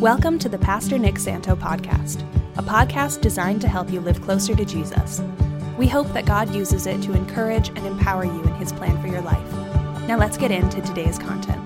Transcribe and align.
Welcome 0.00 0.38
to 0.38 0.48
the 0.48 0.60
Pastor 0.60 0.96
Nick 0.96 1.18
Santo 1.18 1.56
podcast, 1.56 2.22
a 2.56 2.62
podcast 2.62 3.20
designed 3.20 3.60
to 3.62 3.68
help 3.68 3.90
you 3.90 3.98
live 3.98 4.22
closer 4.22 4.54
to 4.54 4.64
Jesus. 4.64 5.20
We 5.76 5.88
hope 5.88 6.06
that 6.12 6.24
God 6.24 6.54
uses 6.54 6.86
it 6.86 7.02
to 7.02 7.14
encourage 7.14 7.70
and 7.70 7.84
empower 7.84 8.24
you 8.24 8.40
in 8.44 8.54
his 8.54 8.72
plan 8.72 9.02
for 9.02 9.08
your 9.08 9.22
life. 9.22 9.52
Now 10.06 10.16
let's 10.16 10.38
get 10.38 10.52
into 10.52 10.80
today's 10.82 11.18
content. 11.18 11.60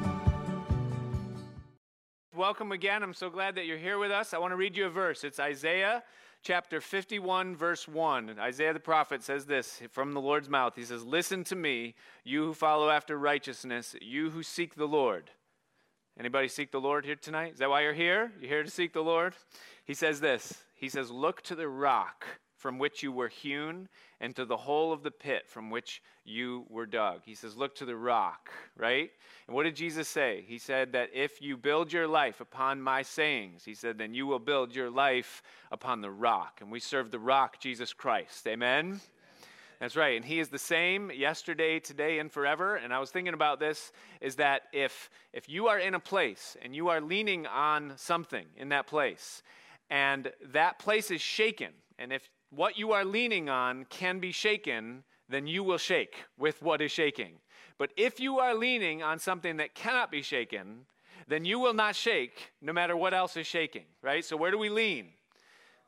Welcome 2.35 2.73
again. 2.73 3.03
I'm 3.03 3.13
so 3.13 3.29
glad 3.29 3.55
that 3.57 3.67
you're 3.67 3.77
here 3.77 3.99
with 3.99 4.11
us. 4.11 4.33
I 4.33 4.39
want 4.39 4.53
to 4.53 4.57
read 4.57 4.79
you 4.79 4.87
a 4.87 4.89
verse. 4.89 5.25
It's 5.25 5.39
Isaiah 5.39 6.03
chapter 6.43 6.81
51, 6.81 7.55
verse 7.55 7.87
1. 7.87 8.39
Isaiah 8.39 8.73
the 8.73 8.81
prophet 8.81 9.23
says 9.23 9.45
this 9.45 9.83
from 9.91 10.15
the 10.15 10.23
Lord's 10.23 10.49
mouth. 10.49 10.73
He 10.75 10.85
says, 10.85 11.05
Listen 11.05 11.45
to 11.45 11.55
me, 11.55 11.97
you 12.25 12.47
who 12.47 12.55
follow 12.55 12.89
after 12.89 13.19
righteousness, 13.19 13.95
you 14.01 14.31
who 14.31 14.43
seek 14.43 14.75
the 14.75 14.89
Lord. 14.89 15.33
Anybody 16.19 16.49
seek 16.49 16.71
the 16.71 16.81
Lord 16.81 17.05
here 17.05 17.17
tonight? 17.17 17.55
Is 17.55 17.59
that 17.59 17.71
why 17.71 17.83
you're 17.83 17.93
here? 17.93 18.33
You're 18.41 18.51
here 18.51 18.63
to 18.63 18.71
seek 18.71 18.93
the 18.93 19.03
Lord? 19.03 19.35
He 19.85 19.95
says 19.95 20.21
this 20.21 20.63
He 20.75 20.89
says, 20.89 21.11
Look 21.11 21.43
to 21.43 21.55
the 21.55 21.69
rock 21.69 22.27
from 22.57 22.79
which 22.79 23.03
you 23.03 23.11
were 23.11 23.29
hewn 23.29 23.89
and 24.21 24.37
to 24.37 24.45
the 24.45 24.57
hole 24.57 24.93
of 24.93 25.03
the 25.03 25.11
pit 25.11 25.49
from 25.49 25.69
which 25.69 26.01
you 26.25 26.65
were 26.69 26.87
dug. 26.87 27.23
He 27.25 27.35
says, 27.35 27.57
Look 27.57 27.75
to 27.77 27.85
the 27.85 27.97
rock, 27.97 28.51
right? 28.77 29.11
And 29.47 29.57
what 29.57 29.65
did 29.65 29.75
Jesus 29.75 30.09
say? 30.09 30.45
He 30.47 30.59
said 30.59 30.93
that 30.93 31.11
if 31.13 31.43
you 31.43 31.57
build 31.57 31.93
your 31.93 32.07
life 32.07 32.41
upon 32.41 32.81
my 32.81 33.03
sayings, 33.03 33.65
he 33.65 33.75
said, 33.75 33.99
then 33.99 34.15
you 34.15 34.27
will 34.27 34.39
build 34.39 34.75
your 34.75 34.91
life 34.91 35.43
upon 35.73 36.01
the 36.01 36.11
rock. 36.11 36.59
And 36.61 36.71
we 36.71 36.79
serve 36.79 37.11
the 37.11 37.19
rock, 37.19 37.59
Jesus 37.61 37.93
Christ. 37.93 38.47
Amen? 38.47 39.01
That's 39.83 39.97
right. 39.97 40.15
And 40.15 40.25
he 40.25 40.39
is 40.39 40.49
the 40.49 40.61
same 40.61 41.11
yesterday, 41.11 41.81
today, 41.81 42.21
and 42.21 42.31
forever. 42.31 42.77
And 42.77 42.95
I 42.95 43.01
was 43.01 43.11
thinking 43.11 43.35
about 43.35 43.59
this 43.59 43.91
is 44.21 44.37
that 44.37 44.63
if 44.73 45.11
if 45.33 45.49
you 45.49 45.67
are 45.67 45.81
in 45.81 45.97
a 45.97 45.99
place 45.99 46.57
and 46.63 46.73
you 46.73 46.87
are 46.87 47.01
leaning 47.01 47.49
on 47.49 47.95
something 47.97 48.47
in 48.57 48.69
that 48.69 48.87
place, 48.87 49.43
and 49.91 50.31
that 50.53 50.79
place 50.79 51.11
is 51.11 51.21
shaken, 51.21 51.73
and 51.99 52.13
if 52.13 52.31
what 52.51 52.79
you 52.79 52.93
are 52.93 53.05
leaning 53.05 53.49
on 53.49 53.85
can 53.87 54.21
be 54.21 54.31
shaken, 54.31 55.03
then 55.29 55.49
you 55.49 55.65
will 55.65 55.79
shake 55.79 56.15
with 56.39 56.63
what 56.63 56.81
is 56.81 56.93
shaking. 56.93 57.41
But 57.77 57.91
if 57.97 58.21
you 58.21 58.39
are 58.39 58.55
leaning 58.55 59.03
on 59.03 59.19
something 59.19 59.57
that 59.57 59.75
cannot 59.75 60.13
be 60.13 60.23
shaken, 60.23 60.87
then 61.27 61.45
you 61.45 61.59
will 61.59 61.75
not 61.75 61.97
shake 61.97 62.53
no 62.61 62.73
matter 62.73 62.97
what 62.97 63.15
else 63.15 63.37
is 63.37 63.49
shaking, 63.49 63.87
right? 64.01 64.25
So 64.25 64.37
where 64.37 64.53
do 64.53 64.59
we 64.59 64.69
lean? 64.69 65.09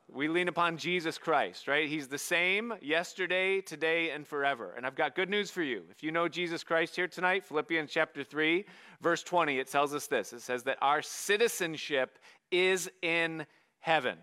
We 0.07 0.27
lean 0.27 0.47
upon 0.47 0.77
Jesus 0.77 1.17
Christ, 1.17 1.67
right? 1.67 1.89
He's 1.89 2.07
the 2.07 2.17
same 2.17 2.73
yesterday, 2.81 3.59
today, 3.61 4.11
and 4.11 4.25
forever. 4.25 4.73
And 4.77 4.85
I've 4.85 4.95
got 4.95 5.15
good 5.15 5.29
news 5.29 5.49
for 5.49 5.63
you. 5.63 5.83
If 5.89 6.03
you 6.03 6.11
know 6.11 6.27
Jesus 6.27 6.63
Christ 6.63 6.95
here 6.95 7.07
tonight, 7.07 7.43
Philippians 7.43 7.91
chapter 7.91 8.23
3, 8.23 8.65
verse 9.01 9.23
20, 9.23 9.59
it 9.59 9.67
tells 9.67 9.93
us 9.93 10.07
this. 10.07 10.31
It 10.31 10.41
says 10.41 10.63
that 10.63 10.77
our 10.81 11.01
citizenship 11.01 12.19
is 12.51 12.89
in 13.01 13.45
heaven 13.79 14.17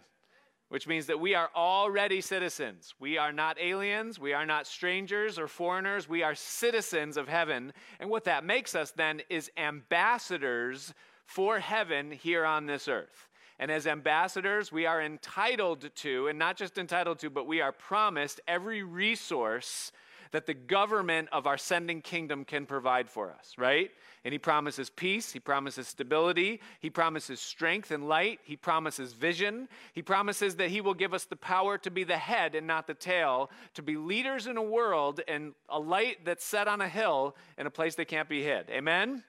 which 0.72 0.88
means 0.88 1.04
that 1.04 1.20
we 1.20 1.34
are 1.34 1.50
already 1.54 2.22
citizens. 2.22 2.94
We 2.98 3.18
are 3.18 3.30
not 3.30 3.60
aliens, 3.60 4.18
we 4.18 4.32
are 4.32 4.46
not 4.46 4.66
strangers 4.66 5.38
or 5.38 5.46
foreigners, 5.46 6.08
we 6.08 6.22
are 6.22 6.34
citizens 6.34 7.18
of 7.18 7.28
heaven. 7.28 7.74
And 8.00 8.08
what 8.08 8.24
that 8.24 8.42
makes 8.42 8.74
us 8.74 8.90
then 8.90 9.20
is 9.28 9.50
ambassadors 9.58 10.94
for 11.26 11.58
heaven 11.58 12.10
here 12.10 12.46
on 12.46 12.64
this 12.64 12.88
earth. 12.88 13.28
And 13.62 13.70
as 13.70 13.86
ambassadors, 13.86 14.72
we 14.72 14.86
are 14.86 15.00
entitled 15.00 15.88
to, 15.94 16.26
and 16.26 16.36
not 16.36 16.56
just 16.56 16.78
entitled 16.78 17.20
to, 17.20 17.30
but 17.30 17.46
we 17.46 17.60
are 17.60 17.70
promised 17.70 18.40
every 18.48 18.82
resource 18.82 19.92
that 20.32 20.46
the 20.46 20.54
government 20.54 21.28
of 21.30 21.46
our 21.46 21.56
sending 21.56 22.02
kingdom 22.02 22.44
can 22.44 22.66
provide 22.66 23.08
for 23.08 23.30
us, 23.30 23.54
right? 23.56 23.92
And 24.24 24.32
he 24.32 24.38
promises 24.38 24.90
peace, 24.90 25.30
he 25.30 25.38
promises 25.38 25.86
stability, 25.86 26.60
he 26.80 26.90
promises 26.90 27.38
strength 27.38 27.92
and 27.92 28.08
light, 28.08 28.40
he 28.42 28.56
promises 28.56 29.12
vision, 29.12 29.68
he 29.92 30.02
promises 30.02 30.56
that 30.56 30.70
he 30.70 30.80
will 30.80 30.94
give 30.94 31.14
us 31.14 31.26
the 31.26 31.36
power 31.36 31.78
to 31.78 31.90
be 31.92 32.02
the 32.02 32.18
head 32.18 32.56
and 32.56 32.66
not 32.66 32.88
the 32.88 32.94
tail, 32.94 33.48
to 33.74 33.82
be 33.82 33.96
leaders 33.96 34.48
in 34.48 34.56
a 34.56 34.62
world 34.62 35.20
and 35.28 35.52
a 35.68 35.78
light 35.78 36.24
that's 36.24 36.44
set 36.44 36.66
on 36.66 36.80
a 36.80 36.88
hill 36.88 37.36
in 37.56 37.68
a 37.68 37.70
place 37.70 37.94
that 37.94 38.08
can't 38.08 38.28
be 38.28 38.42
hid. 38.42 38.68
Amen? 38.70 39.22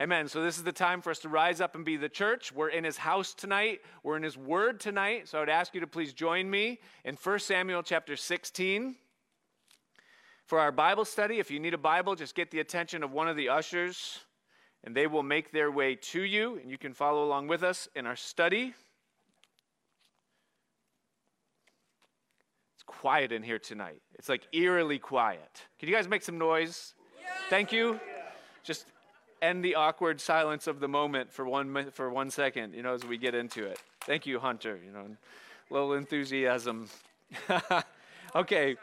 Amen. 0.00 0.26
So, 0.26 0.42
this 0.42 0.56
is 0.56 0.64
the 0.64 0.72
time 0.72 1.00
for 1.00 1.10
us 1.10 1.20
to 1.20 1.28
rise 1.28 1.60
up 1.60 1.76
and 1.76 1.84
be 1.84 1.96
the 1.96 2.08
church. 2.08 2.52
We're 2.52 2.68
in 2.68 2.82
his 2.82 2.96
house 2.96 3.32
tonight. 3.32 3.80
We're 4.02 4.16
in 4.16 4.24
his 4.24 4.36
word 4.36 4.80
tonight. 4.80 5.28
So, 5.28 5.38
I 5.38 5.42
would 5.42 5.48
ask 5.48 5.72
you 5.72 5.80
to 5.82 5.86
please 5.86 6.12
join 6.12 6.50
me 6.50 6.80
in 7.04 7.14
1 7.14 7.38
Samuel 7.38 7.84
chapter 7.84 8.16
16. 8.16 8.96
For 10.46 10.58
our 10.58 10.72
Bible 10.72 11.04
study, 11.04 11.38
if 11.38 11.48
you 11.48 11.60
need 11.60 11.74
a 11.74 11.78
Bible, 11.78 12.16
just 12.16 12.34
get 12.34 12.50
the 12.50 12.58
attention 12.58 13.04
of 13.04 13.12
one 13.12 13.28
of 13.28 13.36
the 13.36 13.48
ushers, 13.48 14.18
and 14.82 14.96
they 14.96 15.06
will 15.06 15.22
make 15.22 15.52
their 15.52 15.70
way 15.70 15.94
to 15.94 16.22
you, 16.22 16.58
and 16.58 16.70
you 16.70 16.76
can 16.76 16.92
follow 16.92 17.24
along 17.24 17.46
with 17.46 17.62
us 17.62 17.88
in 17.94 18.04
our 18.04 18.16
study. 18.16 18.74
It's 22.74 22.82
quiet 22.84 23.30
in 23.30 23.44
here 23.44 23.60
tonight. 23.60 24.02
It's 24.18 24.28
like 24.28 24.48
eerily 24.52 24.98
quiet. 24.98 25.62
Can 25.78 25.88
you 25.88 25.94
guys 25.94 26.08
make 26.08 26.22
some 26.22 26.36
noise? 26.36 26.94
Thank 27.48 27.72
you. 27.72 28.00
Just 28.64 28.86
end 29.44 29.64
the 29.64 29.74
awkward 29.74 30.20
silence 30.20 30.66
of 30.66 30.80
the 30.80 30.88
moment 30.88 31.32
for 31.32 31.44
one 31.44 31.90
for 31.92 32.10
one 32.10 32.30
second, 32.30 32.74
you 32.74 32.82
know, 32.82 32.94
as 32.94 33.04
we 33.04 33.18
get 33.18 33.34
into 33.34 33.64
it. 33.64 33.78
Thank 34.02 34.26
you, 34.26 34.38
Hunter. 34.40 34.78
You 34.84 34.92
know, 34.92 35.06
a 35.70 35.72
little 35.72 35.92
enthusiasm. 35.92 36.88
okay 38.34 38.76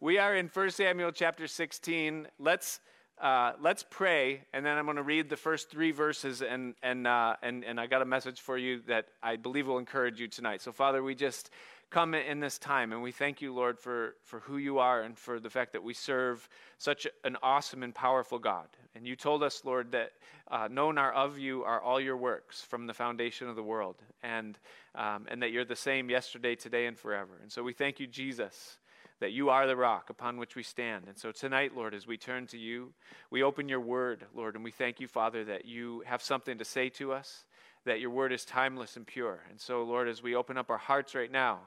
we 0.00 0.18
are 0.18 0.34
in 0.34 0.48
1 0.52 0.70
Samuel 0.70 1.12
chapter 1.12 1.46
16. 1.46 2.28
Let's, 2.38 2.80
uh, 3.20 3.52
let's 3.60 3.84
pray, 3.88 4.42
and 4.52 4.64
then 4.64 4.76
I'm 4.76 4.84
going 4.84 4.96
to 4.96 5.02
read 5.02 5.28
the 5.28 5.36
first 5.36 5.70
three 5.70 5.90
verses, 5.90 6.42
and, 6.42 6.74
and, 6.82 7.06
uh, 7.06 7.36
and, 7.42 7.64
and 7.64 7.80
I 7.80 7.86
got 7.86 8.02
a 8.02 8.06
message 8.06 8.40
for 8.40 8.56
you 8.56 8.80
that 8.86 9.06
I 9.22 9.36
believe 9.36 9.66
will 9.66 9.78
encourage 9.78 10.20
you 10.20 10.28
tonight. 10.28 10.62
So, 10.62 10.72
Father, 10.72 11.02
we 11.02 11.14
just 11.14 11.50
come 11.90 12.14
in 12.14 12.40
this 12.40 12.58
time, 12.58 12.92
and 12.92 13.02
we 13.02 13.12
thank 13.12 13.40
you, 13.40 13.54
Lord, 13.54 13.78
for, 13.78 14.16
for 14.22 14.40
who 14.40 14.58
you 14.58 14.78
are 14.78 15.02
and 15.02 15.16
for 15.16 15.40
the 15.40 15.48
fact 15.48 15.72
that 15.72 15.82
we 15.82 15.94
serve 15.94 16.48
such 16.76 17.06
an 17.24 17.36
awesome 17.42 17.82
and 17.82 17.94
powerful 17.94 18.38
God. 18.38 18.66
And 18.94 19.06
you 19.06 19.16
told 19.16 19.42
us, 19.42 19.64
Lord, 19.64 19.92
that 19.92 20.12
uh, 20.50 20.68
known 20.70 20.98
are 20.98 21.12
of 21.12 21.38
you 21.38 21.64
are 21.64 21.80
all 21.80 22.00
your 22.00 22.16
works 22.16 22.60
from 22.60 22.86
the 22.86 22.94
foundation 22.94 23.48
of 23.48 23.56
the 23.56 23.62
world, 23.62 23.96
and, 24.22 24.58
um, 24.94 25.26
and 25.28 25.42
that 25.42 25.50
you're 25.50 25.64
the 25.64 25.76
same 25.76 26.10
yesterday, 26.10 26.54
today, 26.54 26.86
and 26.86 26.98
forever. 26.98 27.38
And 27.42 27.50
so 27.50 27.62
we 27.62 27.72
thank 27.72 28.00
you, 28.00 28.06
Jesus 28.06 28.78
that 29.20 29.32
you 29.32 29.50
are 29.50 29.66
the 29.66 29.76
rock 29.76 30.10
upon 30.10 30.36
which 30.36 30.54
we 30.54 30.62
stand. 30.62 31.06
And 31.08 31.18
so 31.18 31.32
tonight, 31.32 31.76
Lord, 31.76 31.94
as 31.94 32.06
we 32.06 32.16
turn 32.16 32.46
to 32.48 32.58
you, 32.58 32.92
we 33.30 33.42
open 33.42 33.68
your 33.68 33.80
word, 33.80 34.24
Lord, 34.34 34.54
and 34.54 34.62
we 34.62 34.70
thank 34.70 35.00
you, 35.00 35.08
Father, 35.08 35.44
that 35.44 35.64
you 35.64 36.02
have 36.06 36.22
something 36.22 36.58
to 36.58 36.64
say 36.64 36.88
to 36.90 37.12
us, 37.12 37.44
that 37.84 38.00
your 38.00 38.10
word 38.10 38.32
is 38.32 38.44
timeless 38.44 38.96
and 38.96 39.06
pure. 39.06 39.40
And 39.50 39.60
so, 39.60 39.82
Lord, 39.82 40.08
as 40.08 40.22
we 40.22 40.34
open 40.34 40.56
up 40.56 40.70
our 40.70 40.78
hearts 40.78 41.14
right 41.14 41.30
now, 41.30 41.60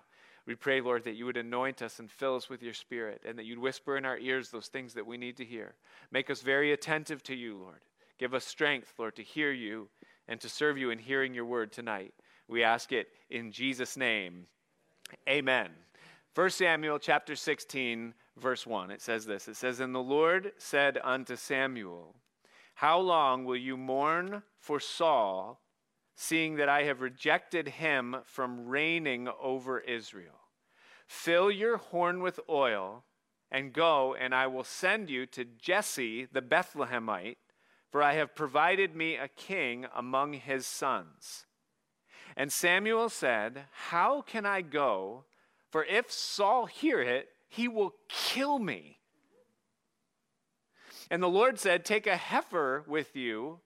we 0.45 0.55
pray, 0.55 0.81
Lord, 0.81 1.03
that 1.03 1.15
you 1.15 1.25
would 1.25 1.37
anoint 1.37 1.81
us 1.81 1.99
and 1.99 2.09
fill 2.09 2.35
us 2.35 2.49
with 2.49 2.63
your 2.63 2.73
spirit, 2.73 3.21
and 3.25 3.37
that 3.37 3.45
you'd 3.45 3.59
whisper 3.59 3.97
in 3.97 4.05
our 4.05 4.17
ears 4.17 4.49
those 4.49 4.67
things 4.67 4.93
that 4.95 5.05
we 5.05 5.17
need 5.17 5.37
to 5.37 5.45
hear. 5.45 5.75
Make 6.11 6.29
us 6.29 6.41
very 6.41 6.71
attentive 6.73 7.21
to 7.23 7.35
you, 7.35 7.57
Lord. 7.57 7.81
Give 8.17 8.33
us 8.33 8.45
strength, 8.45 8.93
Lord, 8.97 9.15
to 9.15 9.23
hear 9.23 9.51
you 9.51 9.87
and 10.27 10.39
to 10.41 10.49
serve 10.49 10.77
you 10.77 10.89
in 10.89 10.99
hearing 10.99 11.33
your 11.33 11.45
word 11.45 11.71
tonight. 11.71 12.13
We 12.47 12.63
ask 12.63 12.91
it 12.91 13.09
in 13.29 13.51
Jesus' 13.51 13.97
name. 13.97 14.45
Amen. 15.29 15.69
1 16.33 16.49
Samuel 16.49 16.97
chapter 16.97 17.35
16, 17.35 18.13
verse 18.37 18.65
1. 18.65 18.91
It 18.91 19.01
says 19.01 19.25
this 19.25 19.47
It 19.47 19.55
says, 19.55 19.79
And 19.79 19.93
the 19.93 19.99
Lord 19.99 20.53
said 20.57 20.97
unto 21.03 21.35
Samuel, 21.35 22.15
How 22.75 22.99
long 22.99 23.45
will 23.45 23.57
you 23.57 23.77
mourn 23.77 24.43
for 24.57 24.79
Saul, 24.79 25.59
seeing 26.15 26.55
that 26.55 26.69
I 26.69 26.83
have 26.83 27.01
rejected 27.01 27.67
him 27.67 28.17
from 28.25 28.67
reigning 28.67 29.27
over 29.41 29.79
Israel? 29.79 30.39
Fill 31.07 31.51
your 31.51 31.77
horn 31.77 32.21
with 32.21 32.39
oil, 32.49 33.03
and 33.51 33.73
go, 33.73 34.15
and 34.15 34.33
I 34.33 34.47
will 34.47 34.63
send 34.63 35.09
you 35.09 35.25
to 35.27 35.43
Jesse 35.43 36.25
the 36.25 36.41
Bethlehemite, 36.41 37.37
for 37.91 38.01
I 38.01 38.13
have 38.13 38.33
provided 38.33 38.95
me 38.95 39.17
a 39.17 39.27
king 39.27 39.85
among 39.93 40.33
his 40.33 40.65
sons. 40.65 41.45
And 42.37 42.51
Samuel 42.51 43.09
said, 43.09 43.65
How 43.89 44.21
can 44.21 44.45
I 44.45 44.61
go? 44.61 45.25
For 45.69 45.83
if 45.83 46.11
Saul 46.11 46.65
hear 46.65 47.01
it, 47.01 47.29
he 47.49 47.67
will 47.67 47.95
kill 48.07 48.59
me. 48.59 48.99
And 51.09 51.21
the 51.21 51.27
Lord 51.27 51.59
said, 51.59 51.83
Take 51.83 52.07
a 52.07 52.15
heifer 52.15 52.85
with 52.87 53.15
you 53.17 53.59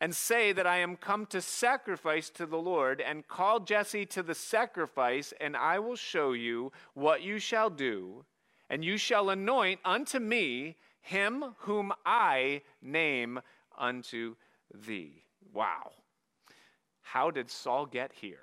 and 0.00 0.14
say 0.14 0.52
that 0.52 0.66
I 0.66 0.78
am 0.78 0.96
come 0.96 1.26
to 1.26 1.40
sacrifice 1.40 2.30
to 2.30 2.46
the 2.46 2.58
Lord, 2.58 3.00
and 3.00 3.26
call 3.26 3.60
Jesse 3.60 4.06
to 4.06 4.22
the 4.22 4.34
sacrifice, 4.34 5.32
and 5.40 5.56
I 5.56 5.78
will 5.78 5.96
show 5.96 6.32
you 6.32 6.72
what 6.94 7.22
you 7.22 7.38
shall 7.38 7.70
do, 7.70 8.24
and 8.70 8.84
you 8.84 8.96
shall 8.96 9.30
anoint 9.30 9.80
unto 9.84 10.18
me 10.18 10.76
him 11.00 11.54
whom 11.58 11.92
I 12.06 12.62
name 12.80 13.40
unto 13.76 14.36
thee. 14.72 15.24
Wow. 15.52 15.92
How 17.02 17.30
did 17.30 17.50
Saul 17.50 17.86
get 17.86 18.12
here? 18.12 18.38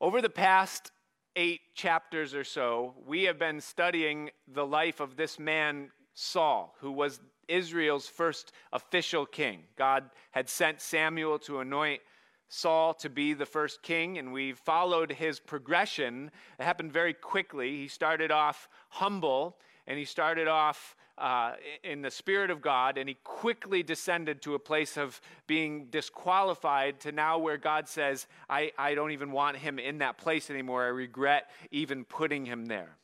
Over 0.00 0.22
the 0.22 0.30
past 0.30 0.92
eight 1.36 1.60
chapters 1.74 2.34
or 2.34 2.44
so, 2.44 2.94
we 3.06 3.24
have 3.24 3.38
been 3.38 3.60
studying 3.60 4.30
the 4.46 4.66
life 4.66 5.00
of 5.00 5.16
this 5.16 5.38
man, 5.38 5.90
Saul, 6.14 6.74
who 6.80 6.92
was 6.92 7.20
Israel's 7.48 8.08
first 8.08 8.52
official 8.72 9.26
king. 9.26 9.64
God 9.76 10.10
had 10.30 10.48
sent 10.48 10.80
Samuel 10.80 11.38
to 11.40 11.60
anoint 11.60 12.00
Saul 12.48 12.94
to 12.94 13.08
be 13.08 13.32
the 13.32 13.46
first 13.46 13.82
king, 13.82 14.18
and 14.18 14.32
we 14.32 14.52
followed 14.52 15.12
his 15.12 15.40
progression. 15.40 16.30
It 16.58 16.64
happened 16.64 16.92
very 16.92 17.14
quickly. 17.14 17.78
He 17.78 17.88
started 17.88 18.30
off 18.30 18.68
humble, 18.90 19.56
and 19.86 19.98
he 19.98 20.04
started 20.04 20.48
off 20.48 20.94
uh, 21.18 21.54
in 21.82 22.02
the 22.02 22.10
Spirit 22.10 22.50
of 22.50 22.60
God, 22.60 22.98
and 22.98 23.08
he 23.08 23.16
quickly 23.24 23.82
descended 23.82 24.42
to 24.42 24.54
a 24.54 24.58
place 24.58 24.96
of 24.96 25.20
being 25.46 25.86
disqualified 25.86 27.00
to 27.00 27.12
now 27.12 27.38
where 27.38 27.56
God 27.56 27.88
says, 27.88 28.26
I, 28.48 28.72
I 28.78 28.94
don't 28.94 29.12
even 29.12 29.30
want 29.30 29.56
him 29.56 29.78
in 29.78 29.98
that 29.98 30.18
place 30.18 30.50
anymore. 30.50 30.84
I 30.84 30.88
regret 30.88 31.50
even 31.70 32.04
putting 32.04 32.44
him 32.44 32.66
there. 32.66 32.96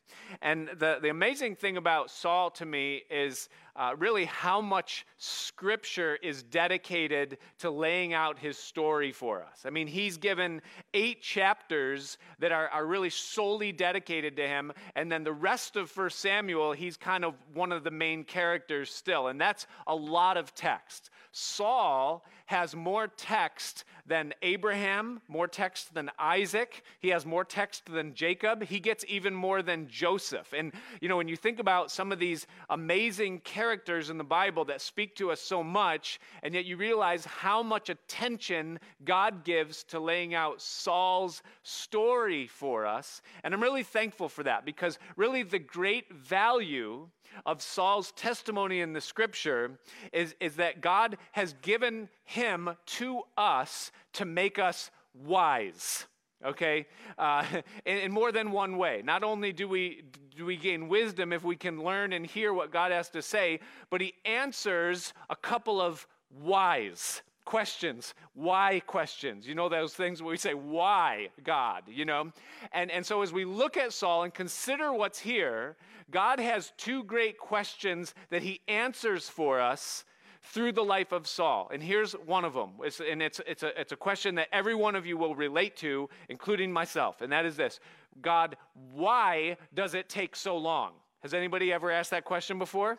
And 0.43 0.69
the, 0.79 0.99
the 1.01 1.09
amazing 1.09 1.57
thing 1.57 1.77
about 1.77 2.11
Saul 2.11 2.51
to 2.53 2.67
me 2.67 3.03
is 3.11 3.49
uh, 3.79 3.95
really 3.97 4.25
how 4.25 4.61
much 4.61 5.07
scripture 5.19 6.19
is 6.21 6.43
dedicated 6.43 7.39
to 7.59 7.71
laying 7.71 8.13
out 8.13 8.37
his 8.39 8.59
story 8.59 9.13
for 9.13 9.43
us. 9.43 9.63
I 9.65 9.71
mean, 9.71 9.87
he's 9.87 10.17
given 10.17 10.61
eight 10.95 11.23
chapters 11.23 12.19
that 12.41 12.51
are, 12.51 12.69
are 12.69 12.85
really 12.85 13.11
solely 13.11 13.71
dedicated 13.71 14.37
to 14.37 14.49
him. 14.49 14.73
And 14.97 15.11
then 15.11 15.23
the 15.23 15.33
rest 15.33 15.77
of 15.77 15.91
First 15.91 16.19
Samuel, 16.19 16.73
he's 16.73 16.97
kind 16.97 17.25
of 17.25 17.35
one 17.55 17.71
of 17.71 17.85
the 17.85 17.91
main 17.93 18.25
characters 18.25 18.91
still. 18.91 19.29
And 19.29 19.41
that's 19.41 19.69
a 19.87 19.95
lot 19.95 20.37
of 20.37 20.55
text. 20.55 21.11
Saul 21.31 22.25
has 22.49 22.75
more 22.75 23.09
text 23.09 23.85
than 24.07 24.33
Abraham, 24.41 25.21
more 25.29 25.47
text 25.47 25.93
than 25.93 26.11
Isaac. 26.19 26.83
He 26.99 27.09
has 27.09 27.27
more 27.27 27.45
text 27.45 27.85
than 27.85 28.15
Jacob. 28.15 28.65
He 28.65 28.81
gets 28.81 29.05
even 29.07 29.35
more 29.35 29.61
than 29.61 29.87
Joseph. 29.87 30.55
And, 30.57 30.73
you 31.03 31.11
know, 31.11 31.19
when 31.19 31.29
you 31.29 31.37
think 31.37 31.59
about 31.59 31.91
some 31.91 32.11
of 32.11 32.19
these 32.19 32.47
amazing 32.71 33.41
characters 33.41 34.09
in 34.09 34.17
the 34.17 34.25
Bible 34.25 34.65
that 34.65 34.81
speak 34.81 35.15
to 35.17 35.31
us 35.31 35.43
so 35.43 35.63
much, 35.63 36.21
and 36.43 36.55
yet 36.55 36.65
you 36.65 36.79
realize 36.79 37.27
how 37.27 37.63
much 37.63 37.91
attention 37.91 38.81
God 39.05 39.45
gives 39.45 39.85
to 39.85 40.01
laying 40.01 40.35
out 40.35 40.63
Saul's 40.63 41.43
story 41.65 42.47
for 42.47 42.87
us. 42.87 43.21
And 43.45 43.53
I'm 43.53 43.63
really 43.63 43.83
thankful 43.83 44.31
for 44.31 44.43
that 44.45 44.65
because 44.65 44.99
really 45.17 45.43
the 45.43 45.59
great 45.59 46.11
value 46.15 47.09
of 47.47 47.63
Saul's 47.63 48.13
testimony 48.13 48.81
in 48.81 48.93
the 48.93 49.01
scripture 49.01 49.79
is, 50.13 50.35
is 50.41 50.57
that 50.57 50.81
God 50.81 51.17
has 51.33 51.55
given 51.63 52.09
him 52.25 52.71
to 52.87 53.23
us 53.37 53.93
to 54.15 54.25
make 54.25 54.59
us 54.59 54.91
wise 55.15 56.07
okay? 56.45 56.87
Uh, 57.19 57.45
in, 57.85 57.99
in, 57.99 58.13
more 58.13 58.31
than 58.31 58.53
one 58.53 58.77
way. 58.77 59.03
Not 59.05 59.25
only 59.25 59.53
do 59.53 59.67
we 59.67 60.05
do 60.39 60.47
we 60.47 60.57
gain 60.57 60.89
wisdom 60.89 61.33
if 61.33 61.43
we 61.43 61.57
can 61.57 61.83
learn 61.83 62.13
and 62.13 62.25
hear 62.25 62.55
what 62.55 62.71
god 62.71 62.93
has 62.93 63.11
to 63.11 63.21
say 63.21 63.59
but 63.91 64.01
he 64.01 64.15
answers 64.25 65.13
a 65.29 65.35
couple 65.35 65.81
of 65.81 66.07
whys 66.31 67.23
questions 67.57 68.15
why 68.35 68.81
questions 68.87 69.47
you 69.49 69.55
know 69.55 69.69
those 69.69 69.95
things 69.95 70.23
where 70.23 70.31
we 70.31 70.37
say 70.37 70.55
why 70.55 71.29
god 71.43 71.83
you 71.89 72.05
know 72.05 72.31
and 72.73 72.91
and 72.91 73.05
so 73.05 73.23
as 73.23 73.33
we 73.33 73.45
look 73.45 73.77
at 73.77 73.93
saul 73.93 74.25
and 74.25 74.35
consider 74.35 74.93
what's 74.93 75.19
here 75.19 75.77
God 76.11 76.41
has 76.41 76.73
two 76.77 77.05
great 77.05 77.39
questions 77.39 78.15
that 78.31 78.43
he 78.43 78.61
answers 78.67 79.29
for 79.29 79.61
us 79.61 80.05
through 80.43 80.73
the 80.73 80.85
life 80.85 81.13
of 81.13 81.27
Saul. 81.27 81.71
And 81.73 81.83
here's 81.83 82.13
one 82.13 82.45
of 82.45 82.55
them. 82.55 82.71
It's, 82.83 83.01
and 83.01 83.21
it's, 83.21 83.41
it's, 83.47 83.63
a, 83.63 83.79
it's 83.79 83.93
a 83.93 83.97
question 83.97 84.35
that 84.37 84.49
every 84.53 84.75
one 84.75 84.95
of 84.95 85.05
you 85.05 85.19
will 85.19 85.35
relate 85.35 85.77
to, 85.79 86.09
including 86.29 86.73
myself. 86.73 87.21
And 87.21 87.31
that 87.33 87.45
is 87.45 87.57
this 87.57 87.81
God, 88.23 88.57
why 88.93 89.57
does 89.75 89.95
it 89.95 90.09
take 90.09 90.35
so 90.35 90.57
long? 90.57 90.93
Has 91.21 91.35
anybody 91.35 91.73
ever 91.73 91.91
asked 91.91 92.11
that 92.13 92.25
question 92.25 92.59
before? 92.59 92.99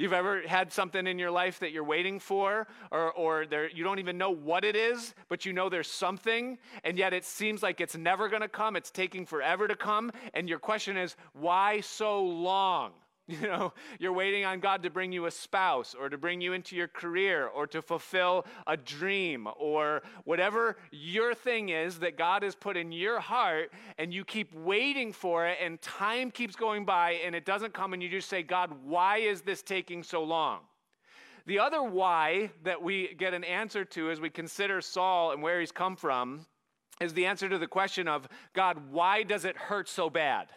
You've 0.00 0.14
ever 0.14 0.40
had 0.48 0.72
something 0.72 1.06
in 1.06 1.18
your 1.18 1.30
life 1.30 1.58
that 1.58 1.72
you're 1.72 1.84
waiting 1.84 2.20
for, 2.20 2.66
or, 2.90 3.12
or 3.12 3.44
there, 3.44 3.68
you 3.68 3.84
don't 3.84 3.98
even 3.98 4.16
know 4.16 4.30
what 4.30 4.64
it 4.64 4.74
is, 4.74 5.14
but 5.28 5.44
you 5.44 5.52
know 5.52 5.68
there's 5.68 5.90
something, 5.90 6.56
and 6.84 6.96
yet 6.96 7.12
it 7.12 7.22
seems 7.22 7.62
like 7.62 7.82
it's 7.82 7.94
never 7.94 8.30
going 8.30 8.40
to 8.40 8.48
come. 8.48 8.76
It's 8.76 8.90
taking 8.90 9.26
forever 9.26 9.68
to 9.68 9.76
come. 9.76 10.10
And 10.32 10.48
your 10.48 10.58
question 10.58 10.96
is, 10.96 11.16
why 11.34 11.82
so 11.82 12.24
long? 12.24 12.92
You 13.40 13.46
know, 13.46 13.72
you're 14.00 14.12
waiting 14.12 14.44
on 14.44 14.58
God 14.58 14.82
to 14.82 14.90
bring 14.90 15.12
you 15.12 15.26
a 15.26 15.30
spouse 15.30 15.94
or 15.94 16.08
to 16.08 16.18
bring 16.18 16.40
you 16.40 16.52
into 16.52 16.74
your 16.74 16.88
career 16.88 17.46
or 17.46 17.64
to 17.68 17.80
fulfill 17.80 18.44
a 18.66 18.76
dream 18.76 19.46
or 19.56 20.02
whatever 20.24 20.76
your 20.90 21.32
thing 21.32 21.68
is 21.68 22.00
that 22.00 22.18
God 22.18 22.42
has 22.42 22.56
put 22.56 22.76
in 22.76 22.90
your 22.90 23.20
heart 23.20 23.72
and 23.98 24.12
you 24.12 24.24
keep 24.24 24.52
waiting 24.52 25.12
for 25.12 25.46
it 25.46 25.58
and 25.62 25.80
time 25.80 26.32
keeps 26.32 26.56
going 26.56 26.84
by 26.84 27.12
and 27.24 27.36
it 27.36 27.44
doesn't 27.44 27.72
come 27.72 27.92
and 27.92 28.02
you 28.02 28.08
just 28.08 28.28
say, 28.28 28.42
God, 28.42 28.72
why 28.84 29.18
is 29.18 29.42
this 29.42 29.62
taking 29.62 30.02
so 30.02 30.24
long? 30.24 30.60
The 31.46 31.60
other 31.60 31.82
why 31.82 32.50
that 32.64 32.82
we 32.82 33.14
get 33.14 33.32
an 33.32 33.44
answer 33.44 33.84
to 33.84 34.10
as 34.10 34.20
we 34.20 34.28
consider 34.28 34.80
Saul 34.80 35.30
and 35.30 35.40
where 35.40 35.60
he's 35.60 35.72
come 35.72 35.94
from 35.94 36.46
is 37.00 37.14
the 37.14 37.26
answer 37.26 37.48
to 37.48 37.58
the 37.58 37.68
question 37.68 38.08
of, 38.08 38.28
God, 38.54 38.90
why 38.90 39.22
does 39.22 39.44
it 39.44 39.56
hurt 39.56 39.88
so 39.88 40.10
bad? 40.10 40.48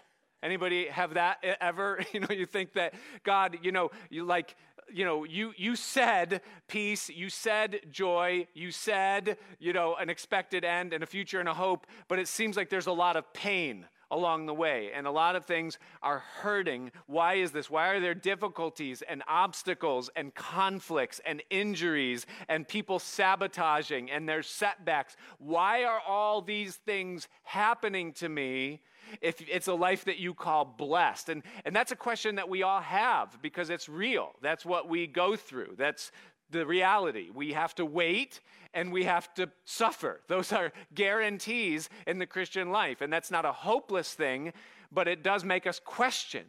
Anybody 0.44 0.88
have 0.88 1.14
that 1.14 1.44
ever? 1.62 2.00
You 2.14 2.20
know, 2.20 2.28
you 2.30 2.46
think 2.46 2.74
that 2.74 2.94
God, 3.24 3.58
you 3.64 3.72
know, 3.72 3.90
you 4.12 4.24
like, 4.24 4.56
you 4.92 5.04
know, 5.04 5.24
you 5.24 5.54
you 5.58 5.76
said 5.76 6.42
peace, 6.68 7.10
you 7.10 7.30
said 7.30 7.80
joy, 7.90 8.48
you 8.54 8.70
said, 8.70 9.38
you 9.58 9.74
know, 9.74 9.96
an 9.96 10.10
expected 10.10 10.64
end 10.64 10.94
and 10.94 11.04
a 11.04 11.08
future 11.08 11.40
and 11.40 11.50
a 11.50 11.54
hope, 11.54 11.88
but 12.08 12.20
it 12.20 12.28
seems 12.28 12.56
like 12.56 12.70
there's 12.70 12.88
a 12.88 12.92
lot 12.92 13.16
of 13.16 13.32
pain 13.34 13.88
along 14.12 14.46
the 14.46 14.54
way 14.54 14.92
and 14.94 15.08
a 15.08 15.12
lot 15.12 15.36
of 15.36 15.46
things 15.46 15.80
are 16.04 16.20
hurting. 16.42 16.92
Why 17.08 17.36
is 17.36 17.52
this? 17.52 17.70
Why 17.70 17.88
are 17.90 18.00
there 18.00 18.14
difficulties 18.14 19.02
and 19.02 19.24
obstacles 19.28 20.10
and 20.16 20.36
conflicts 20.36 21.20
and 21.26 21.42
injuries 21.50 22.28
and 22.48 22.68
people 22.68 23.00
sabotaging 23.00 24.12
and 24.12 24.30
there's 24.30 24.48
setbacks? 24.48 25.16
Why 25.40 25.84
are 25.84 26.00
all 26.08 26.42
these 26.42 26.76
things 26.76 27.28
happening 27.44 28.14
to 28.14 28.30
me? 28.30 28.82
If 29.22 29.42
it's 29.50 29.68
a 29.68 29.74
life 29.74 30.06
that 30.06 30.20
you 30.20 30.34
call 30.34 30.66
blessed? 30.66 31.30
And, 31.30 31.44
and 31.66 31.76
that's 31.76 31.92
a 31.92 31.96
question 31.96 32.36
that 32.36 32.50
we 32.50 32.64
all 32.64 32.82
have 32.82 33.42
because 33.42 33.70
it's 33.70 33.90
real. 33.90 34.32
That's 34.42 34.66
what 34.66 34.90
we 34.90 35.08
go 35.08 35.36
through. 35.36 35.76
That's 35.78 36.12
the 36.50 36.66
reality. 36.66 37.30
We 37.34 37.54
have 37.54 37.76
to 37.76 37.86
wait 37.86 38.40
and 38.74 38.92
we 38.92 39.04
have 39.04 39.34
to 39.36 39.50
suffer. 39.66 40.22
Those 40.28 40.52
are 40.52 40.72
guarantees 40.94 41.90
in 42.08 42.20
the 42.20 42.26
Christian 42.26 42.72
life. 42.72 43.02
And 43.02 43.12
that's 43.12 43.32
not 43.32 43.46
a 43.46 43.52
hopeless 43.52 44.14
thing, 44.14 44.54
but 44.92 45.08
it 45.08 45.24
does 45.24 45.44
make 45.44 45.68
us 45.68 45.80
question. 45.80 46.46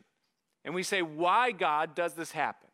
And 0.65 0.75
we 0.75 0.83
say, 0.83 1.03
why, 1.03 1.53
God, 1.53 1.95
does 1.95 2.15
this 2.15 2.33
happen? 2.33 2.69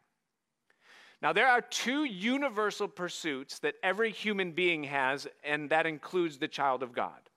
Now, 1.22 1.32
there 1.32 1.48
are 1.48 1.60
two 1.60 2.04
universal 2.04 2.88
pursuits 2.88 3.58
that 3.58 3.74
every 3.82 4.10
human 4.10 4.52
being 4.52 4.84
has, 4.84 5.26
and 5.44 5.68
that 5.70 5.86
includes 5.86 6.38
the 6.38 6.48
child 6.48 6.82
of 6.82 6.92
God 6.92 7.29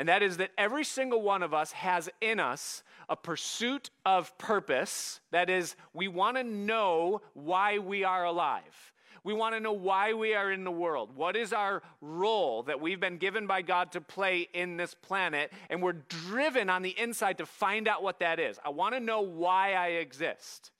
and 0.00 0.08
that 0.08 0.22
is 0.22 0.38
that 0.38 0.52
every 0.56 0.84
single 0.84 1.20
one 1.20 1.42
of 1.42 1.52
us 1.52 1.72
has 1.72 2.08
in 2.22 2.40
us 2.40 2.82
a 3.10 3.16
pursuit 3.16 3.90
of 4.06 4.36
purpose. 4.38 5.20
That 5.30 5.50
is, 5.50 5.76
we 5.92 6.08
want 6.08 6.38
to 6.38 6.42
know 6.42 7.20
why 7.34 7.80
we 7.80 8.02
are 8.02 8.24
alive. 8.24 8.94
We 9.24 9.34
want 9.34 9.56
to 9.56 9.60
know 9.60 9.74
why 9.74 10.14
we 10.14 10.32
are 10.32 10.50
in 10.50 10.64
the 10.64 10.70
world. 10.70 11.14
What 11.14 11.36
is 11.36 11.52
our 11.52 11.82
role 12.00 12.62
that 12.62 12.80
we've 12.80 12.98
been 12.98 13.18
given 13.18 13.46
by 13.46 13.60
God 13.60 13.92
to 13.92 14.00
play 14.00 14.48
in 14.54 14.78
this 14.78 14.94
planet? 14.94 15.52
And 15.68 15.82
we're 15.82 15.92
driven 15.92 16.70
on 16.70 16.80
the 16.80 16.98
inside 16.98 17.36
to 17.36 17.44
find 17.44 17.86
out 17.86 18.02
what 18.02 18.20
that 18.20 18.40
is. 18.40 18.58
I 18.64 18.70
want 18.70 18.94
to 18.94 19.00
know 19.00 19.20
why 19.20 19.74
I 19.74 19.88
exist. 19.88 20.70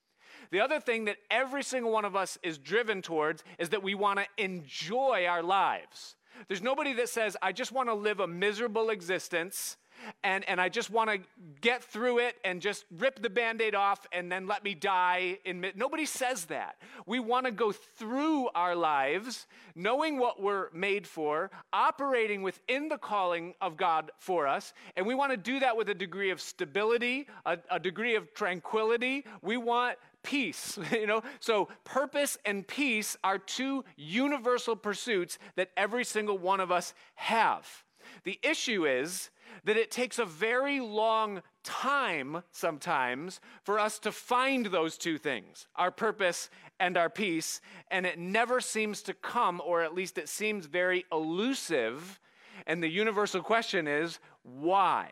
The 0.51 0.61
other 0.61 0.81
thing 0.81 1.05
that 1.05 1.19
every 1.31 1.63
single 1.63 1.93
one 1.93 2.07
of 2.07 2.17
us 2.17 2.39
is 2.43 2.57
driven 2.57 3.03
towards 3.03 3.45
is 3.59 3.69
that 3.69 3.83
we 3.83 3.95
want 3.95 4.19
to 4.19 4.43
enjoy 4.43 5.27
our 5.27 5.43
lives. 5.43 6.17
There's 6.49 6.63
nobody 6.63 6.93
that 6.95 7.09
says, 7.09 7.37
I 7.43 7.53
just 7.53 7.73
want 7.73 7.89
to 7.89 7.95
live 7.95 8.21
a 8.21 8.27
miserable 8.27 8.91
existence 8.91 9.77
and, 10.25 10.49
and 10.49 10.61
I 10.61 10.69
just 10.69 10.91
want 10.91 11.11
to 11.11 11.21
get 11.61 11.83
through 11.83 12.19
it 12.19 12.37
and 12.45 12.61
just 12.61 12.85
rip 12.99 13.21
the 13.21 13.31
band 13.31 13.61
aid 13.61 13.75
off 13.75 14.07
and 14.13 14.31
then 14.31 14.47
let 14.47 14.65
me 14.65 14.75
die. 14.75 15.39
In. 15.45 15.65
Nobody 15.75 16.07
says 16.07 16.47
that. 16.47 16.77
We 17.07 17.21
want 17.21 17.47
to 17.47 17.53
go 17.53 17.73
through 17.73 18.49
our 18.55 18.75
lives 18.75 19.47
knowing 19.75 20.19
what 20.19 20.43
we're 20.43 20.71
made 20.73 21.07
for, 21.07 21.51
operating 21.73 22.43
within 22.43 22.89
the 22.89 22.99
calling 22.99 23.55
of 23.61 23.77
God 23.77 24.11
for 24.19 24.47
us, 24.47 24.73
and 24.97 25.07
we 25.07 25.15
want 25.15 25.31
to 25.31 25.37
do 25.37 25.61
that 25.61 25.77
with 25.77 25.89
a 25.89 25.95
degree 25.95 26.31
of 26.31 26.41
stability, 26.41 27.27
a, 27.47 27.59
a 27.71 27.79
degree 27.79 28.17
of 28.17 28.35
tranquility. 28.35 29.25
We 29.43 29.57
want 29.57 29.97
peace. 30.23 30.79
you 30.93 31.07
know, 31.07 31.23
so 31.41 31.69
purpose 31.85 32.39
and 32.45 32.67
peace 32.67 33.17
are 33.23 33.39
two 33.39 33.85
universal 33.97 34.77
pursuits 34.77 35.39
that 35.57 35.71
every 35.77 36.05
single 36.05 36.39
one 36.39 36.61
of 36.61 36.71
us 36.71 36.95
have. 37.15 37.85
The 38.25 38.39
issue 38.43 38.87
is 38.87 39.31
that 39.65 39.77
it 39.77 39.91
takes 39.91 40.19
a 40.19 40.25
very 40.25 40.81
long 40.81 41.43
time 41.65 42.43
sometimes 42.51 43.41
for 43.63 43.79
us 43.79 43.99
to 44.01 44.13
find 44.13 44.67
those 44.67 44.97
two 44.97 45.19
things, 45.19 45.67
our 45.77 45.91
purpose 45.91 46.51
and 46.79 46.97
our 46.97 47.11
peace, 47.11 47.61
and 47.91 48.07
it 48.07 48.19
never 48.19 48.61
seems 48.61 49.03
to 49.03 49.15
come, 49.15 49.61
or 49.65 49.83
at 49.83 49.95
least 49.95 50.19
it 50.19 50.29
seems 50.29 50.67
very 50.67 51.05
elusive. 51.13 52.19
And 52.67 52.83
the 52.83 52.89
universal 52.89 53.43
question 53.43 53.87
is 53.87 54.19
why? 54.43 55.11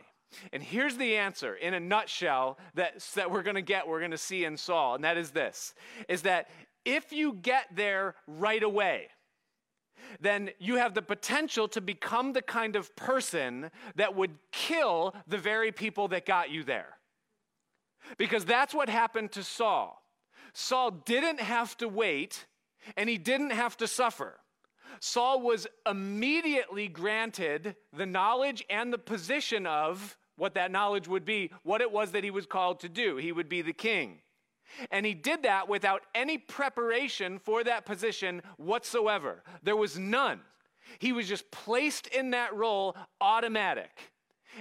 And 0.53 0.63
here's 0.63 0.97
the 0.97 1.17
answer 1.17 1.55
in 1.55 1.75
a 1.75 1.81
nutshell 1.81 2.59
that, 2.75 3.01
that 3.15 3.31
we're 3.31 3.43
going 3.43 3.57
to 3.57 3.63
get, 3.63 3.89
we're 3.89 4.01
going 4.01 4.11
to 4.11 4.19
see 4.19 4.45
in 4.45 4.57
Saul, 4.57 4.95
and 4.95 5.05
that 5.05 5.17
is 5.17 5.31
this 5.31 5.75
is 6.09 6.23
that 6.23 6.49
if 6.85 7.13
you 7.13 7.35
get 7.35 7.67
there 7.75 8.15
right 8.27 8.63
away, 8.63 9.09
then 10.21 10.51
you 10.59 10.77
have 10.77 10.95
the 10.95 11.03
potential 11.03 11.69
to 11.69 11.81
become 11.81 12.33
the 12.33 12.43
kind 12.43 12.77
of 12.77 12.95
person 12.97 13.71
that 13.97 14.15
would 14.15 14.39
kill 14.53 15.15
the 15.27 15.39
very 15.39 15.73
people 15.73 16.09
that 16.09 16.25
got 16.25 16.51
you 16.51 16.65
there. 16.65 16.97
Because 18.17 18.45
that's 18.45 18.75
what 18.75 18.89
happened 18.89 19.33
to 19.33 19.43
Saul. 19.43 20.03
Saul 20.55 20.91
didn't 20.91 21.41
have 21.41 21.77
to 21.79 21.89
wait 21.89 22.47
and 22.97 23.09
he 23.09 23.19
didn't 23.19 23.51
have 23.51 23.77
to 23.79 23.87
suffer. 23.87 24.39
Saul 25.01 25.43
was 25.43 25.67
immediately 25.89 26.89
granted 26.89 27.77
the 27.97 28.07
knowledge 28.07 28.65
and 28.69 28.93
the 28.93 28.99
position 28.99 29.67
of 29.67 30.17
what 30.37 30.55
that 30.55 30.71
knowledge 30.71 31.09
would 31.09 31.25
be, 31.25 31.51
what 31.63 31.81
it 31.81 31.91
was 31.91 32.13
that 32.13 32.25
he 32.25 32.31
was 32.31 32.47
called 32.47 32.81
to 32.81 32.89
do. 32.89 33.17
He 33.17 33.33
would 33.33 33.49
be 33.49 33.63
the 33.63 33.73
king. 33.73 34.21
And 34.91 35.05
he 35.05 35.15
did 35.15 35.43
that 35.43 35.69
without 35.69 36.03
any 36.15 36.39
preparation 36.39 37.39
for 37.39 37.65
that 37.65 37.87
position 37.87 38.43
whatsoever. 38.57 39.43
There 39.63 39.77
was 39.77 39.99
none. 39.99 40.41
He 40.99 41.13
was 41.13 41.29
just 41.29 41.51
placed 41.51 42.07
in 42.09 42.31
that 42.31 42.55
role 42.55 42.97
automatic. 43.21 43.91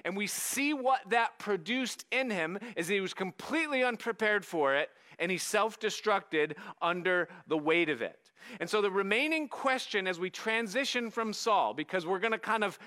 And 0.06 0.16
we 0.16 0.28
see 0.28 0.74
what 0.74 1.02
that 1.10 1.40
produced 1.40 2.06
in 2.12 2.30
him 2.30 2.60
is 2.76 2.88
he 2.88 3.02
was 3.02 3.14
completely 3.14 3.84
unprepared 3.84 4.46
for 4.46 4.76
it 4.76 4.90
and 5.20 5.32
he 5.32 5.38
self-destructed 5.38 6.54
under 6.82 7.30
the 7.48 7.58
weight 7.58 7.90
of 7.90 8.02
it. 8.02 8.27
And 8.60 8.70
so 8.70 8.82
the 8.82 8.92
remaining 8.92 9.48
question 9.48 10.08
as 10.08 10.20
we 10.20 10.30
transition 10.30 11.10
from 11.12 11.34
Saul, 11.34 11.74
because 11.74 12.06
we're 12.06 12.20
going 12.20 12.34
to 12.34 12.40
kind 12.40 12.64
of 12.64 12.80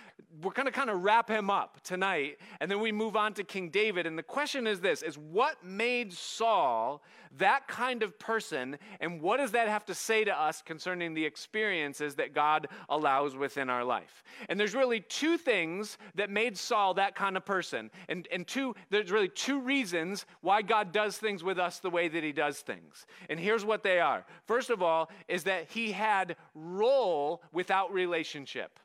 we're 0.42 0.52
to 0.66 0.72
kind 0.72 0.90
of 0.90 1.02
wrap 1.02 1.28
him 1.28 1.50
up 1.50 1.80
tonight, 1.82 2.38
and 2.60 2.70
then 2.70 2.80
we 2.80 2.92
move 2.92 3.16
on 3.16 3.34
to 3.34 3.44
King 3.44 3.68
David. 3.68 4.06
And 4.06 4.16
the 4.16 4.22
question 4.22 4.66
is 4.66 4.80
this: 4.80 5.02
is 5.02 5.18
what 5.18 5.62
made 5.64 6.12
Saul 6.12 7.02
that 7.38 7.68
kind 7.68 8.02
of 8.02 8.18
person, 8.18 8.78
and 9.00 9.20
what 9.22 9.38
does 9.38 9.52
that 9.52 9.68
have 9.68 9.84
to 9.86 9.94
say 9.94 10.24
to 10.24 10.38
us 10.38 10.62
concerning 10.62 11.14
the 11.14 11.24
experiences 11.24 12.16
that 12.16 12.34
God 12.34 12.68
allows 12.88 13.36
within 13.36 13.70
our 13.70 13.84
life? 13.84 14.22
And 14.48 14.58
there's 14.58 14.74
really 14.74 15.00
two 15.00 15.38
things 15.38 15.96
that 16.16 16.30
made 16.30 16.58
Saul 16.58 16.94
that 16.94 17.14
kind 17.14 17.36
of 17.36 17.44
person, 17.44 17.90
and 18.08 18.28
and 18.32 18.46
two 18.46 18.74
there's 18.90 19.10
really 19.10 19.28
two 19.28 19.60
reasons 19.60 20.26
why 20.40 20.62
God 20.62 20.92
does 20.92 21.16
things 21.16 21.42
with 21.42 21.58
us 21.58 21.78
the 21.78 21.90
way 21.90 22.08
that 22.08 22.24
He 22.24 22.32
does 22.32 22.60
things. 22.60 23.06
And 23.28 23.38
here's 23.38 23.64
what 23.64 23.82
they 23.82 24.00
are. 24.00 24.24
First 24.46 24.70
of 24.70 24.82
all, 24.82 25.10
is 25.28 25.44
that 25.44 25.70
he 25.70 25.92
had 25.92 26.36
role 26.54 27.42
without 27.52 27.92
relationship. 27.92 28.78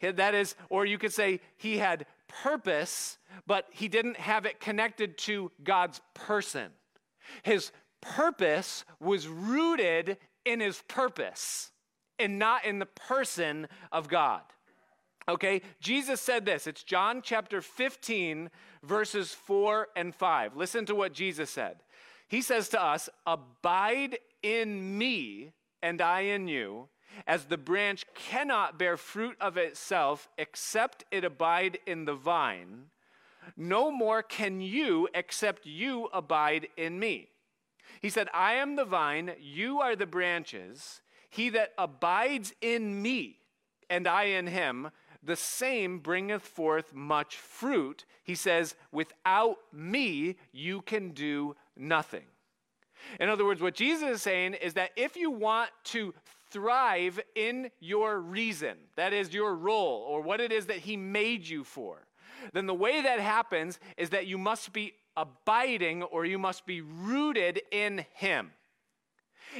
That 0.00 0.34
is, 0.34 0.54
or 0.68 0.86
you 0.86 0.98
could 0.98 1.12
say 1.12 1.40
he 1.56 1.78
had 1.78 2.06
purpose, 2.42 3.18
but 3.46 3.66
he 3.70 3.88
didn't 3.88 4.16
have 4.16 4.46
it 4.46 4.60
connected 4.60 5.18
to 5.18 5.50
God's 5.62 6.00
person. 6.14 6.70
His 7.42 7.72
purpose 8.00 8.84
was 9.00 9.28
rooted 9.28 10.18
in 10.44 10.60
his 10.60 10.82
purpose 10.88 11.70
and 12.18 12.38
not 12.38 12.64
in 12.64 12.78
the 12.78 12.86
person 12.86 13.68
of 13.90 14.08
God. 14.08 14.42
Okay, 15.28 15.62
Jesus 15.80 16.20
said 16.20 16.44
this. 16.44 16.66
It's 16.66 16.82
John 16.82 17.22
chapter 17.22 17.60
15, 17.60 18.50
verses 18.82 19.32
4 19.32 19.88
and 19.94 20.14
5. 20.14 20.56
Listen 20.56 20.84
to 20.86 20.94
what 20.94 21.12
Jesus 21.12 21.48
said. 21.48 21.76
He 22.28 22.42
says 22.42 22.68
to 22.70 22.82
us, 22.82 23.08
Abide 23.26 24.18
in 24.42 24.98
me 24.98 25.52
and 25.82 26.00
I 26.00 26.22
in 26.22 26.48
you, 26.48 26.88
as 27.26 27.44
the 27.44 27.58
branch 27.58 28.04
cannot 28.14 28.78
bear 28.78 28.96
fruit 28.96 29.36
of 29.40 29.56
itself 29.56 30.28
except 30.38 31.04
it 31.10 31.24
abide 31.24 31.78
in 31.86 32.04
the 32.04 32.14
vine, 32.14 32.86
no 33.56 33.90
more 33.90 34.22
can 34.22 34.60
you 34.60 35.08
except 35.14 35.66
you 35.66 36.08
abide 36.12 36.68
in 36.76 36.98
me. 36.98 37.28
He 38.00 38.10
said, 38.10 38.28
I 38.32 38.54
am 38.54 38.76
the 38.76 38.84
vine, 38.84 39.32
you 39.40 39.80
are 39.80 39.96
the 39.96 40.06
branches. 40.06 41.00
He 41.30 41.50
that 41.50 41.72
abides 41.78 42.52
in 42.60 43.00
me, 43.00 43.38
and 43.88 44.06
I 44.06 44.24
in 44.24 44.46
him, 44.46 44.90
the 45.22 45.36
same 45.36 45.98
bringeth 45.98 46.42
forth 46.42 46.94
much 46.94 47.36
fruit. 47.36 48.04
He 48.24 48.34
says, 48.34 48.74
Without 48.90 49.58
me, 49.72 50.36
you 50.52 50.82
can 50.82 51.10
do 51.10 51.54
nothing. 51.76 52.24
In 53.20 53.28
other 53.28 53.44
words, 53.44 53.60
what 53.60 53.74
Jesus 53.74 54.16
is 54.16 54.22
saying 54.22 54.54
is 54.54 54.74
that 54.74 54.90
if 54.96 55.16
you 55.16 55.30
want 55.30 55.70
to 55.84 56.14
thrive 56.50 57.20
in 57.34 57.70
your 57.80 58.18
reason, 58.20 58.76
that 58.96 59.12
is 59.12 59.32
your 59.32 59.54
role 59.54 60.04
or 60.08 60.20
what 60.20 60.40
it 60.40 60.52
is 60.52 60.66
that 60.66 60.78
He 60.78 60.96
made 60.96 61.46
you 61.46 61.64
for, 61.64 62.06
then 62.52 62.66
the 62.66 62.74
way 62.74 63.02
that 63.02 63.20
happens 63.20 63.78
is 63.96 64.10
that 64.10 64.26
you 64.26 64.38
must 64.38 64.72
be 64.72 64.94
abiding 65.16 66.02
or 66.02 66.24
you 66.24 66.38
must 66.38 66.66
be 66.66 66.80
rooted 66.80 67.60
in 67.70 68.04
Him. 68.14 68.52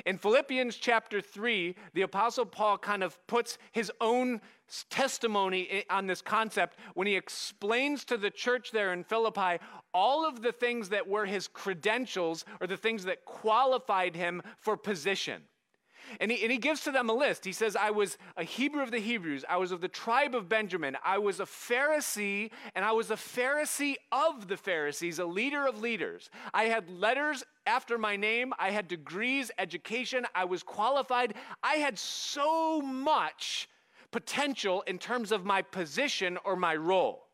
In 0.07 0.17
Philippians 0.17 0.77
chapter 0.77 1.21
3, 1.21 1.75
the 1.93 2.03
Apostle 2.03 2.47
Paul 2.47 2.79
kind 2.79 3.03
of 3.03 3.19
puts 3.27 3.59
his 3.73 3.93
own 4.01 4.41
testimony 4.89 5.85
on 5.91 6.07
this 6.07 6.23
concept 6.23 6.79
when 6.95 7.07
he 7.07 7.17
explains 7.17 8.05
to 8.07 8.17
the 8.17 8.31
church 8.31 8.71
there 8.71 8.93
in 8.93 9.05
Philippi 9.05 9.63
all 9.93 10.27
of 10.27 10.41
the 10.41 10.53
things 10.53 10.89
that 10.89 11.07
were 11.07 11.27
his 11.27 11.47
credentials 11.47 12.45
or 12.61 12.67
the 12.67 12.77
things 12.77 13.05
that 13.05 13.25
qualified 13.25 14.17
him 14.17 14.43
for 14.57 14.77
position. 14.77 15.43
And 16.21 16.31
he, 16.31 16.43
and 16.43 16.53
he 16.53 16.59
gives 16.59 16.83
to 16.83 16.91
them 16.91 17.09
a 17.09 17.15
list. 17.15 17.45
He 17.45 17.53
says, 17.53 17.77
I 17.77 17.91
was 17.91 18.19
a 18.37 18.45
Hebrew 18.45 18.83
of 18.83 18.91
the 18.91 18.99
Hebrews. 18.99 19.45
I 19.49 19.57
was 19.57 19.73
of 19.73 19.81
the 19.81 19.89
tribe 19.89 20.35
of 20.35 20.49
Benjamin. 20.49 20.97
I 21.05 21.19
was 21.19 21.41
a 21.41 21.45
Pharisee, 21.45 22.51
and 22.75 22.85
I 22.85 22.93
was 22.93 23.11
a 23.11 23.17
Pharisee 23.17 23.97
of 24.11 24.49
the 24.49 24.57
Pharisees, 24.57 25.19
a 25.19 25.25
leader 25.25 25.67
of 25.67 25.81
leaders. 25.81 26.31
I 26.53 26.65
had 26.65 26.89
letters 26.91 27.45
after 27.67 27.99
my 27.99 28.17
name. 28.17 28.53
I 28.59 28.71
had 28.71 28.89
degrees, 28.89 29.51
education. 29.59 30.27
I 30.35 30.45
was 30.45 30.63
qualified. 30.63 31.35
I 31.63 31.75
had 31.75 31.99
so 31.99 32.81
much 32.81 33.69
potential 34.11 34.83
in 34.87 34.99
terms 34.99 35.33
of 35.33 35.45
my 35.45 35.63
position 35.63 36.39
or 36.45 36.57
my 36.57 36.77
role. 36.77 37.25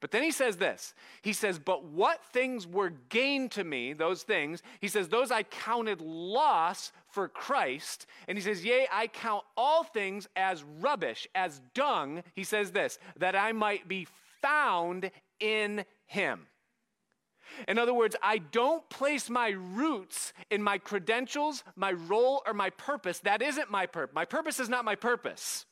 But 0.00 0.10
then 0.10 0.22
he 0.22 0.30
says 0.30 0.56
this 0.56 0.94
He 1.22 1.32
says, 1.32 1.58
But 1.58 1.84
what 1.84 2.24
things 2.24 2.66
were 2.66 2.90
gained 3.08 3.52
to 3.52 3.64
me, 3.64 3.92
those 3.92 4.22
things, 4.22 4.62
he 4.80 4.88
says, 4.88 5.08
Those 5.08 5.30
I 5.30 5.42
counted 5.42 6.00
loss 6.00 6.92
for 7.16 7.28
Christ. 7.28 8.04
And 8.28 8.36
he 8.36 8.44
says, 8.44 8.62
Yea, 8.62 8.86
I 8.92 9.06
count 9.06 9.42
all 9.56 9.84
things 9.84 10.28
as 10.36 10.62
rubbish, 10.62 11.26
as 11.34 11.62
dung. 11.72 12.22
He 12.34 12.44
says 12.44 12.72
this, 12.72 12.98
that 13.16 13.34
I 13.34 13.52
might 13.52 13.88
be 13.88 14.06
found 14.42 15.10
in 15.40 15.86
him. 16.04 16.46
In 17.66 17.78
other 17.78 17.94
words, 17.94 18.16
I 18.22 18.36
don't 18.36 18.86
place 18.90 19.30
my 19.30 19.48
roots 19.48 20.34
in 20.50 20.62
my 20.62 20.76
credentials, 20.76 21.64
my 21.74 21.92
role, 21.92 22.42
or 22.46 22.52
my 22.52 22.68
purpose. 22.68 23.20
That 23.20 23.40
isn't 23.40 23.70
my 23.70 23.86
purpose. 23.86 24.14
My 24.14 24.26
purpose 24.26 24.60
is 24.60 24.68
not 24.68 24.84
my 24.84 24.94
purpose. 24.94 25.64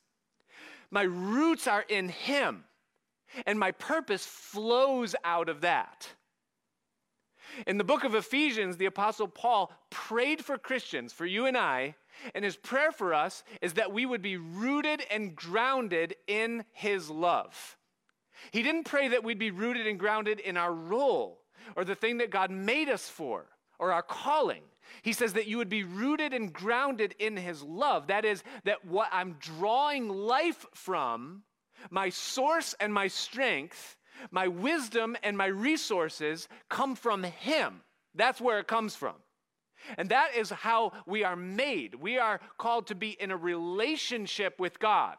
My 0.91 1.03
roots 1.03 1.67
are 1.67 1.85
in 1.91 2.09
Him, 2.09 2.65
and 3.45 3.59
my 3.59 3.73
purpose 3.73 4.25
flows 4.25 5.15
out 5.25 5.51
of 5.51 5.61
that. 5.61 6.09
In 7.67 7.79
the 7.79 7.85
book 7.85 8.05
of 8.05 8.15
Ephesians, 8.15 8.77
the 8.77 8.87
Apostle 8.87 9.29
Paul 9.29 9.73
prayed 9.91 10.45
for 10.45 10.59
Christians, 10.59 11.13
for 11.13 11.27
you 11.27 11.47
and 11.47 11.57
I, 11.57 11.95
and 12.35 12.45
his 12.45 12.57
prayer 12.57 12.93
for 12.93 13.15
us 13.15 13.43
is 13.61 13.75
that 13.75 13.93
we 13.93 14.07
would 14.07 14.23
be 14.23 14.37
rooted 14.37 15.03
and 15.11 15.35
grounded 15.35 16.17
in 16.27 16.65
his 16.73 17.11
love. 17.11 17.77
He 18.51 18.63
didn't 18.63 18.85
pray 18.85 19.09
that 19.09 19.25
we'd 19.25 19.39
be 19.39 19.51
rooted 19.51 19.87
and 19.87 19.99
grounded 19.99 20.41
in 20.41 20.57
our 20.57 20.73
role 20.73 21.41
or 21.77 21.85
the 21.85 21.95
thing 21.95 22.19
that 22.19 22.31
God 22.31 22.51
made 22.51 22.89
us 22.89 23.09
for 23.09 23.47
or 23.79 23.93
our 23.93 24.03
calling. 24.03 24.63
He 25.03 25.13
says 25.13 25.33
that 25.33 25.47
you 25.47 25.57
would 25.57 25.69
be 25.69 25.85
rooted 25.85 26.33
and 26.33 26.53
grounded 26.53 27.15
in 27.19 27.37
his 27.37 27.63
love. 27.63 28.09
That 28.09 28.25
is, 28.25 28.43
that 28.65 28.85
what 28.85 29.09
I'm 29.13 29.37
drawing 29.41 30.09
life 30.09 30.67
from, 30.75 31.43
my 31.91 32.11
source 32.11 32.75
and 32.81 32.93
my 32.93 33.09
strength, 33.09 33.97
my 34.31 34.49
wisdom 34.49 35.17
and 35.23 35.37
my 35.37 35.47
resources 35.47 36.49
come 36.69 36.95
from 36.95 37.23
him. 37.23 37.83
That's 38.15 38.41
where 38.41 38.59
it 38.59 38.67
comes 38.67 38.95
from. 38.95 39.17
And 39.99 40.09
that 40.09 40.35
is 40.37 40.51
how 40.51 40.93
we 41.07 41.25
are 41.25 41.37
made. 41.37 41.95
We 41.95 42.19
are 42.19 42.41
called 42.59 42.87
to 42.89 42.95
be 42.95 43.11
in 43.11 43.31
a 43.31 43.37
relationship 43.37 44.59
with 44.59 44.79
God. 44.79 45.17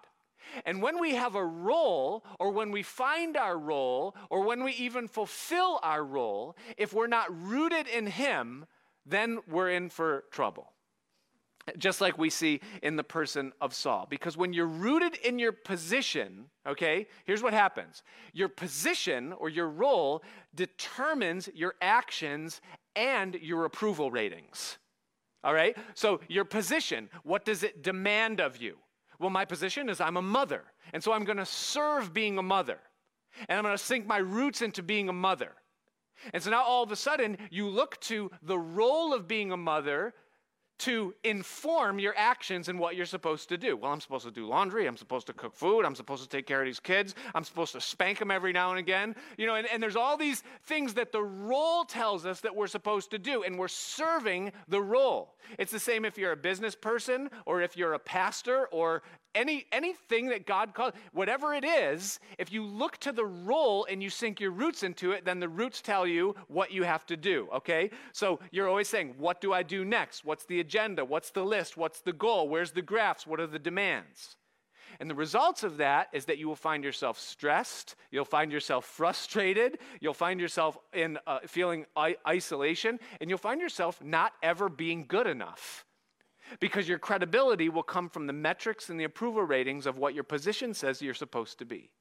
And 0.65 0.81
when 0.81 0.99
we 0.99 1.15
have 1.15 1.35
a 1.35 1.45
role, 1.45 2.23
or 2.39 2.51
when 2.51 2.71
we 2.71 2.83
find 2.83 3.35
our 3.35 3.57
role, 3.57 4.15
or 4.29 4.43
when 4.43 4.63
we 4.63 4.73
even 4.73 5.07
fulfill 5.07 5.79
our 5.81 6.03
role, 6.03 6.55
if 6.77 6.93
we're 6.93 7.07
not 7.07 7.27
rooted 7.35 7.87
in 7.87 8.07
Him, 8.07 8.65
then 9.05 9.39
we're 9.47 9.71
in 9.71 9.89
for 9.89 10.25
trouble. 10.31 10.74
Just 11.77 11.99
like 11.99 12.17
we 12.17 12.29
see 12.29 12.61
in 12.83 12.95
the 12.95 13.03
person 13.03 13.51
of 13.59 13.73
Saul. 13.73 14.05
Because 14.09 14.37
when 14.37 14.53
you're 14.53 14.67
rooted 14.67 15.15
in 15.15 15.39
your 15.39 15.51
position, 15.51 16.45
okay, 16.67 17.07
here's 17.25 17.41
what 17.41 17.53
happens 17.53 18.03
your 18.33 18.49
position 18.49 19.33
or 19.33 19.49
your 19.49 19.69
role 19.69 20.23
determines 20.53 21.49
your 21.55 21.73
actions 21.81 22.61
and 22.95 23.35
your 23.35 23.65
approval 23.65 24.11
ratings. 24.11 24.77
All 25.43 25.53
right? 25.53 25.77
So, 25.93 26.21
your 26.27 26.45
position, 26.45 27.09
what 27.23 27.45
does 27.45 27.63
it 27.63 27.83
demand 27.83 28.39
of 28.39 28.57
you? 28.57 28.77
Well, 29.19 29.29
my 29.29 29.45
position 29.45 29.89
is 29.89 30.01
I'm 30.01 30.17
a 30.17 30.21
mother. 30.21 30.63
And 30.93 31.03
so 31.03 31.13
I'm 31.13 31.25
to 31.25 31.45
serve 31.45 32.13
being 32.13 32.37
a 32.37 32.43
mother. 32.43 32.79
And 33.49 33.57
I'm 33.57 33.63
to 33.77 33.83
sink 33.83 34.05
my 34.05 34.17
roots 34.17 34.61
into 34.61 34.83
being 34.83 35.09
a 35.09 35.13
mother. 35.13 35.51
And 36.33 36.41
so 36.41 36.49
now 36.49 36.63
all 36.63 36.83
of 36.83 36.91
a 36.91 36.95
sudden, 36.95 37.37
you 37.51 37.67
look 37.67 37.99
to 38.01 38.31
the 38.41 38.57
role 38.57 39.13
of 39.13 39.27
being 39.27 39.51
a 39.51 39.57
mother 39.57 40.13
to 40.77 41.13
inform 41.23 41.99
your 41.99 42.13
actions 42.17 42.67
and 42.67 42.77
what 42.77 42.95
you're 42.95 43.05
supposed 43.05 43.49
to 43.49 43.57
do. 43.57 43.77
Well, 43.77 43.91
I'm 43.91 44.01
supposed 44.01 44.25
to 44.25 44.31
do 44.31 44.45
laundry. 44.45 44.87
I'm 44.87 44.97
supposed 44.97 45.27
to 45.27 45.33
cook 45.33 45.55
food. 45.55 45.85
I'm 45.85 45.95
supposed 45.95 46.23
to 46.23 46.29
take 46.29 46.45
care 46.45 46.61
of 46.61 46.65
these 46.65 46.79
kids. 46.79 47.15
I'm 47.33 47.43
supposed 47.43 47.73
to 47.73 47.81
spank 47.81 48.19
them 48.19 48.31
every 48.31 48.51
now 48.51 48.71
and 48.71 48.79
again. 48.79 49.15
You 49.37 49.47
know, 49.47 49.55
and, 49.55 49.67
and 49.71 49.81
there's 49.81 49.95
all 49.95 50.17
these 50.17 50.43
things 50.65 50.93
that 50.95 51.11
the 51.11 51.23
role 51.23 51.85
tells 51.85 52.25
us 52.25 52.41
that 52.41 52.55
we're 52.55 52.67
supposed 52.67 53.11
to 53.11 53.19
do, 53.19 53.43
and 53.43 53.57
we're 53.57 53.67
serving 53.67 54.51
the 54.67 54.81
role. 54.81 55.35
It's 55.57 55.71
the 55.71 55.79
same 55.79 56.05
if 56.05 56.17
you're 56.17 56.33
a 56.33 56.37
business 56.37 56.75
person 56.75 57.29
or 57.45 57.61
if 57.61 57.77
you're 57.77 57.93
a 57.93 57.99
pastor 57.99 58.67
or 58.71 59.03
any 59.35 59.65
anything 59.71 60.27
that 60.27 60.47
God 60.47 60.73
calls, 60.73 60.93
whatever 61.11 61.53
it 61.53 61.65
is, 61.65 62.19
if 62.39 62.51
you 62.51 62.63
look 62.63 62.97
to 62.99 63.11
the 63.11 63.25
role 63.25 63.85
and 63.89 64.01
you 64.01 64.09
sink 64.09 64.39
your 64.39 64.51
roots 64.51 64.81
into 64.81 65.11
it, 65.11 65.25
then 65.25 65.39
the 65.39 65.49
roots 65.49 65.81
tell 65.81 66.07
you 66.07 66.35
what 66.47 66.71
you 66.71 66.83
have 66.83 67.05
to 67.07 67.17
do, 67.17 67.49
okay? 67.53 67.91
So 68.13 68.39
you're 68.51 68.69
always 68.69 68.87
saying, 68.87 69.13
what 69.17 69.41
do 69.41 69.53
I 69.53 69.61
do 69.61 69.83
next? 69.83 70.23
What's 70.23 70.45
the 70.45 70.59
agenda? 70.65 71.05
What's 71.05 71.31
the 71.31 71.43
list? 71.43 71.77
What's 71.77 72.01
the 72.01 72.13
goal? 72.13 72.49
Where's 72.49 72.71
the 72.71 72.81
graphs? 72.81 73.27
What 73.27 73.39
are 73.39 73.47
the 73.47 73.59
demands? 73.59 74.37
And 74.99 75.09
the 75.09 75.15
results 75.15 75.63
of 75.63 75.77
that 75.77 76.07
is 76.13 76.25
that 76.25 76.37
you 76.37 76.47
will 76.47 76.55
find 76.55 76.83
yourself 76.83 77.19
stressed, 77.19 77.95
you'll 78.11 78.25
find 78.25 78.51
yourself 78.51 78.85
frustrated, 78.85 79.79
you'll 79.99 80.13
find 80.13 80.39
yourself 80.39 80.77
in 80.93 81.17
uh, 81.27 81.39
feeling 81.45 81.85
I- 81.95 82.17
isolation, 82.27 82.99
and 83.19 83.29
you'll 83.29 83.37
find 83.49 83.61
yourself 83.61 84.01
not 84.03 84.31
ever 84.41 84.69
being 84.69 85.05
good 85.07 85.27
enough 85.27 85.85
because 86.59 86.87
your 86.87 86.99
credibility 86.99 87.69
will 87.69 87.83
come 87.83 88.09
from 88.09 88.27
the 88.27 88.33
metrics 88.33 88.89
and 88.89 88.99
the 88.99 89.03
approval 89.03 89.43
ratings 89.43 89.85
of 89.85 89.97
what 89.97 90.13
your 90.13 90.23
position 90.23 90.73
says 90.73 91.01
you're 91.01 91.13
supposed 91.13 91.59
to 91.59 91.65
be. 91.65 91.91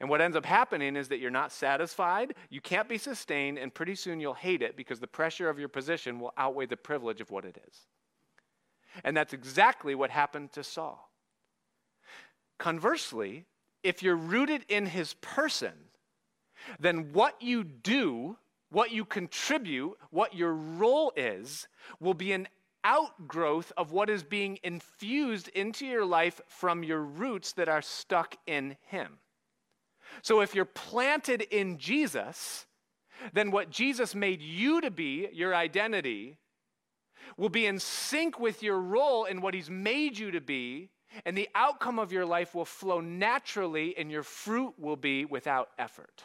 And 0.00 0.08
what 0.08 0.20
ends 0.20 0.36
up 0.36 0.46
happening 0.46 0.94
is 0.94 1.08
that 1.08 1.18
you're 1.18 1.30
not 1.30 1.50
satisfied, 1.50 2.34
you 2.50 2.60
can't 2.60 2.88
be 2.88 2.98
sustained, 2.98 3.58
and 3.58 3.74
pretty 3.74 3.96
soon 3.96 4.20
you'll 4.20 4.34
hate 4.34 4.62
it 4.62 4.76
because 4.76 5.00
the 5.00 5.08
pressure 5.08 5.48
of 5.48 5.58
your 5.58 5.68
position 5.68 6.20
will 6.20 6.32
outweigh 6.36 6.66
the 6.66 6.76
privilege 6.76 7.20
of 7.20 7.30
what 7.30 7.44
it 7.44 7.58
is. 7.68 7.86
And 9.04 9.16
that's 9.16 9.32
exactly 9.32 9.94
what 9.94 10.10
happened 10.10 10.52
to 10.52 10.62
Saul. 10.62 11.10
Conversely, 12.58 13.44
if 13.82 14.02
you're 14.02 14.16
rooted 14.16 14.64
in 14.68 14.86
his 14.86 15.14
person, 15.14 15.72
then 16.78 17.12
what 17.12 17.40
you 17.40 17.64
do, 17.64 18.36
what 18.70 18.90
you 18.90 19.04
contribute, 19.04 19.96
what 20.10 20.34
your 20.34 20.52
role 20.52 21.12
is, 21.16 21.68
will 22.00 22.14
be 22.14 22.32
an 22.32 22.48
outgrowth 22.84 23.72
of 23.76 23.92
what 23.92 24.10
is 24.10 24.22
being 24.22 24.58
infused 24.62 25.48
into 25.48 25.86
your 25.86 26.04
life 26.04 26.40
from 26.46 26.82
your 26.82 27.02
roots 27.02 27.52
that 27.52 27.68
are 27.68 27.82
stuck 27.82 28.36
in 28.46 28.76
Him. 28.86 29.18
So 30.22 30.40
if 30.40 30.54
you're 30.54 30.64
planted 30.64 31.42
in 31.42 31.78
Jesus, 31.78 32.66
then 33.32 33.50
what 33.50 33.70
Jesus 33.70 34.14
made 34.14 34.42
you 34.42 34.80
to 34.80 34.90
be, 34.90 35.28
your 35.32 35.54
identity, 35.54 36.38
will 37.36 37.48
be 37.48 37.66
in 37.66 37.78
sync 37.78 38.38
with 38.38 38.62
your 38.62 38.80
role 38.80 39.24
in 39.24 39.40
what 39.40 39.54
He's 39.54 39.70
made 39.70 40.18
you 40.18 40.30
to 40.30 40.40
be, 40.40 40.90
and 41.24 41.36
the 41.36 41.48
outcome 41.54 41.98
of 41.98 42.12
your 42.12 42.26
life 42.26 42.54
will 42.54 42.64
flow 42.64 43.00
naturally, 43.00 43.96
and 43.96 44.10
your 44.10 44.22
fruit 44.22 44.74
will 44.78 44.96
be 44.96 45.24
without 45.24 45.70
effort. 45.78 46.24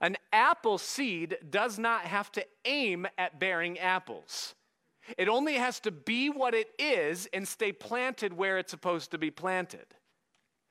An 0.00 0.16
apple 0.32 0.78
seed 0.78 1.38
does 1.48 1.78
not 1.78 2.02
have 2.02 2.30
to 2.32 2.44
aim 2.64 3.06
at 3.18 3.38
bearing 3.38 3.78
apples. 3.78 4.54
It 5.16 5.28
only 5.28 5.54
has 5.54 5.78
to 5.80 5.90
be 5.90 6.28
what 6.28 6.54
it 6.54 6.70
is 6.78 7.28
and 7.32 7.46
stay 7.46 7.72
planted 7.72 8.32
where 8.32 8.58
it's 8.58 8.72
supposed 8.72 9.12
to 9.12 9.18
be 9.18 9.30
planted. 9.30 9.86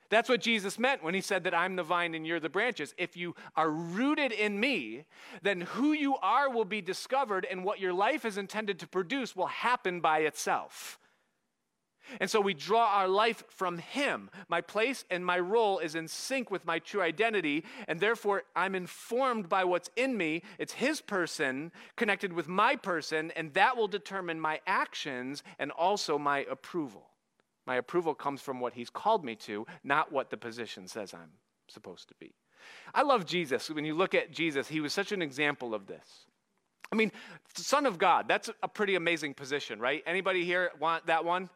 That's 0.08 0.28
what 0.28 0.40
Jesus 0.40 0.78
meant 0.78 1.02
when 1.02 1.14
he 1.14 1.20
said 1.20 1.44
that 1.44 1.54
I'm 1.54 1.76
the 1.76 1.82
vine 1.82 2.14
and 2.14 2.26
you're 2.26 2.40
the 2.40 2.48
branches. 2.48 2.94
If 2.96 3.16
you 3.16 3.34
are 3.56 3.70
rooted 3.70 4.32
in 4.32 4.58
me, 4.60 5.04
then 5.42 5.62
who 5.62 5.92
you 5.92 6.16
are 6.16 6.50
will 6.50 6.64
be 6.64 6.80
discovered, 6.80 7.46
and 7.50 7.64
what 7.64 7.80
your 7.80 7.92
life 7.92 8.24
is 8.24 8.38
intended 8.38 8.78
to 8.80 8.86
produce 8.86 9.34
will 9.34 9.46
happen 9.46 10.00
by 10.00 10.20
itself. 10.20 10.98
And 12.20 12.30
so 12.30 12.40
we 12.40 12.54
draw 12.54 12.86
our 12.86 13.08
life 13.08 13.42
from 13.48 13.78
Him. 13.78 14.30
My 14.48 14.60
place 14.60 15.04
and 15.10 15.26
my 15.26 15.38
role 15.38 15.78
is 15.78 15.94
in 15.94 16.08
sync 16.08 16.50
with 16.50 16.64
my 16.64 16.78
true 16.78 17.02
identity, 17.02 17.64
and 17.88 17.98
therefore 17.98 18.44
I'm 18.54 18.74
informed 18.74 19.48
by 19.48 19.64
what's 19.64 19.90
in 19.96 20.16
me. 20.16 20.42
It's 20.58 20.74
His 20.74 21.00
person 21.00 21.72
connected 21.96 22.32
with 22.32 22.48
my 22.48 22.76
person, 22.76 23.32
and 23.32 23.52
that 23.54 23.76
will 23.76 23.88
determine 23.88 24.40
my 24.40 24.60
actions 24.66 25.42
and 25.58 25.70
also 25.72 26.18
my 26.18 26.46
approval. 26.50 27.08
My 27.66 27.76
approval 27.76 28.14
comes 28.14 28.40
from 28.40 28.60
what 28.60 28.74
He's 28.74 28.90
called 28.90 29.24
me 29.24 29.34
to, 29.36 29.66
not 29.84 30.12
what 30.12 30.30
the 30.30 30.36
position 30.36 30.86
says 30.86 31.12
I'm 31.12 31.32
supposed 31.68 32.08
to 32.08 32.14
be. 32.20 32.34
I 32.94 33.02
love 33.02 33.26
Jesus. 33.26 33.70
When 33.70 33.84
you 33.84 33.94
look 33.94 34.14
at 34.14 34.30
Jesus, 34.30 34.68
He 34.68 34.80
was 34.80 34.92
such 34.92 35.12
an 35.12 35.22
example 35.22 35.74
of 35.74 35.86
this. 35.86 36.26
I 36.92 36.96
mean, 36.96 37.10
Son 37.54 37.84
of 37.84 37.98
God, 37.98 38.28
that's 38.28 38.48
a 38.62 38.68
pretty 38.68 38.94
amazing 38.94 39.34
position, 39.34 39.80
right? 39.80 40.02
Anybody 40.06 40.44
here 40.44 40.70
want 40.78 41.06
that 41.06 41.24
one? 41.24 41.50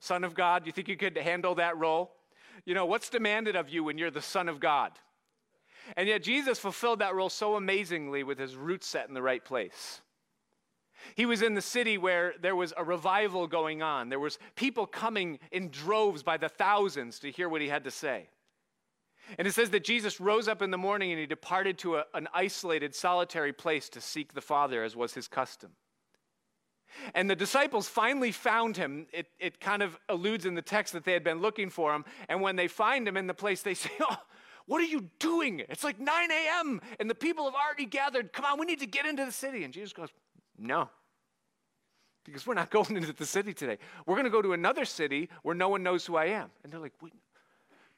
Son 0.00 0.24
of 0.24 0.34
God? 0.34 0.66
You 0.66 0.72
think 0.72 0.88
you 0.88 0.96
could 0.96 1.16
handle 1.16 1.54
that 1.54 1.78
role? 1.78 2.12
You 2.64 2.74
know, 2.74 2.86
what's 2.86 3.08
demanded 3.08 3.54
of 3.56 3.68
you 3.68 3.84
when 3.84 3.96
you're 3.96 4.10
the 4.10 4.20
Son 4.20 4.48
of 4.48 4.58
God? 4.58 4.92
And 5.96 6.08
yet, 6.08 6.22
Jesus 6.22 6.58
fulfilled 6.58 6.98
that 6.98 7.14
role 7.14 7.28
so 7.28 7.56
amazingly 7.56 8.22
with 8.22 8.38
his 8.38 8.56
roots 8.56 8.86
set 8.86 9.08
in 9.08 9.14
the 9.14 9.22
right 9.22 9.44
place. 9.44 10.01
He 11.14 11.26
was 11.26 11.42
in 11.42 11.54
the 11.54 11.62
city 11.62 11.98
where 11.98 12.34
there 12.40 12.56
was 12.56 12.72
a 12.76 12.84
revival 12.84 13.46
going 13.46 13.82
on. 13.82 14.08
There 14.08 14.18
was 14.18 14.38
people 14.56 14.86
coming 14.86 15.38
in 15.50 15.68
droves 15.70 16.22
by 16.22 16.36
the 16.36 16.48
thousands 16.48 17.18
to 17.20 17.30
hear 17.30 17.48
what 17.48 17.60
he 17.60 17.68
had 17.68 17.84
to 17.84 17.90
say. 17.90 18.28
And 19.38 19.46
it 19.46 19.54
says 19.54 19.70
that 19.70 19.84
Jesus 19.84 20.20
rose 20.20 20.48
up 20.48 20.62
in 20.62 20.70
the 20.70 20.78
morning 20.78 21.10
and 21.10 21.20
he 21.20 21.26
departed 21.26 21.78
to 21.78 21.96
a, 21.96 22.04
an 22.14 22.28
isolated, 22.34 22.94
solitary 22.94 23.52
place 23.52 23.88
to 23.90 24.00
seek 24.00 24.34
the 24.34 24.40
Father, 24.40 24.82
as 24.82 24.96
was 24.96 25.14
his 25.14 25.28
custom. 25.28 25.70
And 27.14 27.30
the 27.30 27.36
disciples 27.36 27.88
finally 27.88 28.32
found 28.32 28.76
him. 28.76 29.06
It, 29.12 29.28
it 29.38 29.60
kind 29.60 29.82
of 29.82 29.98
alludes 30.08 30.44
in 30.44 30.54
the 30.54 30.62
text 30.62 30.92
that 30.92 31.04
they 31.04 31.12
had 31.12 31.24
been 31.24 31.40
looking 31.40 31.70
for 31.70 31.94
him. 31.94 32.04
And 32.28 32.40
when 32.40 32.56
they 32.56 32.68
find 32.68 33.06
him 33.08 33.16
in 33.16 33.26
the 33.26 33.34
place, 33.34 33.62
they 33.62 33.74
say, 33.74 33.90
Oh, 34.00 34.16
what 34.66 34.80
are 34.80 34.86
you 34.86 35.08
doing? 35.18 35.60
It's 35.68 35.84
like 35.84 35.98
9 35.98 36.30
a.m. 36.30 36.80
and 37.00 37.10
the 37.10 37.14
people 37.14 37.44
have 37.46 37.54
already 37.54 37.86
gathered. 37.86 38.32
Come 38.32 38.44
on, 38.44 38.58
we 38.58 38.66
need 38.66 38.80
to 38.80 38.86
get 38.86 39.06
into 39.06 39.24
the 39.24 39.32
city. 39.32 39.64
And 39.64 39.72
Jesus 39.72 39.92
goes, 39.92 40.10
No, 40.58 40.88
because 42.24 42.46
we're 42.46 42.54
not 42.54 42.70
going 42.70 42.96
into 42.96 43.12
the 43.12 43.26
city 43.26 43.52
today. 43.52 43.78
We're 44.06 44.16
going 44.16 44.24
to 44.24 44.30
go 44.30 44.42
to 44.42 44.52
another 44.52 44.84
city 44.84 45.28
where 45.42 45.54
no 45.54 45.68
one 45.68 45.82
knows 45.82 46.06
who 46.06 46.16
I 46.16 46.26
am. 46.26 46.50
And 46.62 46.72
they're 46.72 46.80
like, 46.80 46.94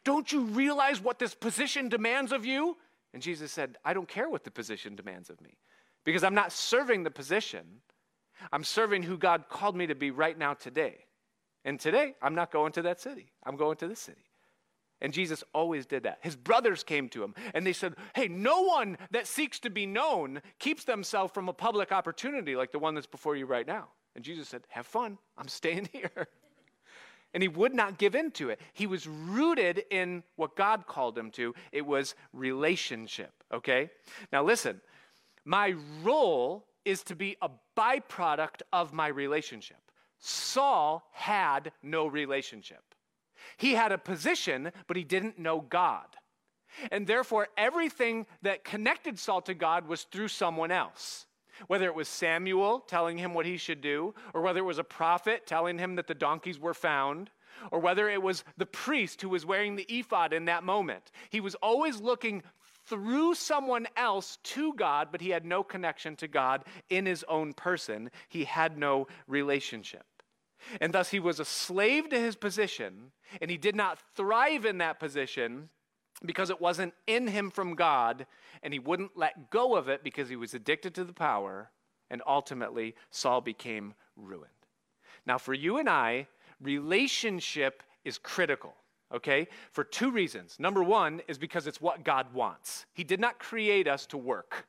Don't 0.05 0.31
you 0.31 0.45
realize 0.45 1.01
what 1.01 1.19
this 1.19 1.35
position 1.35 1.89
demands 1.89 2.33
of 2.33 2.45
you? 2.45 2.77
And 3.13 3.23
Jesus 3.23 3.53
said, 3.53 3.77
I 3.85 3.95
don't 3.95 4.09
care 4.09 4.29
what 4.29 4.45
the 4.45 4.51
position 4.51 4.97
demands 4.97 5.31
of 5.31 5.41
me 5.41 5.57
because 6.05 6.25
I'm 6.25 6.35
not 6.35 6.53
serving 6.53 7.05
the 7.05 7.11
position. 7.11 7.65
I'm 8.53 8.65
serving 8.65 9.05
who 9.05 9.17
God 9.17 9.49
called 9.49 9.77
me 9.77 9.87
to 9.87 9.95
be 9.95 10.11
right 10.11 10.37
now 10.37 10.55
today. 10.55 10.99
And 11.65 11.81
today, 11.81 12.15
I'm 12.21 12.35
not 12.35 12.51
going 12.51 12.73
to 12.73 12.83
that 12.83 13.01
city. 13.01 13.33
I'm 13.45 13.57
going 13.57 13.77
to 13.79 13.89
this 13.89 14.01
city. 14.01 14.25
And 15.01 15.13
Jesus 15.13 15.45
always 15.53 15.87
did 15.87 16.05
that. 16.05 16.19
His 16.23 16.37
brothers 16.37 16.83
came 16.83 17.09
to 17.11 17.23
him 17.23 17.35
and 17.53 17.67
they 17.67 17.73
said, 17.73 17.95
Hey, 18.15 18.29
no 18.29 18.63
one 18.63 18.97
that 19.11 19.27
seeks 19.27 19.59
to 19.61 19.71
be 19.71 19.87
known 19.87 20.41
keeps 20.59 20.85
themselves 20.85 21.33
from 21.33 21.49
a 21.49 21.53
public 21.53 21.93
opportunity 21.93 22.57
like 22.57 22.73
the 22.73 22.79
one 22.79 22.95
that's 22.95 23.07
before 23.07 23.37
you 23.37 23.47
right 23.47 23.67
now. 23.67 23.89
And 24.15 24.25
Jesus 24.25 24.49
said, 24.49 24.63
Have 24.69 24.87
fun. 24.87 25.19
I'm 25.37 25.49
staying 25.49 25.89
here. 25.93 26.29
and 27.35 27.43
he 27.43 27.49
would 27.49 27.75
not 27.75 27.99
give 27.99 28.15
in 28.15 28.31
to 28.33 28.51
it. 28.51 28.61
He 28.73 28.87
was 28.87 29.07
rooted 29.07 29.85
in 29.91 30.23
what 30.37 30.57
God 30.57 30.87
called 30.87 31.19
him 31.19 31.31
to. 31.33 31.55
It 31.73 31.85
was 31.85 32.15
relationship, 32.33 33.33
okay? 33.53 33.91
Now 34.33 34.45
listen, 34.45 34.81
my 35.45 35.75
role 36.03 36.65
is 36.85 37.03
to 37.05 37.17
be 37.17 37.37
a 37.43 37.51
byproduct 37.77 38.63
of 38.73 38.93
my 38.93 39.09
relationship. 39.09 39.79
Saul 40.19 41.07
had 41.13 41.73
no 41.83 42.07
relationship. 42.07 42.94
He 43.57 43.75
had 43.75 43.93
a 43.93 43.99
position, 43.99 44.73
but 44.87 44.97
he 44.97 45.05
didn't 45.05 45.39
know 45.39 45.61
God. 45.61 46.07
And 46.91 47.07
therefore, 47.07 47.49
everything 47.57 48.27
that 48.43 48.65
connected 48.65 49.19
Saul 49.19 49.43
to 49.43 49.55
God 49.55 49.87
was 49.87 50.03
through 50.05 50.29
someone 50.29 50.71
else. 50.71 51.27
Whether 51.69 51.87
it 51.87 51.95
was 51.95 52.09
Samuel 52.09 52.81
telling 52.81 53.17
him 53.17 53.33
what 53.33 53.47
he 53.47 53.57
should 53.57 53.81
do, 53.81 54.15
or 54.33 54.41
whether 54.41 54.59
it 54.59 54.65
was 54.65 54.79
a 54.79 54.85
prophet 54.85 55.47
telling 55.47 55.79
him 55.79 55.95
that 55.97 56.09
the 56.09 56.15
donkeys 56.15 56.59
were 56.59 56.75
found, 56.75 57.31
or 57.71 57.79
whether 57.79 58.09
it 58.09 58.21
was 58.21 58.43
the 58.57 58.67
priest 58.67 59.23
who 59.23 59.29
was 59.29 59.47
wearing 59.47 59.77
the 59.77 59.87
ephod 59.89 60.33
in 60.33 60.47
that 60.47 60.65
moment. 60.65 61.13
He 61.31 61.41
was 61.41 61.55
always 61.57 62.01
looking 62.01 62.43
through 62.87 63.35
someone 63.35 63.87
else 63.97 64.39
to 64.43 64.75
God, 64.75 65.09
but 65.13 65.21
he 65.21 65.31
had 65.31 65.45
no 65.45 65.63
connection 65.63 66.17
to 66.17 66.29
God 66.29 66.65
in 66.91 67.07
his 67.07 67.25
own 67.29 67.53
person. 67.53 68.11
He 68.29 68.45
had 68.45 68.77
no 68.77 69.07
relationship. 69.27 70.05
And 70.81 70.93
thus 70.93 71.11
he 71.11 71.21
was 71.21 71.41
a 71.41 71.45
slave 71.45 72.09
to 72.11 72.19
his 72.19 72.37
position, 72.37 73.13
and 73.41 73.51
he 73.51 73.57
did 73.57 73.77
not 73.77 73.99
thrive 74.17 74.65
in 74.65 74.79
that 74.79 75.01
position 75.01 75.69
because 76.25 76.51
it 76.51 76.61
wasn't 76.61 76.95
in 77.07 77.27
him 77.27 77.51
from 77.51 77.75
God, 77.75 78.27
and 78.63 78.73
he 78.73 78.79
wouldn't 78.79 79.17
let 79.17 79.51
go 79.51 79.77
of 79.77 79.89
it 79.89 80.05
because 80.05 80.29
he 80.29 80.37
was 80.37 80.55
addicted 80.55 80.95
to 80.95 81.05
the 81.05 81.13
power, 81.13 81.71
and 82.11 82.23
ultimately 82.27 82.95
Saul 83.11 83.41
became 83.41 83.95
ruined. 84.17 84.51
Now, 85.27 85.39
for 85.39 85.55
you 85.55 85.79
and 85.79 85.89
I, 85.89 86.29
relationship 86.61 87.83
is 88.05 88.19
critical 88.19 88.75
okay? 89.15 89.47
For 89.71 89.85
two 89.85 90.11
reasons. 90.11 90.57
Number 90.59 90.83
one 90.83 91.23
is 91.29 91.39
because 91.39 91.67
it's 91.67 91.81
what 91.81 92.05
God 92.05 92.33
wants. 92.35 92.87
He 92.93 93.05
did 93.05 93.21
not 93.21 93.39
create 93.39 93.89
us 93.89 94.07
to 94.07 94.19
work. 94.19 94.67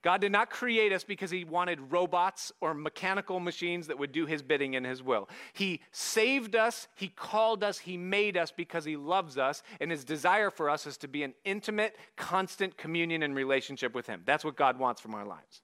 God 0.00 0.20
did 0.20 0.32
not 0.32 0.48
create 0.48 0.92
us 0.92 1.04
because 1.04 1.30
he 1.30 1.44
wanted 1.44 1.92
robots 1.92 2.52
or 2.60 2.72
mechanical 2.72 3.40
machines 3.40 3.88
that 3.88 3.98
would 3.98 4.12
do 4.12 4.26
his 4.26 4.42
bidding 4.42 4.74
in 4.74 4.84
his 4.84 5.02
will. 5.02 5.28
He 5.52 5.80
saved 5.90 6.56
us, 6.56 6.88
he 6.94 7.08
called 7.08 7.62
us, 7.62 7.78
he 7.78 7.96
made 7.96 8.36
us 8.36 8.50
because 8.50 8.84
he 8.84 8.96
loves 8.96 9.36
us, 9.36 9.62
and 9.80 9.90
his 9.90 10.04
desire 10.04 10.50
for 10.50 10.70
us 10.70 10.86
is 10.86 10.96
to 10.98 11.08
be 11.08 11.22
an 11.22 11.34
intimate, 11.44 11.96
constant 12.16 12.76
communion 12.76 13.22
and 13.22 13.34
relationship 13.34 13.94
with 13.94 14.06
him. 14.06 14.22
That's 14.24 14.44
what 14.44 14.56
God 14.56 14.78
wants 14.78 15.00
from 15.00 15.14
our 15.14 15.26
lives. 15.26 15.62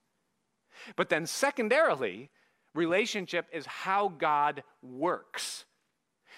But 0.96 1.08
then, 1.08 1.26
secondarily, 1.26 2.30
relationship 2.74 3.46
is 3.52 3.66
how 3.66 4.08
God 4.08 4.62
works. 4.82 5.64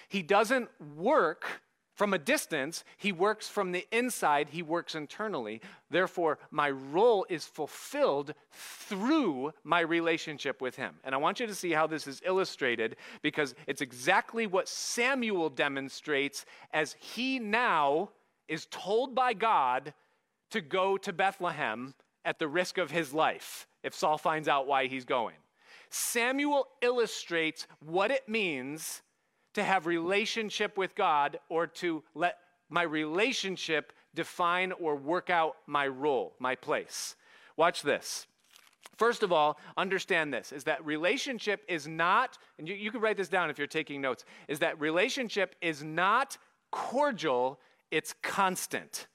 He 0.08 0.22
doesn't 0.22 0.68
work 0.96 1.62
from 2.00 2.14
a 2.14 2.18
distance, 2.18 2.82
he 2.96 3.12
works 3.12 3.46
from 3.46 3.72
the 3.72 3.86
inside, 3.92 4.48
he 4.48 4.62
works 4.62 4.94
internally. 4.94 5.60
Therefore, 5.90 6.38
my 6.50 6.70
role 6.70 7.26
is 7.28 7.44
fulfilled 7.44 8.32
through 8.50 9.52
my 9.64 9.80
relationship 9.80 10.62
with 10.62 10.76
him. 10.76 10.94
And 11.04 11.14
I 11.14 11.18
want 11.18 11.40
you 11.40 11.46
to 11.46 11.54
see 11.54 11.72
how 11.72 11.86
this 11.86 12.06
is 12.06 12.22
illustrated 12.24 12.96
because 13.20 13.54
it's 13.66 13.82
exactly 13.82 14.46
what 14.46 14.66
Samuel 14.66 15.50
demonstrates 15.50 16.46
as 16.72 16.96
he 16.98 17.38
now 17.38 18.08
is 18.48 18.66
told 18.70 19.14
by 19.14 19.34
God 19.34 19.92
to 20.52 20.62
go 20.62 20.96
to 20.96 21.12
Bethlehem 21.12 21.92
at 22.24 22.38
the 22.38 22.48
risk 22.48 22.78
of 22.78 22.90
his 22.90 23.12
life 23.12 23.66
if 23.82 23.94
Saul 23.94 24.16
finds 24.16 24.48
out 24.48 24.66
why 24.66 24.86
he's 24.86 25.04
going. 25.04 25.36
Samuel 25.90 26.66
illustrates 26.80 27.66
what 27.84 28.10
it 28.10 28.26
means 28.26 29.02
to 29.54 29.64
have 29.64 29.86
relationship 29.86 30.78
with 30.78 30.94
God 30.94 31.38
or 31.48 31.66
to 31.66 32.02
let 32.14 32.38
my 32.68 32.82
relationship 32.82 33.92
define 34.14 34.72
or 34.72 34.96
work 34.96 35.30
out 35.30 35.56
my 35.66 35.86
role, 35.86 36.34
my 36.38 36.54
place. 36.54 37.16
Watch 37.56 37.82
this. 37.82 38.26
First 38.96 39.22
of 39.22 39.32
all, 39.32 39.58
understand 39.76 40.32
this 40.32 40.52
is 40.52 40.64
that 40.64 40.84
relationship 40.84 41.62
is 41.68 41.88
not, 41.88 42.38
and 42.58 42.68
you, 42.68 42.74
you 42.74 42.90
can 42.90 43.00
write 43.00 43.16
this 43.16 43.28
down 43.28 43.50
if 43.50 43.58
you're 43.58 43.66
taking 43.66 44.00
notes, 44.00 44.24
is 44.46 44.58
that 44.58 44.80
relationship 44.80 45.56
is 45.60 45.82
not 45.82 46.36
cordial, 46.70 47.58
it's 47.90 48.14
constant. 48.22 49.06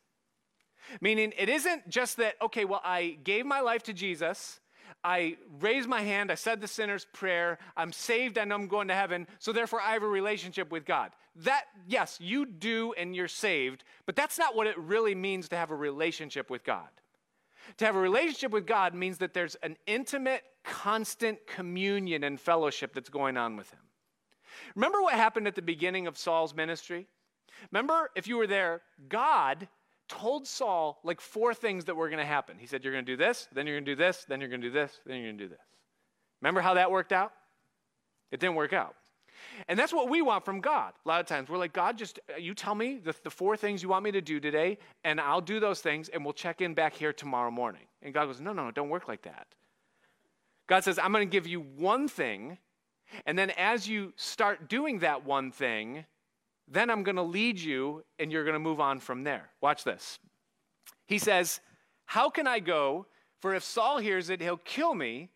Meaning, 1.02 1.34
it 1.38 1.50
isn't 1.50 1.88
just 1.90 2.18
that, 2.18 2.36
okay, 2.42 2.66
well, 2.66 2.82
I 2.84 3.18
gave 3.24 3.46
my 3.46 3.62
life 3.62 3.84
to 3.84 3.94
Jesus, 3.94 4.60
I 5.06 5.38
raised 5.60 5.88
my 5.88 6.02
hand, 6.02 6.32
I 6.32 6.36
said 6.36 6.60
the 6.60 6.68
sinner's 6.68 7.06
prayer, 7.06 7.60
I'm 7.78 7.94
saved 7.94 8.40
and 8.40 8.52
I'm 8.52 8.68
going 8.68 8.88
to 8.88 8.96
heaven, 8.96 9.28
so 9.38 9.54
therefore 9.54 9.80
I 9.80 9.94
have 9.94 10.02
a 10.02 10.08
relationship 10.08 10.72
with 10.72 10.84
God. 10.84 11.12
That, 11.36 11.66
yes, 11.88 12.18
you 12.20 12.48
do 12.48 12.94
and 12.98 13.16
you're 13.16 13.28
saved, 13.28 13.84
but 14.08 14.16
that's 14.16 14.40
not 14.40 14.56
what 14.56 14.66
it 14.66 14.76
really 14.80 15.14
means 15.14 15.48
to 15.50 15.58
have 15.58 15.70
a 15.70 15.76
relationship 15.76 16.50
with 16.50 16.64
God. 16.64 16.90
To 17.78 17.86
have 17.86 17.96
a 17.96 18.00
relationship 18.00 18.52
with 18.52 18.66
God 18.66 18.96
means 18.96 19.20
that 19.20 19.36
there's 19.36 19.54
an 19.62 19.78
intimate, 19.86 20.42
constant 20.64 21.46
communion 21.46 22.24
and 22.24 22.40
fellowship 22.40 22.96
that's 22.96 23.10
going 23.10 23.38
on 23.38 23.58
with 23.58 23.70
Him. 23.70 23.80
Remember 24.74 25.04
what 25.04 25.14
happened 25.14 25.48
at 25.48 25.54
the 25.54 25.62
beginning 25.62 26.08
of 26.08 26.18
Saul's 26.18 26.56
ministry? 26.56 27.06
Remember, 27.72 28.10
if 28.16 28.28
you 28.28 28.38
were 28.38 28.48
there, 28.48 28.82
God 29.08 29.68
told 30.08 30.48
Saul 30.48 31.00
like 31.04 31.22
four 31.22 31.54
things 31.54 31.86
that 31.86 31.96
were 31.96 32.10
going 32.10 32.20
to 32.20 32.26
happen. 32.26 32.58
He 32.60 32.68
said, 32.68 32.84
You're 32.84 32.94
going 32.94 33.06
to 33.06 33.12
do 33.12 33.18
this, 33.18 33.48
then 33.54 33.68
you're 33.68 33.76
going 33.76 33.86
to 33.86 33.92
do 33.92 33.96
this, 33.96 34.26
then 34.28 34.40
you're 34.40 34.50
going 34.50 34.62
to 34.62 34.68
do 34.68 34.74
this, 34.74 35.00
then 35.06 35.18
you're 35.18 35.26
going 35.26 35.38
to 35.38 35.44
do 35.46 35.50
this. 35.50 35.66
Remember 36.42 36.62
how 36.62 36.76
that 36.76 36.92
worked 36.92 37.12
out? 37.12 37.34
It 38.32 38.40
didn't 38.40 38.56
work 38.56 38.74
out. 38.74 38.96
And 39.68 39.78
that's 39.78 39.94
what 39.94 40.10
we 40.10 40.22
want 40.22 40.46
from 40.46 40.62
God. 40.62 40.94
A 41.06 41.08
lot 41.08 41.22
of 41.22 41.28
times 41.28 41.50
we're 41.50 41.58
like, 41.58 41.74
God, 41.74 41.98
just 41.98 42.20
uh, 42.34 42.38
you 42.38 42.54
tell 42.54 42.76
me 42.76 43.00
the, 43.04 43.16
the 43.24 43.30
four 43.30 43.58
things 43.58 43.82
you 43.82 43.90
want 43.90 44.04
me 44.04 44.12
to 44.12 44.22
do 44.22 44.40
today, 44.40 44.78
and 45.04 45.20
I'll 45.20 45.42
do 45.42 45.60
those 45.60 45.82
things, 45.82 46.10
and 46.10 46.24
we'll 46.24 46.34
check 46.34 46.62
in 46.62 46.74
back 46.74 46.94
here 46.94 47.14
tomorrow 47.14 47.52
morning. 47.52 47.84
And 48.02 48.14
God 48.14 48.26
goes, 48.26 48.42
No, 48.42 48.54
no, 48.54 48.66
no, 48.66 48.72
don't 48.72 48.90
work 48.90 49.08
like 49.08 49.24
that. 49.24 49.48
God 50.68 50.84
says, 50.84 50.98
I'm 50.98 51.12
going 51.12 51.28
to 51.28 51.32
give 51.32 51.48
you 51.48 51.62
one 51.62 52.08
thing, 52.08 52.58
and 53.26 53.38
then 53.38 53.52
as 53.52 53.88
you 53.88 54.14
start 54.16 54.68
doing 54.68 55.00
that 55.00 55.26
one 55.26 55.52
thing, 55.52 56.06
then 56.68 56.90
I'm 56.90 57.04
going 57.04 57.16
to 57.16 57.24
lead 57.24 57.60
you 57.60 58.04
and 58.20 58.32
you're 58.32 58.44
going 58.44 58.54
to 58.54 58.60
move 58.60 58.80
on 58.80 59.00
from 59.00 59.24
there. 59.24 59.50
Watch 59.62 59.84
this. 59.84 60.20
He 61.06 61.20
says, 61.20 61.60
How 62.06 62.30
can 62.30 62.48
I 62.48 62.60
go? 62.60 63.06
For 63.40 63.54
if 63.54 63.64
Saul 63.64 64.00
hears 64.00 64.30
it, 64.30 64.42
he'll 64.42 64.58
kill 64.58 64.96
me. 64.96 65.30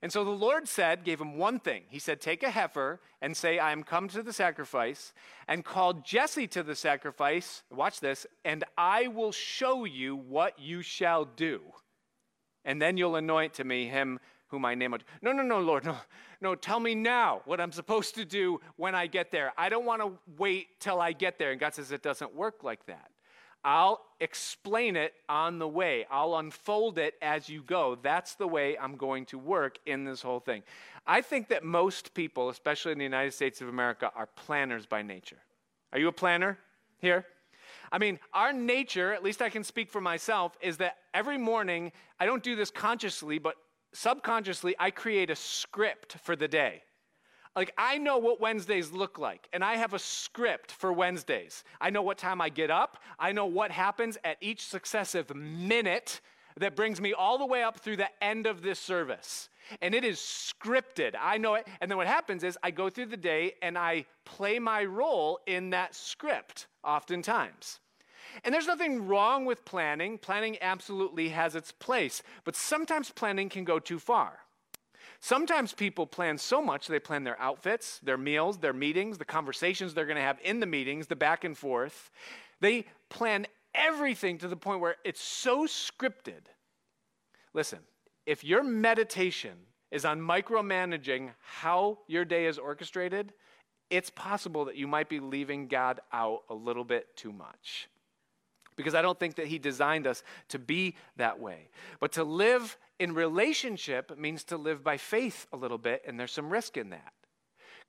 And 0.00 0.12
so 0.12 0.22
the 0.22 0.30
Lord 0.30 0.68
said, 0.68 1.04
gave 1.04 1.20
him 1.20 1.36
one 1.36 1.58
thing. 1.58 1.82
He 1.88 1.98
said, 1.98 2.20
Take 2.20 2.42
a 2.42 2.50
heifer 2.50 3.00
and 3.20 3.36
say, 3.36 3.58
I 3.58 3.72
am 3.72 3.82
come 3.82 4.08
to 4.08 4.22
the 4.22 4.32
sacrifice, 4.32 5.12
and 5.48 5.64
call 5.64 5.94
Jesse 5.94 6.46
to 6.48 6.62
the 6.62 6.76
sacrifice. 6.76 7.64
Watch 7.70 7.98
this, 7.98 8.26
and 8.44 8.62
I 8.76 9.08
will 9.08 9.32
show 9.32 9.84
you 9.84 10.14
what 10.14 10.58
you 10.58 10.82
shall 10.82 11.24
do. 11.24 11.60
And 12.64 12.80
then 12.80 12.96
you'll 12.96 13.16
anoint 13.16 13.54
to 13.54 13.64
me 13.64 13.88
him 13.88 14.20
whom 14.48 14.64
I 14.64 14.74
name. 14.74 14.94
No, 15.22 15.32
no, 15.32 15.42
no, 15.42 15.60
Lord, 15.60 15.84
no, 15.84 15.96
no, 16.40 16.54
tell 16.54 16.80
me 16.80 16.94
now 16.94 17.42
what 17.44 17.60
I'm 17.60 17.72
supposed 17.72 18.14
to 18.16 18.24
do 18.24 18.60
when 18.76 18.94
I 18.94 19.06
get 19.06 19.30
there. 19.30 19.52
I 19.56 19.68
don't 19.68 19.84
want 19.84 20.02
to 20.02 20.12
wait 20.36 20.80
till 20.80 21.00
I 21.00 21.12
get 21.12 21.38
there. 21.38 21.52
And 21.52 21.60
God 21.60 21.74
says 21.74 21.92
it 21.92 22.02
doesn't 22.02 22.34
work 22.34 22.64
like 22.64 22.84
that. 22.86 23.10
I'll 23.64 24.00
explain 24.20 24.96
it 24.96 25.14
on 25.28 25.58
the 25.58 25.68
way. 25.68 26.06
I'll 26.10 26.36
unfold 26.36 26.98
it 26.98 27.14
as 27.20 27.48
you 27.48 27.62
go. 27.62 27.98
That's 28.00 28.34
the 28.34 28.46
way 28.46 28.78
I'm 28.78 28.96
going 28.96 29.26
to 29.26 29.38
work 29.38 29.78
in 29.84 30.04
this 30.04 30.22
whole 30.22 30.40
thing. 30.40 30.62
I 31.06 31.22
think 31.22 31.48
that 31.48 31.64
most 31.64 32.14
people, 32.14 32.50
especially 32.50 32.92
in 32.92 32.98
the 32.98 33.04
United 33.04 33.34
States 33.34 33.60
of 33.60 33.68
America, 33.68 34.12
are 34.14 34.26
planners 34.26 34.86
by 34.86 35.02
nature. 35.02 35.38
Are 35.92 35.98
you 35.98 36.08
a 36.08 36.12
planner 36.12 36.58
here? 36.98 37.26
I 37.90 37.98
mean, 37.98 38.18
our 38.32 38.52
nature, 38.52 39.12
at 39.12 39.24
least 39.24 39.42
I 39.42 39.48
can 39.48 39.64
speak 39.64 39.90
for 39.90 40.00
myself, 40.00 40.56
is 40.60 40.76
that 40.76 40.98
every 41.12 41.38
morning, 41.38 41.92
I 42.20 42.26
don't 42.26 42.42
do 42.42 42.54
this 42.54 42.70
consciously, 42.70 43.38
but 43.38 43.56
subconsciously, 43.92 44.74
I 44.78 44.90
create 44.90 45.30
a 45.30 45.36
script 45.36 46.16
for 46.22 46.36
the 46.36 46.48
day. 46.48 46.82
Like, 47.56 47.72
I 47.76 47.98
know 47.98 48.18
what 48.18 48.40
Wednesdays 48.40 48.92
look 48.92 49.18
like, 49.18 49.48
and 49.52 49.64
I 49.64 49.76
have 49.76 49.94
a 49.94 49.98
script 49.98 50.70
for 50.70 50.92
Wednesdays. 50.92 51.64
I 51.80 51.90
know 51.90 52.02
what 52.02 52.18
time 52.18 52.40
I 52.40 52.50
get 52.50 52.70
up, 52.70 53.02
I 53.18 53.32
know 53.32 53.46
what 53.46 53.70
happens 53.70 54.16
at 54.22 54.36
each 54.40 54.66
successive 54.66 55.34
minute 55.34 56.20
that 56.58 56.76
brings 56.76 57.00
me 57.00 57.12
all 57.12 57.38
the 57.38 57.46
way 57.46 57.62
up 57.62 57.78
through 57.80 57.96
the 57.96 58.10
end 58.22 58.46
of 58.46 58.62
this 58.62 58.78
service. 58.78 59.48
And 59.82 59.94
it 59.94 60.04
is 60.04 60.18
scripted. 60.18 61.14
I 61.20 61.38
know 61.38 61.54
it. 61.54 61.66
And 61.80 61.90
then 61.90 61.98
what 61.98 62.06
happens 62.06 62.42
is 62.42 62.58
I 62.62 62.70
go 62.70 62.88
through 62.90 63.06
the 63.06 63.16
day 63.16 63.54
and 63.62 63.76
I 63.76 64.06
play 64.24 64.58
my 64.58 64.84
role 64.84 65.40
in 65.46 65.70
that 65.70 65.94
script, 65.94 66.66
oftentimes. 66.82 67.80
And 68.44 68.54
there's 68.54 68.66
nothing 68.66 69.06
wrong 69.06 69.44
with 69.44 69.64
planning. 69.64 70.18
Planning 70.18 70.58
absolutely 70.60 71.30
has 71.30 71.54
its 71.54 71.72
place. 71.72 72.22
But 72.44 72.56
sometimes 72.56 73.10
planning 73.10 73.48
can 73.48 73.64
go 73.64 73.78
too 73.78 73.98
far. 73.98 74.40
Sometimes 75.20 75.72
people 75.72 76.06
plan 76.06 76.38
so 76.38 76.62
much, 76.62 76.86
they 76.86 77.00
plan 77.00 77.24
their 77.24 77.40
outfits, 77.40 77.98
their 78.00 78.16
meals, 78.16 78.58
their 78.58 78.72
meetings, 78.72 79.18
the 79.18 79.24
conversations 79.24 79.92
they're 79.92 80.06
going 80.06 80.16
to 80.16 80.22
have 80.22 80.38
in 80.44 80.60
the 80.60 80.66
meetings, 80.66 81.08
the 81.08 81.16
back 81.16 81.42
and 81.42 81.58
forth. 81.58 82.10
They 82.60 82.86
plan 83.08 83.46
everything 83.74 84.38
to 84.38 84.48
the 84.48 84.56
point 84.56 84.80
where 84.80 84.96
it's 85.04 85.20
so 85.20 85.66
scripted. 85.66 86.46
Listen, 87.52 87.80
if 88.26 88.44
your 88.44 88.62
meditation 88.62 89.54
is 89.90 90.04
on 90.04 90.20
micromanaging 90.20 91.30
how 91.40 91.98
your 92.06 92.24
day 92.24 92.46
is 92.46 92.58
orchestrated, 92.58 93.32
it's 93.90 94.10
possible 94.10 94.66
that 94.66 94.76
you 94.76 94.86
might 94.86 95.08
be 95.08 95.18
leaving 95.18 95.66
God 95.66 96.00
out 96.12 96.42
a 96.48 96.54
little 96.54 96.84
bit 96.84 97.16
too 97.16 97.32
much 97.32 97.88
because 98.78 98.94
I 98.94 99.02
don't 99.02 99.20
think 99.20 99.34
that 99.34 99.48
He 99.48 99.58
designed 99.58 100.06
us 100.06 100.22
to 100.48 100.58
be 100.58 100.96
that 101.16 101.38
way. 101.38 101.68
But 102.00 102.12
to 102.12 102.24
live 102.24 102.78
in 102.98 103.12
relationship 103.12 104.16
means 104.16 104.44
to 104.44 104.56
live 104.56 104.82
by 104.82 104.96
faith 104.96 105.46
a 105.52 105.56
little 105.58 105.76
bit, 105.76 106.02
and 106.06 106.18
there's 106.18 106.32
some 106.32 106.48
risk 106.48 106.78
in 106.78 106.88
that. 106.90 107.12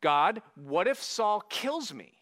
God, 0.02 0.42
what 0.56 0.88
if 0.88 1.02
Saul 1.02 1.42
kills 1.42 1.94
me? 1.94 2.14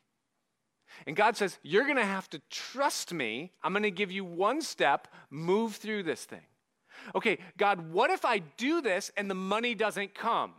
And 1.06 1.16
God 1.16 1.38
says, 1.38 1.58
You're 1.64 1.86
going 1.86 1.98
to 1.98 2.06
have 2.06 2.30
to 2.32 2.42
trust 2.50 3.14
me. 3.14 3.52
I'm 3.64 3.74
going 3.74 3.84
to 3.84 3.92
give 3.92 4.12
you 4.12 4.26
one 4.26 4.62
step, 4.62 5.08
move 5.30 5.76
through 5.76 6.04
this 6.04 6.26
thing. 6.26 6.46
Okay, 7.16 7.38
God, 7.58 7.92
what 7.92 8.10
if 8.10 8.26
I 8.26 8.40
do 8.40 8.82
this 8.82 9.12
and 9.16 9.30
the 9.30 9.36
money 9.36 9.76
doesn't 9.76 10.14
come? 10.14 10.54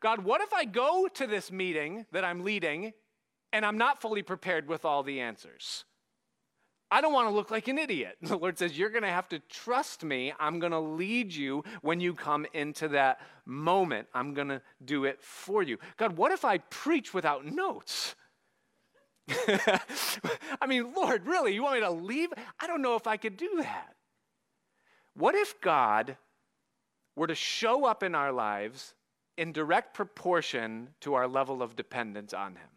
God, 0.00 0.24
what 0.24 0.40
if 0.40 0.52
I 0.52 0.64
go 0.64 1.08
to 1.14 1.26
this 1.26 1.50
meeting 1.50 2.06
that 2.12 2.24
I'm 2.24 2.44
leading 2.44 2.92
and 3.52 3.64
I'm 3.64 3.78
not 3.78 4.00
fully 4.00 4.22
prepared 4.22 4.68
with 4.68 4.84
all 4.84 5.02
the 5.02 5.20
answers? 5.20 5.84
I 6.90 7.00
don't 7.00 7.12
want 7.12 7.28
to 7.28 7.34
look 7.34 7.50
like 7.50 7.68
an 7.68 7.78
idiot. 7.78 8.16
The 8.22 8.36
Lord 8.36 8.58
says, 8.58 8.78
You're 8.78 8.90
going 8.90 9.02
to 9.02 9.08
have 9.08 9.28
to 9.30 9.38
trust 9.50 10.04
me. 10.04 10.32
I'm 10.38 10.58
going 10.58 10.72
to 10.72 10.80
lead 10.80 11.34
you 11.34 11.64
when 11.82 12.00
you 12.00 12.14
come 12.14 12.46
into 12.52 12.88
that 12.88 13.20
moment. 13.44 14.08
I'm 14.14 14.34
going 14.34 14.48
to 14.48 14.62
do 14.84 15.04
it 15.04 15.20
for 15.20 15.62
you. 15.62 15.78
God, 15.96 16.16
what 16.16 16.32
if 16.32 16.44
I 16.44 16.58
preach 16.58 17.12
without 17.12 17.44
notes? 17.44 18.14
I 20.60 20.66
mean, 20.68 20.94
Lord, 20.94 21.26
really? 21.26 21.54
You 21.54 21.64
want 21.64 21.76
me 21.76 21.80
to 21.80 21.90
leave? 21.90 22.28
I 22.60 22.66
don't 22.66 22.82
know 22.82 22.94
if 22.94 23.06
I 23.06 23.16
could 23.16 23.36
do 23.36 23.50
that. 23.58 23.94
What 25.14 25.34
if 25.34 25.60
God 25.60 26.16
were 27.16 27.26
to 27.26 27.34
show 27.34 27.86
up 27.86 28.02
in 28.02 28.14
our 28.14 28.30
lives 28.30 28.94
in 29.36 29.52
direct 29.52 29.94
proportion 29.94 30.88
to 31.00 31.14
our 31.14 31.26
level 31.26 31.62
of 31.62 31.74
dependence 31.74 32.32
on 32.34 32.52
Him? 32.52 32.68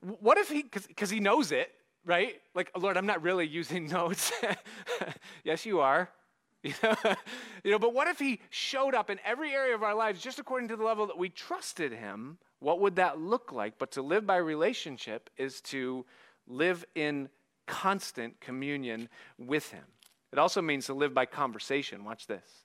What 0.00 0.38
if 0.38 0.48
he, 0.48 0.62
because 0.62 1.10
he 1.10 1.20
knows 1.20 1.52
it, 1.52 1.70
right? 2.04 2.40
Like, 2.54 2.70
Lord, 2.76 2.96
I'm 2.96 3.06
not 3.06 3.22
really 3.22 3.46
using 3.46 3.86
notes. 3.88 4.32
yes, 5.44 5.64
you 5.64 5.80
are. 5.80 6.10
You 6.62 6.72
know? 6.82 6.94
you 7.62 7.70
know, 7.70 7.78
but 7.78 7.94
what 7.94 8.08
if 8.08 8.18
he 8.18 8.40
showed 8.50 8.94
up 8.94 9.10
in 9.10 9.20
every 9.24 9.52
area 9.52 9.74
of 9.74 9.82
our 9.82 9.94
lives 9.94 10.20
just 10.20 10.38
according 10.38 10.68
to 10.68 10.76
the 10.76 10.84
level 10.84 11.06
that 11.06 11.18
we 11.18 11.28
trusted 11.28 11.92
him? 11.92 12.38
What 12.60 12.80
would 12.80 12.96
that 12.96 13.20
look 13.20 13.52
like? 13.52 13.78
But 13.78 13.92
to 13.92 14.02
live 14.02 14.26
by 14.26 14.36
relationship 14.36 15.28
is 15.36 15.60
to 15.62 16.06
live 16.46 16.84
in 16.94 17.28
constant 17.66 18.40
communion 18.40 19.08
with 19.38 19.70
him. 19.70 19.84
It 20.32 20.38
also 20.38 20.62
means 20.62 20.86
to 20.86 20.94
live 20.94 21.14
by 21.14 21.26
conversation. 21.26 22.04
Watch 22.04 22.26
this. 22.26 22.64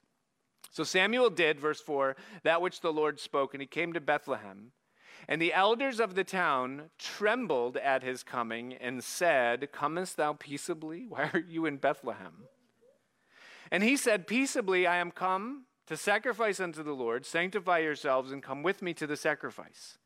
So 0.70 0.84
Samuel 0.84 1.30
did, 1.30 1.60
verse 1.60 1.80
4, 1.80 2.16
that 2.44 2.62
which 2.62 2.80
the 2.80 2.92
Lord 2.92 3.18
spoke, 3.18 3.54
and 3.54 3.60
he 3.60 3.66
came 3.66 3.92
to 3.92 4.00
Bethlehem. 4.00 4.72
And 5.28 5.40
the 5.40 5.52
elders 5.52 6.00
of 6.00 6.14
the 6.14 6.24
town 6.24 6.90
trembled 6.98 7.76
at 7.76 8.02
his 8.02 8.22
coming 8.22 8.74
and 8.74 9.02
said, 9.02 9.70
Comest 9.72 10.16
thou 10.16 10.32
peaceably? 10.32 11.06
Why 11.08 11.30
are 11.32 11.44
you 11.46 11.66
in 11.66 11.76
Bethlehem? 11.76 12.44
And 13.70 13.82
he 13.82 13.96
said, 13.96 14.26
Peaceably 14.26 14.86
I 14.86 14.96
am 14.96 15.10
come 15.10 15.64
to 15.86 15.96
sacrifice 15.96 16.60
unto 16.60 16.82
the 16.82 16.92
Lord. 16.92 17.24
Sanctify 17.24 17.78
yourselves 17.78 18.32
and 18.32 18.42
come 18.42 18.62
with 18.62 18.82
me 18.82 18.94
to 18.94 19.06
the 19.06 19.16
sacrifice. 19.16 19.98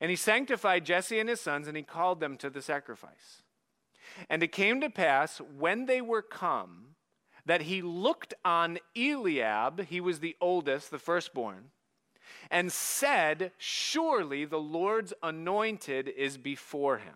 And 0.00 0.10
he 0.10 0.16
sanctified 0.16 0.86
Jesse 0.86 1.18
and 1.18 1.28
his 1.28 1.40
sons, 1.40 1.68
and 1.68 1.76
he 1.76 1.82
called 1.82 2.20
them 2.20 2.36
to 2.38 2.50
the 2.50 2.62
sacrifice. 2.62 3.42
And 4.28 4.42
it 4.42 4.52
came 4.52 4.80
to 4.80 4.90
pass, 4.90 5.40
when 5.40 5.86
they 5.86 6.00
were 6.00 6.22
come, 6.22 6.96
that 7.46 7.62
he 7.62 7.82
looked 7.82 8.34
on 8.44 8.78
Eliab, 8.96 9.86
he 9.86 10.00
was 10.00 10.20
the 10.20 10.36
oldest, 10.40 10.90
the 10.90 10.98
firstborn, 10.98 11.70
and 12.50 12.70
said, 12.72 13.52
Surely 13.58 14.44
the 14.44 14.58
Lord's 14.58 15.12
anointed 15.22 16.08
is 16.08 16.36
before 16.38 16.98
him. 16.98 17.14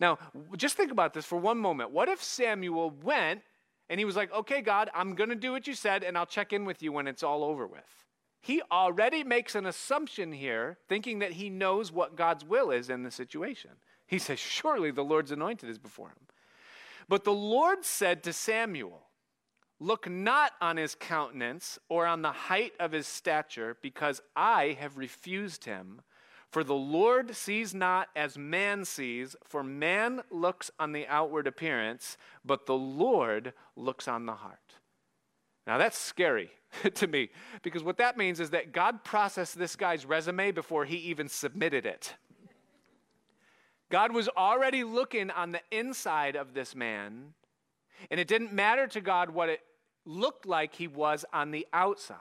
Now, 0.00 0.18
just 0.56 0.76
think 0.76 0.92
about 0.92 1.14
this 1.14 1.24
for 1.24 1.38
one 1.38 1.58
moment. 1.58 1.90
What 1.90 2.08
if 2.08 2.22
Samuel 2.22 2.90
went 3.02 3.42
and 3.88 3.98
he 3.98 4.04
was 4.04 4.16
like, 4.16 4.32
okay, 4.32 4.60
God, 4.60 4.90
I'm 4.94 5.14
going 5.14 5.30
to 5.30 5.36
do 5.36 5.52
what 5.52 5.66
you 5.66 5.74
said, 5.74 6.04
and 6.04 6.16
I'll 6.16 6.26
check 6.26 6.52
in 6.52 6.64
with 6.64 6.82
you 6.82 6.92
when 6.92 7.06
it's 7.06 7.22
all 7.22 7.42
over 7.42 7.66
with. 7.66 8.06
He 8.40 8.62
already 8.70 9.24
makes 9.24 9.54
an 9.54 9.66
assumption 9.66 10.32
here, 10.32 10.78
thinking 10.88 11.18
that 11.20 11.32
he 11.32 11.50
knows 11.50 11.90
what 11.90 12.16
God's 12.16 12.44
will 12.44 12.70
is 12.70 12.90
in 12.90 13.02
the 13.02 13.10
situation. 13.10 13.72
He 14.06 14.18
says, 14.18 14.38
Surely 14.38 14.90
the 14.90 15.04
Lord's 15.04 15.32
anointed 15.32 15.68
is 15.68 15.78
before 15.78 16.08
him. 16.08 16.26
But 17.08 17.24
the 17.24 17.32
Lord 17.32 17.84
said 17.84 18.22
to 18.22 18.32
Samuel, 18.32 19.07
Look 19.80 20.08
not 20.10 20.52
on 20.60 20.76
his 20.76 20.94
countenance 20.94 21.78
or 21.88 22.06
on 22.06 22.22
the 22.22 22.32
height 22.32 22.72
of 22.80 22.92
his 22.92 23.06
stature, 23.06 23.76
because 23.80 24.20
I 24.34 24.76
have 24.80 24.96
refused 24.98 25.64
him. 25.64 26.02
For 26.50 26.64
the 26.64 26.74
Lord 26.74 27.36
sees 27.36 27.74
not 27.74 28.08
as 28.16 28.38
man 28.38 28.84
sees, 28.84 29.36
for 29.44 29.62
man 29.62 30.22
looks 30.30 30.70
on 30.78 30.92
the 30.92 31.06
outward 31.06 31.46
appearance, 31.46 32.16
but 32.44 32.66
the 32.66 32.76
Lord 32.76 33.52
looks 33.76 34.08
on 34.08 34.26
the 34.26 34.34
heart. 34.34 34.58
Now 35.66 35.76
that's 35.76 35.98
scary 35.98 36.50
to 36.94 37.06
me, 37.06 37.28
because 37.62 37.84
what 37.84 37.98
that 37.98 38.16
means 38.16 38.40
is 38.40 38.50
that 38.50 38.72
God 38.72 39.04
processed 39.04 39.58
this 39.58 39.76
guy's 39.76 40.06
resume 40.06 40.50
before 40.50 40.86
he 40.86 40.96
even 40.96 41.28
submitted 41.28 41.84
it. 41.84 42.14
God 43.90 44.12
was 44.12 44.28
already 44.28 44.84
looking 44.84 45.30
on 45.30 45.52
the 45.52 45.62
inside 45.70 46.34
of 46.34 46.54
this 46.54 46.74
man, 46.74 47.34
and 48.10 48.18
it 48.18 48.28
didn't 48.28 48.52
matter 48.52 48.86
to 48.86 49.00
God 49.00 49.30
what 49.30 49.50
it 49.50 49.60
looked 50.08 50.46
like 50.46 50.74
he 50.74 50.88
was 50.88 51.24
on 51.32 51.50
the 51.50 51.66
outside. 51.72 52.16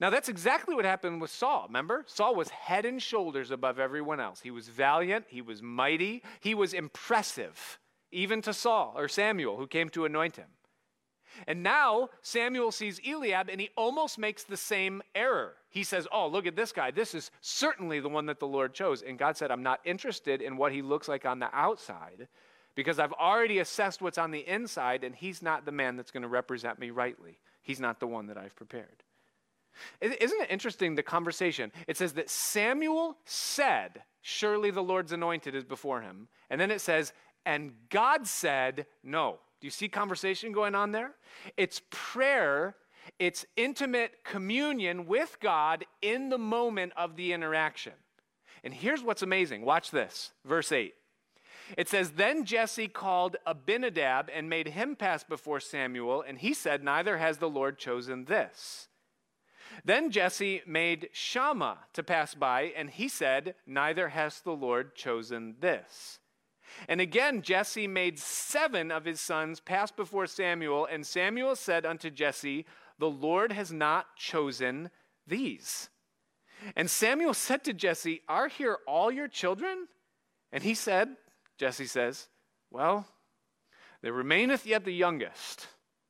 Now, 0.00 0.10
that's 0.10 0.28
exactly 0.28 0.74
what 0.74 0.84
happened 0.84 1.20
with 1.20 1.30
Saul. 1.30 1.66
Remember? 1.68 2.04
Saul 2.06 2.34
was 2.34 2.48
head 2.48 2.84
and 2.84 3.00
shoulders 3.00 3.50
above 3.50 3.78
everyone 3.78 4.18
else. 4.18 4.40
He 4.40 4.50
was 4.50 4.68
valiant, 4.68 5.26
he 5.28 5.42
was 5.42 5.62
mighty, 5.62 6.22
he 6.40 6.54
was 6.54 6.74
impressive, 6.74 7.78
even 8.10 8.42
to 8.42 8.52
Saul 8.52 8.94
or 8.96 9.06
Samuel, 9.06 9.56
who 9.56 9.66
came 9.66 9.88
to 9.90 10.04
anoint 10.04 10.36
him. 10.36 10.48
And 11.46 11.62
now 11.62 12.08
Samuel 12.22 12.72
sees 12.72 13.00
Eliab 13.06 13.50
and 13.50 13.60
he 13.60 13.70
almost 13.76 14.18
makes 14.18 14.44
the 14.44 14.56
same 14.56 15.02
error. 15.14 15.54
He 15.68 15.84
says, 15.84 16.08
Oh, 16.10 16.26
look 16.28 16.46
at 16.46 16.56
this 16.56 16.72
guy. 16.72 16.90
This 16.90 17.14
is 17.14 17.30
certainly 17.42 18.00
the 18.00 18.08
one 18.08 18.26
that 18.26 18.40
the 18.40 18.46
Lord 18.46 18.72
chose. 18.72 19.02
And 19.02 19.18
God 19.18 19.36
said, 19.36 19.50
I'm 19.50 19.62
not 19.62 19.80
interested 19.84 20.40
in 20.40 20.56
what 20.56 20.72
he 20.72 20.80
looks 20.80 21.08
like 21.08 21.26
on 21.26 21.38
the 21.38 21.54
outside 21.54 22.28
because 22.76 23.00
I've 23.00 23.14
already 23.14 23.58
assessed 23.58 24.00
what's 24.00 24.18
on 24.18 24.30
the 24.30 24.46
inside 24.46 25.02
and 25.02 25.16
he's 25.16 25.42
not 25.42 25.64
the 25.64 25.72
man 25.72 25.96
that's 25.96 26.12
going 26.12 26.22
to 26.22 26.28
represent 26.28 26.78
me 26.78 26.90
rightly. 26.90 27.40
He's 27.62 27.80
not 27.80 27.98
the 27.98 28.06
one 28.06 28.26
that 28.28 28.38
I've 28.38 28.54
prepared. 28.54 29.02
Isn't 30.00 30.40
it 30.40 30.50
interesting 30.50 30.94
the 30.94 31.02
conversation? 31.02 31.72
It 31.88 31.96
says 31.96 32.12
that 32.12 32.30
Samuel 32.30 33.16
said, 33.24 34.02
Surely 34.22 34.70
the 34.70 34.82
Lord's 34.82 35.12
anointed 35.12 35.54
is 35.54 35.64
before 35.64 36.00
him. 36.00 36.28
And 36.50 36.60
then 36.60 36.70
it 36.70 36.80
says, 36.80 37.12
And 37.44 37.72
God 37.90 38.26
said, 38.26 38.86
No. 39.02 39.38
Do 39.60 39.66
you 39.66 39.70
see 39.70 39.88
conversation 39.88 40.52
going 40.52 40.74
on 40.74 40.92
there? 40.92 41.12
It's 41.56 41.80
prayer, 41.90 42.76
it's 43.18 43.46
intimate 43.56 44.24
communion 44.24 45.06
with 45.06 45.38
God 45.40 45.84
in 46.02 46.28
the 46.28 46.38
moment 46.38 46.92
of 46.96 47.16
the 47.16 47.32
interaction. 47.32 47.94
And 48.62 48.74
here's 48.74 49.02
what's 49.02 49.22
amazing 49.22 49.64
watch 49.64 49.90
this, 49.90 50.32
verse 50.44 50.72
8. 50.72 50.94
It 51.76 51.88
says, 51.88 52.12
Then 52.12 52.44
Jesse 52.44 52.88
called 52.88 53.36
Abinadab 53.46 54.30
and 54.32 54.48
made 54.48 54.68
him 54.68 54.96
pass 54.96 55.24
before 55.24 55.60
Samuel, 55.60 56.22
and 56.26 56.38
he 56.38 56.54
said, 56.54 56.84
Neither 56.84 57.18
has 57.18 57.38
the 57.38 57.48
Lord 57.48 57.78
chosen 57.78 58.26
this. 58.26 58.88
Then 59.84 60.10
Jesse 60.10 60.62
made 60.66 61.08
Shammah 61.12 61.78
to 61.92 62.02
pass 62.02 62.34
by, 62.34 62.72
and 62.76 62.90
he 62.90 63.08
said, 63.08 63.54
Neither 63.66 64.08
has 64.08 64.40
the 64.40 64.52
Lord 64.52 64.94
chosen 64.94 65.56
this. 65.60 66.20
And 66.88 67.00
again, 67.00 67.42
Jesse 67.42 67.86
made 67.86 68.18
seven 68.18 68.90
of 68.90 69.04
his 69.04 69.20
sons 69.20 69.60
pass 69.60 69.90
before 69.90 70.26
Samuel, 70.26 70.86
and 70.90 71.06
Samuel 71.06 71.56
said 71.56 71.86
unto 71.86 72.10
Jesse, 72.10 72.66
The 72.98 73.10
Lord 73.10 73.52
has 73.52 73.72
not 73.72 74.16
chosen 74.16 74.90
these. 75.26 75.88
And 76.74 76.90
Samuel 76.90 77.34
said 77.34 77.64
to 77.64 77.72
Jesse, 77.72 78.22
Are 78.28 78.48
here 78.48 78.78
all 78.86 79.10
your 79.10 79.28
children? 79.28 79.88
And 80.52 80.62
he 80.62 80.74
said, 80.74 81.16
Jesse 81.58 81.86
says, 81.86 82.28
Well, 82.70 83.06
there 84.02 84.12
remaineth 84.12 84.66
yet 84.66 84.84
the 84.84 84.92
youngest 84.92 85.66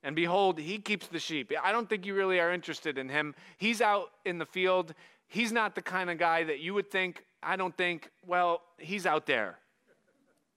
and 0.07 0.15
behold, 0.15 0.61
he 0.61 0.79
keeps 0.79 1.09
the 1.09 1.19
sheep. 1.19 1.53
I 1.61 1.73
don't 1.73 1.89
think 1.89 2.07
you 2.07 2.15
really 2.15 2.39
are 2.39 2.53
interested 2.53 2.97
in 2.97 3.09
him. 3.09 3.35
He's 3.57 3.81
out 3.81 4.13
in 4.25 4.39
the 4.39 4.47
field. 4.47 4.95
He's 5.27 5.51
not 5.51 5.75
the 5.75 5.83
kind 5.83 6.11
of 6.11 6.17
guy 6.17 6.45
that 6.45 6.61
you 6.61 6.75
would 6.75 6.93
think, 6.93 7.25
I 7.43 7.57
don't 7.57 7.77
think, 7.77 8.09
well, 8.25 8.63
he's 8.79 9.05
out 9.05 9.27
there. 9.27 9.59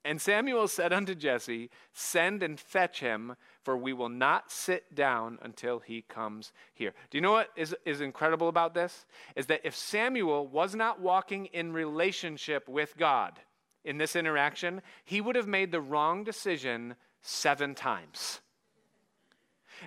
And 0.05 0.21
Samuel 0.21 0.67
said 0.67 0.93
unto 0.93 1.15
Jesse, 1.15 1.71
Send 1.93 2.43
and 2.43 2.59
fetch 2.59 2.99
him, 2.99 3.35
for 3.63 3.75
we 3.75 3.91
will 3.91 4.07
not 4.07 4.51
sit 4.51 4.93
down 4.93 5.39
until 5.41 5.79
he 5.79 6.03
comes 6.03 6.53
here. 6.75 6.93
Do 7.09 7.17
you 7.17 7.21
know 7.23 7.31
what 7.31 7.49
is, 7.55 7.75
is 7.85 8.01
incredible 8.01 8.49
about 8.49 8.75
this? 8.75 9.07
Is 9.35 9.47
that 9.47 9.61
if 9.63 9.75
Samuel 9.75 10.45
was 10.45 10.75
not 10.75 11.01
walking 11.01 11.47
in 11.47 11.73
relationship 11.73 12.69
with 12.69 12.95
God 12.97 13.39
in 13.83 13.97
this 13.97 14.15
interaction, 14.15 14.81
he 15.05 15.21
would 15.21 15.35
have 15.35 15.47
made 15.47 15.71
the 15.71 15.81
wrong 15.81 16.23
decision 16.23 16.95
seven 17.21 17.75
times. 17.75 18.41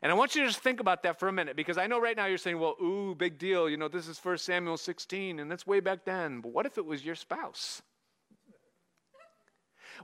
And 0.00 0.10
I 0.10 0.14
want 0.14 0.34
you 0.34 0.40
to 0.42 0.46
just 0.46 0.60
think 0.60 0.80
about 0.80 1.02
that 1.02 1.18
for 1.18 1.28
a 1.28 1.32
minute 1.32 1.56
because 1.56 1.76
I 1.76 1.86
know 1.86 2.00
right 2.00 2.16
now 2.16 2.26
you're 2.26 2.38
saying, 2.38 2.58
well, 2.58 2.76
ooh, 2.82 3.14
big 3.14 3.38
deal. 3.38 3.68
You 3.68 3.76
know, 3.76 3.88
this 3.88 4.08
is 4.08 4.18
1 4.18 4.38
Samuel 4.38 4.78
16 4.78 5.38
and 5.38 5.50
that's 5.50 5.66
way 5.66 5.80
back 5.80 6.04
then. 6.04 6.40
But 6.40 6.52
what 6.52 6.64
if 6.64 6.78
it 6.78 6.86
was 6.86 7.04
your 7.04 7.14
spouse? 7.14 7.82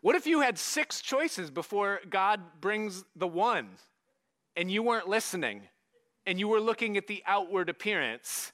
What 0.02 0.14
if 0.14 0.26
you 0.26 0.40
had 0.40 0.58
six 0.58 1.00
choices 1.00 1.50
before 1.50 2.00
God 2.08 2.40
brings 2.60 3.04
the 3.16 3.26
one 3.26 3.68
and 4.56 4.70
you 4.70 4.82
weren't 4.82 5.08
listening 5.08 5.62
and 6.26 6.38
you 6.38 6.48
were 6.48 6.60
looking 6.60 6.96
at 6.96 7.06
the 7.06 7.22
outward 7.26 7.68
appearance 7.68 8.52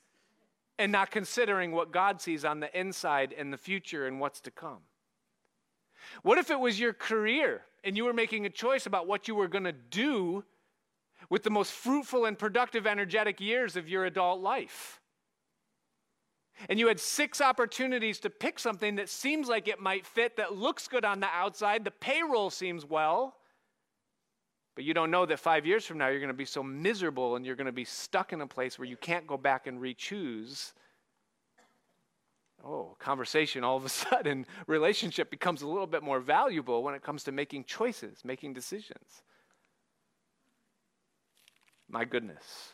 and 0.79 0.93
not 0.93 1.11
considering 1.11 1.73
what 1.73 1.93
God 1.93 2.21
sees 2.21 2.45
on 2.45 2.61
the 2.61 2.79
inside 2.79 3.35
and 3.37 3.53
the 3.53 3.59
future 3.59 4.07
and 4.07 4.21
what's 4.21 4.41
to 4.43 4.51
come? 4.51 4.81
What 6.23 6.39
if 6.39 6.51
it 6.51 6.59
was 6.59 6.79
your 6.79 6.93
career 6.93 7.63
and 7.85 7.97
you 7.97 8.05
were 8.05 8.13
making 8.13 8.47
a 8.47 8.51
choice 8.51 8.87
about 8.87 9.07
what 9.07 9.29
you 9.29 9.35
were 9.35 9.49
going 9.49 9.65
to 9.65 9.73
do 9.73 10.45
with 11.29 11.43
the 11.43 11.51
most 11.51 11.73
fruitful 11.73 12.25
and 12.25 12.39
productive, 12.39 12.87
energetic 12.87 13.41
years 13.41 13.77
of 13.77 13.89
your 13.89 14.05
adult 14.05 14.41
life. 14.41 15.01
And 16.69 16.79
you 16.79 16.87
had 16.89 17.01
six 17.01 17.41
opportunities 17.41 18.21
to 18.21 18.31
pick 18.31 18.59
something 18.59 18.97
that 18.97 19.09
seems 19.09 19.49
like 19.49 19.67
it 19.67 19.81
might 19.81 20.07
fit, 20.07 20.37
that 20.37 20.55
looks 20.55 20.87
good 20.87 21.05
on 21.05 21.21
the 21.21 21.27
outside, 21.27 21.85
the 21.85 21.91
payroll 21.91 22.51
seems 22.51 22.85
well, 22.85 23.37
but 24.75 24.85
you 24.85 24.95
don't 24.95 25.11
know 25.11 25.27
that 25.27 25.41
five 25.41 25.67
years 25.67 25.85
from 25.85 25.99
now 25.99 26.09
you're 26.09 26.21
going 26.21 26.29
to 26.29 26.35
be 26.35 26.45
so 26.45 26.63
miserable 26.63 27.37
and 27.37 27.45
you're 27.45 27.57
going 27.57 27.67
to 27.67 27.73
be 27.73 27.85
stuck 27.85 28.33
in 28.33 28.41
a 28.41 28.47
place 28.47 28.79
where 28.79 28.89
you 28.89 28.97
can't 28.97 29.27
go 29.27 29.37
back 29.37 29.67
and 29.67 29.81
re 29.81 29.95
choose. 29.95 30.75
Oh, 32.65 32.97
conversation 32.99 33.63
all 33.63 33.77
of 33.77 33.85
a 33.85 33.89
sudden, 33.91 34.47
relationship 34.67 35.31
becomes 35.31 35.63
a 35.63 35.69
little 35.69 35.87
bit 35.87 36.03
more 36.03 36.21
valuable 36.21 36.83
when 36.83 36.95
it 36.95 37.03
comes 37.03 37.25
to 37.25 37.33
making 37.33 37.65
choices, 37.65 38.25
making 38.25 38.55
decisions. 38.55 39.23
My 41.89 42.05
goodness. 42.05 42.73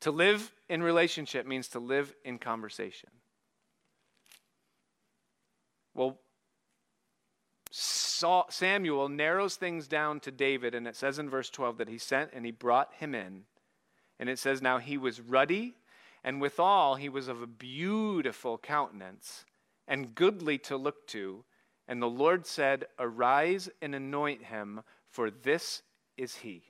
To 0.00 0.10
live 0.10 0.52
in 0.68 0.82
relationship 0.82 1.46
means 1.46 1.68
to 1.68 1.78
live 1.78 2.14
in 2.24 2.38
conversation. 2.38 3.10
Well, 5.94 6.18
Samuel 7.70 9.08
narrows 9.08 9.56
things 9.56 9.88
down 9.88 10.20
to 10.20 10.30
David, 10.30 10.74
and 10.74 10.86
it 10.86 10.96
says 10.96 11.18
in 11.18 11.28
verse 11.28 11.50
12 11.50 11.78
that 11.78 11.88
he 11.88 11.98
sent 11.98 12.30
and 12.32 12.46
he 12.46 12.52
brought 12.52 12.94
him 12.94 13.14
in. 13.14 13.42
And 14.18 14.30
it 14.30 14.38
says, 14.38 14.62
Now 14.62 14.78
he 14.78 14.96
was 14.96 15.20
ruddy, 15.20 15.74
and 16.26 16.40
withal 16.40 16.96
he 16.96 17.08
was 17.08 17.28
of 17.28 17.40
a 17.40 17.46
beautiful 17.46 18.58
countenance, 18.58 19.44
and 19.86 20.14
goodly 20.14 20.58
to 20.58 20.76
look 20.76 21.06
to. 21.06 21.44
And 21.86 22.02
the 22.02 22.08
Lord 22.08 22.46
said, 22.46 22.86
Arise 22.98 23.70
and 23.80 23.94
anoint 23.94 24.42
him, 24.46 24.82
for 25.08 25.30
this 25.30 25.82
is 26.16 26.34
he. 26.34 26.64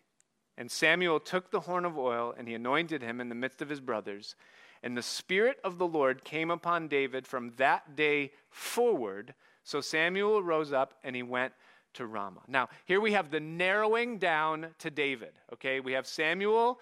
And 0.59 0.71
Samuel 0.71 1.21
took 1.21 1.51
the 1.51 1.61
horn 1.61 1.87
of 1.87 1.97
oil, 1.97 2.35
and 2.37 2.47
he 2.47 2.53
anointed 2.53 3.01
him 3.01 3.19
in 3.19 3.31
the 3.31 3.35
midst 3.35 3.63
of 3.63 3.71
his 3.71 3.81
brothers. 3.81 4.37
And 4.83 4.95
the 4.95 5.03
Spirit 5.03 5.59
of 5.65 5.79
the 5.79 5.87
Lord 5.87 6.23
came 6.23 6.51
upon 6.51 6.87
David 6.87 7.27
from 7.27 7.53
that 7.57 7.97
day 7.97 8.33
forward. 8.51 9.33
So 9.65 9.81
Samuel 9.81 10.43
rose 10.43 10.73
up 10.73 10.95
and 11.03 11.17
he 11.17 11.23
went 11.23 11.55
to 11.95 12.07
Ramah. 12.07 12.43
Now, 12.47 12.69
here 12.85 13.01
we 13.01 13.13
have 13.13 13.31
the 13.31 13.41
narrowing 13.41 14.19
down 14.19 14.69
to 14.81 14.91
David. 14.91 15.33
Okay, 15.55 15.81
we 15.81 15.93
have 15.93 16.07
Samuel 16.07 16.79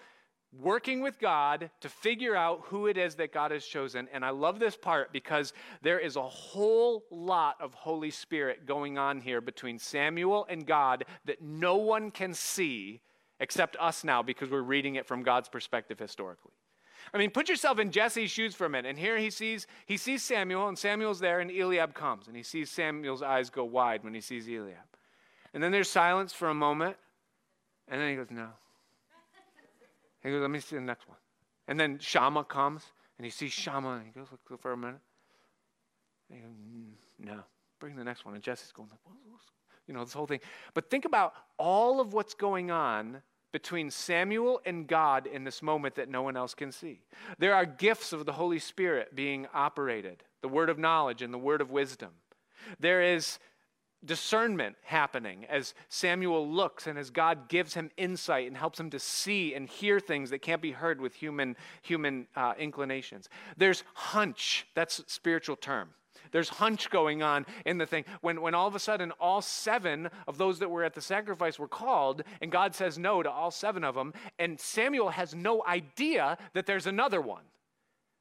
working 0.59 1.01
with 1.01 1.19
God 1.19 1.69
to 1.81 1.89
figure 1.89 2.35
out 2.35 2.61
who 2.65 2.87
it 2.87 2.97
is 2.97 3.15
that 3.15 3.33
God 3.33 3.51
has 3.51 3.65
chosen. 3.65 4.07
And 4.13 4.23
I 4.23 4.29
love 4.29 4.59
this 4.59 4.75
part 4.75 5.11
because 5.11 5.53
there 5.81 5.99
is 5.99 6.15
a 6.15 6.21
whole 6.21 7.03
lot 7.11 7.55
of 7.59 7.73
Holy 7.73 8.11
Spirit 8.11 8.65
going 8.65 8.97
on 8.97 9.21
here 9.21 9.41
between 9.41 9.79
Samuel 9.79 10.45
and 10.49 10.65
God 10.65 11.05
that 11.25 11.41
no 11.41 11.77
one 11.77 12.11
can 12.11 12.33
see 12.33 13.01
except 13.39 13.75
us 13.79 14.03
now 14.03 14.23
because 14.23 14.49
we're 14.49 14.61
reading 14.61 14.95
it 14.95 15.05
from 15.05 15.23
God's 15.23 15.49
perspective 15.49 15.99
historically. 15.99 16.53
I 17.13 17.17
mean, 17.17 17.29
put 17.31 17.49
yourself 17.49 17.79
in 17.79 17.91
Jesse's 17.91 18.31
shoes 18.31 18.55
for 18.55 18.65
a 18.65 18.69
minute. 18.69 18.89
And 18.89 18.97
here 18.97 19.17
he 19.17 19.29
sees 19.29 19.67
he 19.85 19.97
sees 19.97 20.23
Samuel, 20.23 20.67
and 20.67 20.77
Samuel's 20.77 21.19
there, 21.19 21.39
and 21.39 21.51
Eliab 21.51 21.93
comes, 21.93 22.27
and 22.27 22.35
he 22.35 22.43
sees 22.43 22.71
Samuel's 22.71 23.21
eyes 23.21 23.49
go 23.49 23.63
wide 23.63 24.03
when 24.03 24.13
he 24.13 24.21
sees 24.21 24.47
Eliab. 24.47 24.77
And 25.53 25.61
then 25.61 25.71
there's 25.71 25.89
silence 25.89 26.33
for 26.33 26.49
a 26.49 26.53
moment, 26.53 26.97
and 27.87 28.01
then 28.01 28.09
he 28.09 28.15
goes, 28.15 28.27
No. 28.31 28.49
He 30.25 30.31
goes, 30.31 30.41
Let 30.41 30.51
me 30.51 30.59
see 30.59 30.75
the 30.75 30.81
next 30.81 31.07
one. 31.07 31.17
And 31.67 31.79
then 31.79 31.99
Shammah 31.99 32.45
comes, 32.45 32.83
and 33.17 33.25
he 33.25 33.31
sees 33.31 33.51
Shammah 33.51 33.93
and 33.93 34.05
he 34.05 34.11
goes, 34.11 34.27
Look 34.31 34.61
for 34.61 34.71
a 34.71 34.77
minute. 34.77 34.99
And 36.29 36.39
he 36.39 36.43
goes, 36.43 36.53
mm, 36.53 37.35
No. 37.35 37.43
Bring 37.79 37.95
the 37.95 38.03
next 38.03 38.25
one. 38.25 38.33
And 38.33 38.43
Jesse's 38.43 38.71
going, 38.71 38.89
you 39.87 39.93
know, 39.93 40.03
this 40.03 40.13
whole 40.13 40.25
thing. 40.25 40.39
But 40.73 40.89
think 40.89 41.05
about 41.05 41.33
all 41.57 41.99
of 41.99 42.13
what's 42.13 42.33
going 42.33 42.71
on 42.71 43.21
between 43.51 43.89
Samuel 43.91 44.59
and 44.65 44.87
God 44.87 45.27
in 45.27 45.43
this 45.43 45.61
moment 45.61 45.95
that 45.95 46.09
no 46.09 46.21
one 46.23 46.35
else 46.35 46.53
can 46.53 46.71
see. 46.71 47.01
There 47.37 47.53
are 47.53 47.65
gifts 47.65 48.11
of 48.11 48.25
the 48.25 48.33
Holy 48.33 48.59
Spirit 48.59 49.15
being 49.15 49.47
operated 49.53 50.23
the 50.41 50.49
word 50.49 50.69
of 50.69 50.77
knowledge 50.77 51.23
and 51.23 51.33
the 51.33 51.39
word 51.39 51.59
of 51.59 51.71
wisdom. 51.71 52.11
There 52.79 53.01
is 53.01 53.39
discernment 54.05 54.75
happening 54.83 55.45
as 55.45 55.73
Samuel 55.89 56.49
looks 56.49 56.87
and 56.87 56.97
as 56.97 57.09
God 57.09 57.49
gives 57.49 57.73
him 57.73 57.91
insight 57.97 58.47
and 58.47 58.57
helps 58.57 58.79
him 58.79 58.89
to 58.91 58.99
see 58.99 59.53
and 59.53 59.67
hear 59.67 59.99
things 59.99 60.29
that 60.29 60.41
can't 60.41 60.61
be 60.61 60.71
heard 60.71 61.01
with 61.01 61.15
human, 61.15 61.55
human 61.81 62.27
uh, 62.35 62.53
inclinations. 62.57 63.29
There's 63.57 63.83
unction, 64.13 64.67
that's 64.75 65.03
spiritual 65.07 65.55
term. 65.55 65.89
There's 66.31 66.51
unction 66.59 66.89
going 66.91 67.23
on 67.23 67.45
in 67.65 67.77
the 67.77 67.85
thing. 67.85 68.05
When, 68.21 68.41
when 68.41 68.55
all 68.55 68.67
of 68.67 68.75
a 68.75 68.79
sudden 68.79 69.11
all 69.19 69.41
seven 69.41 70.09
of 70.27 70.37
those 70.37 70.59
that 70.59 70.69
were 70.69 70.83
at 70.83 70.93
the 70.93 71.01
sacrifice 71.01 71.57
were 71.57 71.67
called, 71.67 72.23
and 72.41 72.51
God 72.51 72.75
says 72.75 72.97
no 72.97 73.23
to 73.23 73.31
all 73.31 73.51
seven 73.51 73.83
of 73.83 73.95
them, 73.95 74.13
and 74.37 74.59
Samuel 74.59 75.09
has 75.09 75.33
no 75.33 75.63
idea 75.65 76.37
that 76.53 76.65
there's 76.65 76.87
another 76.87 77.21
one. 77.21 77.43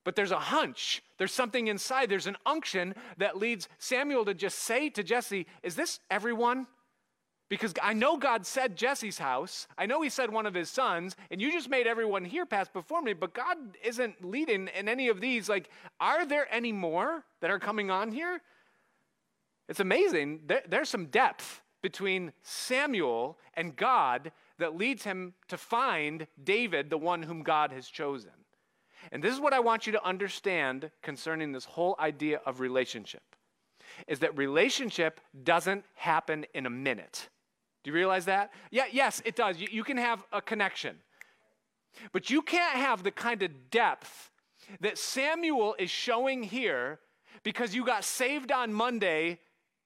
But 0.04 0.16
there's 0.16 0.30
a 0.30 0.38
hunch. 0.38 1.02
There's 1.18 1.32
something 1.32 1.66
inside. 1.66 2.10
There's 2.10 2.26
an 2.26 2.36
unction 2.44 2.94
that 3.18 3.38
leads 3.38 3.68
Samuel 3.78 4.24
to 4.26 4.34
just 4.34 4.58
say 4.58 4.90
to 4.90 5.02
Jesse, 5.02 5.46
Is 5.62 5.74
this 5.74 5.98
everyone? 6.10 6.66
Because 7.50 7.74
I 7.82 7.92
know 7.92 8.16
God 8.16 8.46
said 8.46 8.76
Jesse's 8.76 9.18
house. 9.18 9.66
I 9.76 9.86
know 9.86 10.02
he 10.02 10.08
said 10.08 10.30
one 10.30 10.46
of 10.46 10.54
his 10.54 10.70
sons, 10.70 11.14
and 11.30 11.40
you 11.40 11.52
just 11.52 11.68
made 11.68 11.86
everyone 11.86 12.24
here 12.24 12.46
pass 12.46 12.68
before 12.68 13.02
me, 13.02 13.12
but 13.12 13.34
God 13.34 13.56
isn't 13.82 14.24
leading 14.24 14.68
in 14.68 14.88
any 14.88 15.08
of 15.08 15.20
these. 15.20 15.48
Like, 15.48 15.68
are 16.00 16.26
there 16.26 16.48
any 16.50 16.72
more 16.72 17.22
that 17.40 17.50
are 17.50 17.58
coming 17.58 17.90
on 17.90 18.12
here? 18.12 18.40
It's 19.68 19.80
amazing. 19.80 20.40
There, 20.46 20.62
there's 20.66 20.88
some 20.88 21.06
depth 21.06 21.60
between 21.82 22.32
Samuel 22.42 23.38
and 23.54 23.76
God 23.76 24.32
that 24.58 24.76
leads 24.76 25.04
him 25.04 25.34
to 25.48 25.58
find 25.58 26.26
David, 26.42 26.88
the 26.88 26.98
one 26.98 27.22
whom 27.22 27.42
God 27.42 27.72
has 27.72 27.86
chosen. 27.88 28.32
And 29.12 29.22
this 29.22 29.34
is 29.34 29.40
what 29.40 29.52
I 29.52 29.60
want 29.60 29.86
you 29.86 29.92
to 29.92 30.04
understand 30.04 30.90
concerning 31.02 31.52
this 31.52 31.64
whole 31.64 31.96
idea 31.98 32.40
of 32.46 32.60
relationship 32.60 33.22
is 34.08 34.18
that 34.20 34.36
relationship 34.36 35.20
doesn't 35.44 35.84
happen 35.94 36.46
in 36.54 36.66
a 36.66 36.70
minute. 36.70 37.28
Do 37.82 37.90
you 37.90 37.94
realize 37.94 38.24
that? 38.24 38.52
Yeah, 38.70 38.84
yes, 38.90 39.22
it 39.24 39.36
does. 39.36 39.58
You, 39.58 39.68
you 39.70 39.84
can 39.84 39.96
have 39.96 40.24
a 40.32 40.40
connection. 40.40 40.96
But 42.12 42.30
you 42.30 42.42
can't 42.42 42.76
have 42.76 43.02
the 43.02 43.10
kind 43.10 43.42
of 43.42 43.70
depth 43.70 44.30
that 44.80 44.98
Samuel 44.98 45.76
is 45.78 45.90
showing 45.90 46.42
here 46.42 46.98
because 47.42 47.74
you 47.74 47.84
got 47.84 48.04
saved 48.04 48.50
on 48.50 48.72
Monday, 48.72 49.38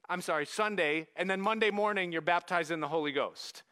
I'm 0.08 0.22
sorry, 0.22 0.46
Sunday, 0.46 1.08
and 1.16 1.28
then 1.28 1.40
Monday 1.40 1.70
morning 1.70 2.12
you're 2.12 2.22
baptized 2.22 2.70
in 2.70 2.80
the 2.80 2.88
Holy 2.88 3.12
Ghost. 3.12 3.62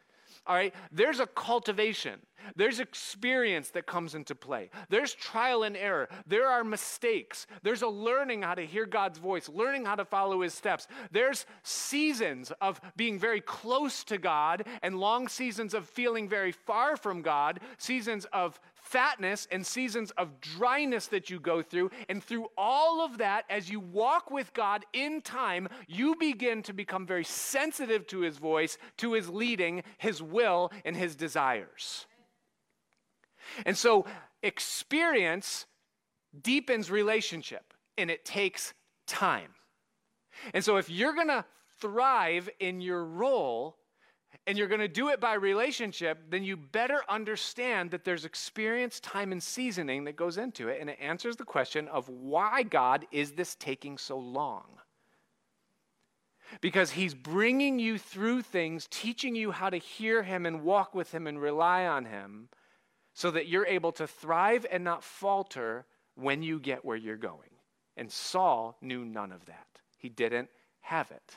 All 0.47 0.55
right? 0.55 0.73
There's 0.91 1.19
a 1.19 1.27
cultivation. 1.27 2.19
There's 2.55 2.79
experience 2.79 3.71
that 3.71 3.85
comes 3.85 4.15
into 4.15 4.33
play. 4.33 4.69
There's 4.89 5.13
trial 5.13 5.63
and 5.63 5.75
error. 5.75 6.07
There 6.25 6.47
are 6.47 6.63
mistakes. 6.63 7.45
There's 7.63 7.81
a 7.81 7.87
learning 7.87 8.43
how 8.43 8.55
to 8.55 8.65
hear 8.65 8.85
God's 8.85 9.19
voice, 9.19 9.49
learning 9.49 9.85
how 9.85 9.95
to 9.95 10.05
follow 10.05 10.41
his 10.41 10.53
steps. 10.53 10.87
There's 11.11 11.45
seasons 11.63 12.51
of 12.61 12.79
being 12.95 13.19
very 13.19 13.41
close 13.41 14.03
to 14.05 14.17
God 14.17 14.65
and 14.81 14.99
long 14.99 15.27
seasons 15.27 15.73
of 15.73 15.89
feeling 15.89 16.29
very 16.29 16.51
far 16.51 16.95
from 16.95 17.21
God, 17.21 17.59
seasons 17.77 18.25
of 18.31 18.59
fatness 18.87 19.47
and 19.51 19.65
seasons 19.65 20.11
of 20.11 20.39
dryness 20.39 21.07
that 21.07 21.29
you 21.29 21.39
go 21.39 21.61
through. 21.61 21.91
And 22.07 22.23
through 22.23 22.47
all 22.57 23.01
of 23.01 23.17
that, 23.17 23.45
as 23.49 23.69
you 23.69 23.79
walk 23.79 24.31
with 24.31 24.53
God 24.53 24.85
in 24.93 25.21
time, 25.21 25.67
you 25.87 26.15
begin 26.15 26.63
to 26.63 26.73
become 26.73 27.05
very 27.05 27.25
sensitive 27.25 28.07
to 28.07 28.21
his 28.21 28.37
voice, 28.37 28.77
to 28.97 29.13
his 29.13 29.29
leading, 29.29 29.83
his 29.97 30.21
will, 30.21 30.71
and 30.85 30.95
his 30.95 31.15
desires. 31.15 32.05
And 33.65 33.77
so 33.77 34.05
experience 34.41 35.65
deepens 36.41 36.89
relationship, 36.89 37.73
and 37.97 38.09
it 38.09 38.25
takes 38.25 38.73
time. 39.05 39.51
And 40.53 40.63
so 40.63 40.77
if 40.77 40.89
you're 40.89 41.13
going 41.13 41.27
to 41.27 41.45
thrive 41.79 42.49
in 42.59 42.79
your 42.81 43.03
role, 43.03 43.77
and 44.47 44.57
you're 44.57 44.69
going 44.69 44.79
to 44.79 44.87
do 44.87 45.09
it 45.09 45.19
by 45.19 45.33
relationship, 45.33 46.19
then 46.29 46.41
you 46.41 46.55
better 46.55 47.01
understand 47.09 47.91
that 47.91 48.05
there's 48.05 48.23
experience, 48.23 49.01
time, 49.01 49.33
and 49.33 49.43
seasoning 49.43 50.05
that 50.05 50.15
goes 50.15 50.37
into 50.37 50.69
it. 50.69 50.79
And 50.79 50.89
it 50.89 50.97
answers 51.01 51.35
the 51.35 51.43
question 51.43 51.89
of 51.89 52.07
why, 52.07 52.63
God, 52.63 53.05
is 53.11 53.33
this 53.33 53.55
taking 53.55 53.97
so 53.97 54.17
long? 54.17 54.63
Because 56.61 56.91
He's 56.91 57.13
bringing 57.13 57.77
you 57.77 57.97
through 57.97 58.41
things, 58.41 58.87
teaching 58.89 59.35
you 59.35 59.51
how 59.51 59.69
to 59.69 59.77
hear 59.77 60.23
Him 60.23 60.45
and 60.45 60.63
walk 60.63 60.95
with 60.95 61.13
Him 61.13 61.27
and 61.27 61.41
rely 61.41 61.85
on 61.85 62.05
Him 62.05 62.47
so 63.13 63.29
that 63.31 63.47
you're 63.47 63.65
able 63.65 63.91
to 63.91 64.07
thrive 64.07 64.65
and 64.71 64.81
not 64.81 65.03
falter 65.03 65.85
when 66.15 66.41
you 66.41 66.57
get 66.57 66.85
where 66.85 66.95
you're 66.95 67.17
going. 67.17 67.49
And 67.97 68.09
Saul 68.09 68.77
knew 68.81 69.03
none 69.03 69.33
of 69.33 69.45
that, 69.47 69.67
he 69.97 70.07
didn't 70.07 70.49
have 70.81 71.11
it. 71.11 71.35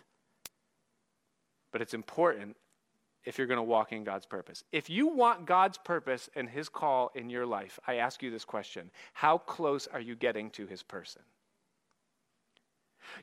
But 1.72 1.82
it's 1.82 1.94
important 1.94 2.56
if 3.24 3.36
you're 3.36 3.46
going 3.46 3.58
to 3.58 3.62
walk 3.62 3.92
in 3.92 4.04
God's 4.04 4.26
purpose. 4.26 4.64
If 4.72 4.88
you 4.88 5.08
want 5.08 5.46
God's 5.46 5.78
purpose 5.78 6.28
and 6.34 6.48
His 6.48 6.68
call 6.68 7.10
in 7.14 7.30
your 7.30 7.46
life, 7.46 7.78
I 7.86 7.96
ask 7.96 8.22
you 8.22 8.30
this 8.30 8.44
question 8.44 8.90
How 9.12 9.38
close 9.38 9.86
are 9.86 10.00
you 10.00 10.16
getting 10.16 10.50
to 10.50 10.66
His 10.66 10.82
person? 10.82 11.22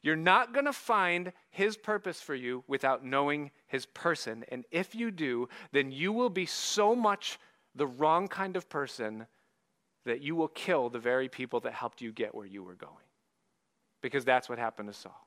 You're 0.01 0.15
not 0.15 0.53
going 0.53 0.65
to 0.65 0.73
find 0.73 1.31
His 1.49 1.77
purpose 1.77 2.21
for 2.21 2.35
you 2.35 2.63
without 2.67 3.05
knowing 3.05 3.51
His 3.67 3.85
person. 3.85 4.43
And 4.49 4.65
if 4.71 4.95
you 4.95 5.11
do, 5.11 5.49
then 5.71 5.91
you 5.91 6.11
will 6.11 6.29
be 6.29 6.45
so 6.45 6.95
much 6.95 7.39
the 7.75 7.87
wrong 7.87 8.27
kind 8.27 8.55
of 8.55 8.69
person 8.69 9.27
that 10.05 10.21
you 10.21 10.35
will 10.35 10.47
kill 10.47 10.89
the 10.89 10.99
very 10.99 11.29
people 11.29 11.59
that 11.61 11.73
helped 11.73 12.01
you 12.01 12.11
get 12.11 12.33
where 12.33 12.45
you 12.45 12.63
were 12.63 12.75
going. 12.75 12.93
Because 14.01 14.25
that's 14.25 14.47
what 14.47 14.57
happened 14.57 14.87
to 14.89 14.93
Saul. 14.93 15.26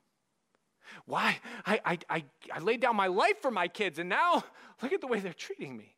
Why? 1.06 1.38
I, 1.66 1.80
I, 1.84 1.98
I, 2.08 2.24
I 2.52 2.58
laid 2.58 2.80
down 2.80 2.96
my 2.96 3.06
life 3.06 3.40
for 3.40 3.50
my 3.50 3.68
kids, 3.68 3.98
and 3.98 4.08
now 4.08 4.44
look 4.82 4.92
at 4.92 5.00
the 5.00 5.06
way 5.06 5.20
they're 5.20 5.32
treating 5.32 5.76
me. 5.76 5.96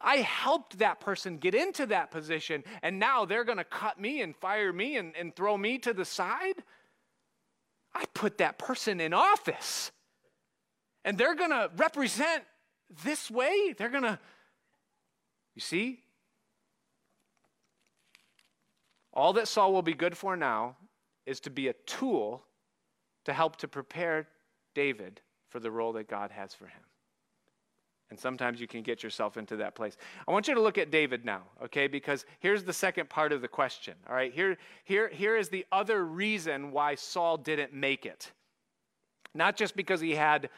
I 0.00 0.16
helped 0.16 0.78
that 0.78 1.00
person 1.00 1.36
get 1.36 1.54
into 1.54 1.86
that 1.86 2.10
position, 2.10 2.64
and 2.82 2.98
now 2.98 3.24
they're 3.24 3.44
going 3.44 3.58
to 3.58 3.64
cut 3.64 4.00
me 4.00 4.22
and 4.22 4.34
fire 4.34 4.72
me 4.72 4.96
and, 4.96 5.14
and 5.16 5.34
throw 5.34 5.56
me 5.56 5.78
to 5.78 5.92
the 5.92 6.04
side. 6.04 6.62
I 7.94 8.04
put 8.14 8.38
that 8.38 8.58
person 8.58 9.00
in 9.00 9.12
office, 9.12 9.92
and 11.04 11.18
they're 11.18 11.34
going 11.34 11.50
to 11.50 11.70
represent 11.76 12.44
this 13.04 13.30
way. 13.30 13.74
They're 13.76 13.90
going 13.90 14.04
to 14.04 14.18
you 15.54 15.60
see? 15.60 16.00
All 19.12 19.32
that 19.34 19.46
Saul 19.46 19.72
will 19.72 19.82
be 19.82 19.94
good 19.94 20.16
for 20.16 20.36
now 20.36 20.76
is 21.24 21.40
to 21.40 21.50
be 21.50 21.68
a 21.68 21.72
tool 21.86 22.44
to 23.24 23.32
help 23.32 23.56
to 23.56 23.68
prepare 23.68 24.28
David 24.74 25.20
for 25.48 25.60
the 25.60 25.70
role 25.70 25.92
that 25.94 26.08
God 26.08 26.30
has 26.30 26.54
for 26.54 26.66
him. 26.66 26.82
And 28.10 28.18
sometimes 28.18 28.60
you 28.60 28.66
can 28.68 28.82
get 28.82 29.02
yourself 29.02 29.36
into 29.36 29.56
that 29.56 29.74
place. 29.74 29.96
I 30.28 30.32
want 30.32 30.46
you 30.46 30.54
to 30.54 30.60
look 30.60 30.78
at 30.78 30.90
David 30.90 31.24
now, 31.24 31.42
okay? 31.64 31.86
Because 31.86 32.24
here's 32.38 32.62
the 32.62 32.72
second 32.72 33.08
part 33.08 33.32
of 33.32 33.40
the 33.40 33.48
question, 33.48 33.94
all 34.08 34.14
right? 34.14 34.32
Here, 34.32 34.56
here, 34.84 35.08
here 35.08 35.36
is 35.36 35.48
the 35.48 35.66
other 35.72 36.04
reason 36.04 36.70
why 36.70 36.94
Saul 36.94 37.38
didn't 37.38 37.72
make 37.72 38.04
it. 38.04 38.30
Not 39.34 39.56
just 39.56 39.74
because 39.74 40.00
he 40.00 40.12
had 40.12 40.50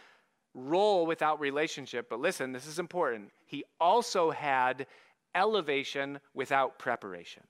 role 0.55 1.07
without 1.07 1.41
relationship, 1.41 2.09
but 2.11 2.21
listen, 2.21 2.53
this 2.53 2.67
is 2.67 2.79
important. 2.79 3.31
He 3.47 3.65
also 3.81 4.31
had 4.31 4.87
elevation 5.35 6.19
without 6.35 6.79
preparation. 6.79 7.45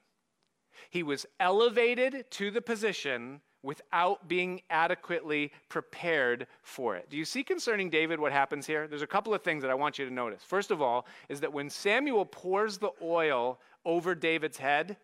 He 0.90 1.02
was 1.02 1.26
elevated 1.40 2.30
to 2.32 2.50
the 2.50 2.60
position 2.60 3.40
without 3.66 4.28
being 4.28 4.62
adequately 4.70 5.52
prepared 5.68 6.46
for 6.62 6.96
it. 6.96 7.10
Do 7.10 7.16
you 7.16 7.24
see 7.24 7.42
concerning 7.42 7.90
David 7.90 8.20
what 8.20 8.32
happens 8.32 8.66
here? 8.66 8.86
There's 8.86 9.02
a 9.02 9.06
couple 9.06 9.34
of 9.34 9.42
things 9.42 9.62
that 9.62 9.70
I 9.70 9.74
want 9.74 9.98
you 9.98 10.06
to 10.06 10.12
notice. 10.12 10.42
First 10.42 10.70
of 10.70 10.80
all, 10.80 11.06
is 11.28 11.40
that 11.40 11.52
when 11.52 11.68
Samuel 11.68 12.24
pours 12.24 12.78
the 12.78 12.92
oil 13.02 13.60
over 13.84 14.14
David's 14.14 14.58
head, 14.58 14.96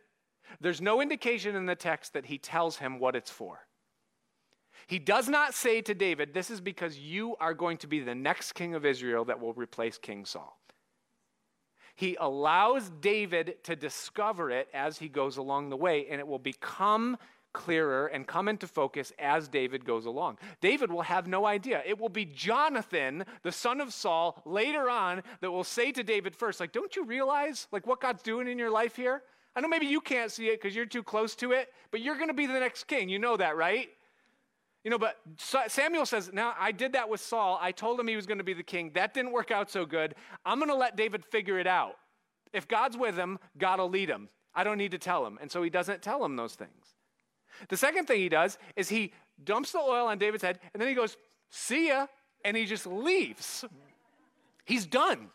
there's 0.61 0.81
no 0.81 1.01
indication 1.01 1.57
in 1.57 1.67
the 1.67 1.75
text 1.75 2.13
that 2.13 2.27
he 2.27 2.39
tells 2.39 2.77
him 2.77 2.99
what 2.99 3.17
it's 3.17 3.31
for. 3.31 3.67
He 4.87 4.99
does 4.99 5.29
not 5.29 5.55
say 5.55 5.81
to 5.83 5.95
David, 5.95 6.33
This 6.33 6.51
is 6.51 6.61
because 6.61 6.99
you 6.99 7.37
are 7.41 7.55
going 7.55 7.79
to 7.79 7.87
be 7.87 8.01
the 8.01 8.15
next 8.15 8.53
king 8.53 8.75
of 8.75 8.87
Israel 8.87 9.25
that 9.25 9.41
will 9.41 9.55
replace 9.55 9.99
King 9.99 10.25
Saul. 10.25 10.59
He 11.95 12.17
allows 12.21 12.91
David 13.01 13.63
to 13.65 13.77
discover 13.77 14.51
it 14.51 14.69
as 14.73 14.99
he 14.99 15.09
goes 15.09 15.37
along 15.37 15.69
the 15.69 15.77
way, 15.77 16.07
and 16.09 16.21
it 16.21 16.27
will 16.27 16.39
become 16.39 17.19
clearer 17.53 18.07
and 18.07 18.27
come 18.27 18.49
into 18.49 18.67
focus 18.67 19.13
as 19.19 19.49
David 19.49 19.85
goes 19.85 20.07
along. 20.07 20.39
David 20.61 20.91
will 20.91 21.03
have 21.03 21.27
no 21.27 21.47
idea. 21.47 21.83
It 21.87 21.99
will 21.99 22.09
be 22.09 22.25
Jonathan, 22.25 23.25
the 23.43 23.53
son 23.53 23.81
of 23.81 23.93
Saul, 23.93 24.43
later 24.45 24.89
on 24.89 25.23
that 25.41 25.51
will 25.51 25.65
say 25.65 25.93
to 25.93 26.03
David 26.03 26.35
first, 26.35 26.61
like, 26.61 26.73
don't 26.73 26.95
you 26.97 27.05
realize 27.05 27.69
like 27.73 27.87
what 27.87 28.01
God's 28.01 28.23
doing 28.23 28.49
in 28.49 28.59
your 28.59 28.71
life 28.71 28.97
here? 28.97 29.23
I 29.55 29.61
know 29.61 29.69
maybe 29.69 29.87
you 29.87 30.01
can't 30.01 30.31
see 30.31 30.49
it 30.49 30.61
because 30.61 30.75
you're 30.75 30.87
too 30.87 31.03
close 31.03 31.35
to 31.37 31.53
it, 31.53 31.73
but 31.91 32.01
you're 32.01 32.17
going 32.17 32.29
to 32.29 32.35
be 32.35 32.47
the 32.47 32.59
next 32.59 32.85
king. 32.85 33.09
You 33.09 33.19
know 33.19 33.37
that, 33.37 33.57
right? 33.57 33.89
You 34.85 34.91
know, 34.91 34.99
but 34.99 35.19
Samuel 35.69 36.07
says, 36.07 36.31
Now, 36.33 36.55
I 36.59 36.73
did 36.73 36.95
that 36.95 37.09
with 37.09 37.21
Saul. 37.21 37.59
I 37.61 37.71
told 37.71 38.01
him 38.01 38.09
he 38.09 38.17
was 38.17 38.27
going 38.27 38.39
to 38.39 38.45
be 38.45 38.55
the 38.55 38.63
king. 38.63 38.91
That 38.95 39.15
didn't 39.15 39.33
work 39.33 39.51
out 39.51 39.71
so 39.71 39.87
good. 39.87 40.15
I'm 40.45 40.59
going 40.59 40.71
to 40.71 40.75
let 40.75 40.97
David 40.97 41.25
figure 41.25 41.59
it 41.59 41.67
out. 41.67 41.97
If 42.53 42.67
God's 42.67 42.97
with 42.97 43.17
him, 43.17 43.39
God 43.59 43.79
will 43.79 43.91
lead 43.91 44.09
him. 44.09 44.29
I 44.55 44.65
don't 44.65 44.79
need 44.79 44.91
to 44.91 44.99
tell 44.99 45.25
him. 45.27 45.39
And 45.41 45.51
so 45.51 45.63
he 45.63 45.71
doesn't 45.71 46.03
tell 46.03 46.25
him 46.25 46.37
those 46.37 46.55
things. 46.55 46.97
The 47.69 47.77
second 47.77 48.07
thing 48.07 48.21
he 48.21 48.29
does 48.29 48.59
is 48.77 48.89
he 48.89 49.13
dumps 49.45 49.73
the 49.73 49.79
oil 49.79 50.07
on 50.07 50.19
David's 50.19 50.43
head 50.43 50.59
and 50.73 50.81
then 50.81 50.89
he 50.89 50.95
goes, 50.95 51.17
See 51.51 51.89
ya, 51.89 52.07
and 52.45 52.57
he 52.57 52.65
just 52.65 52.87
leaves. 52.87 53.65
He's 54.65 54.87
done, 54.87 55.29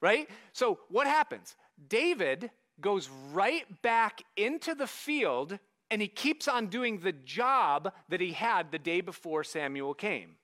right? 0.00 0.28
So 0.52 0.80
what 0.88 1.06
happens? 1.06 1.56
David 1.88 2.50
goes 2.80 3.08
right 3.32 3.64
back 3.82 4.22
into 4.36 4.74
the 4.74 4.86
field 4.86 5.58
and 5.90 6.00
he 6.00 6.08
keeps 6.08 6.48
on 6.48 6.68
doing 6.68 7.00
the 7.00 7.12
job 7.12 7.92
that 8.08 8.20
he 8.20 8.32
had 8.32 8.70
the 8.70 8.78
day 8.78 9.00
before 9.00 9.44
Samuel 9.44 9.94
came. 9.94 10.36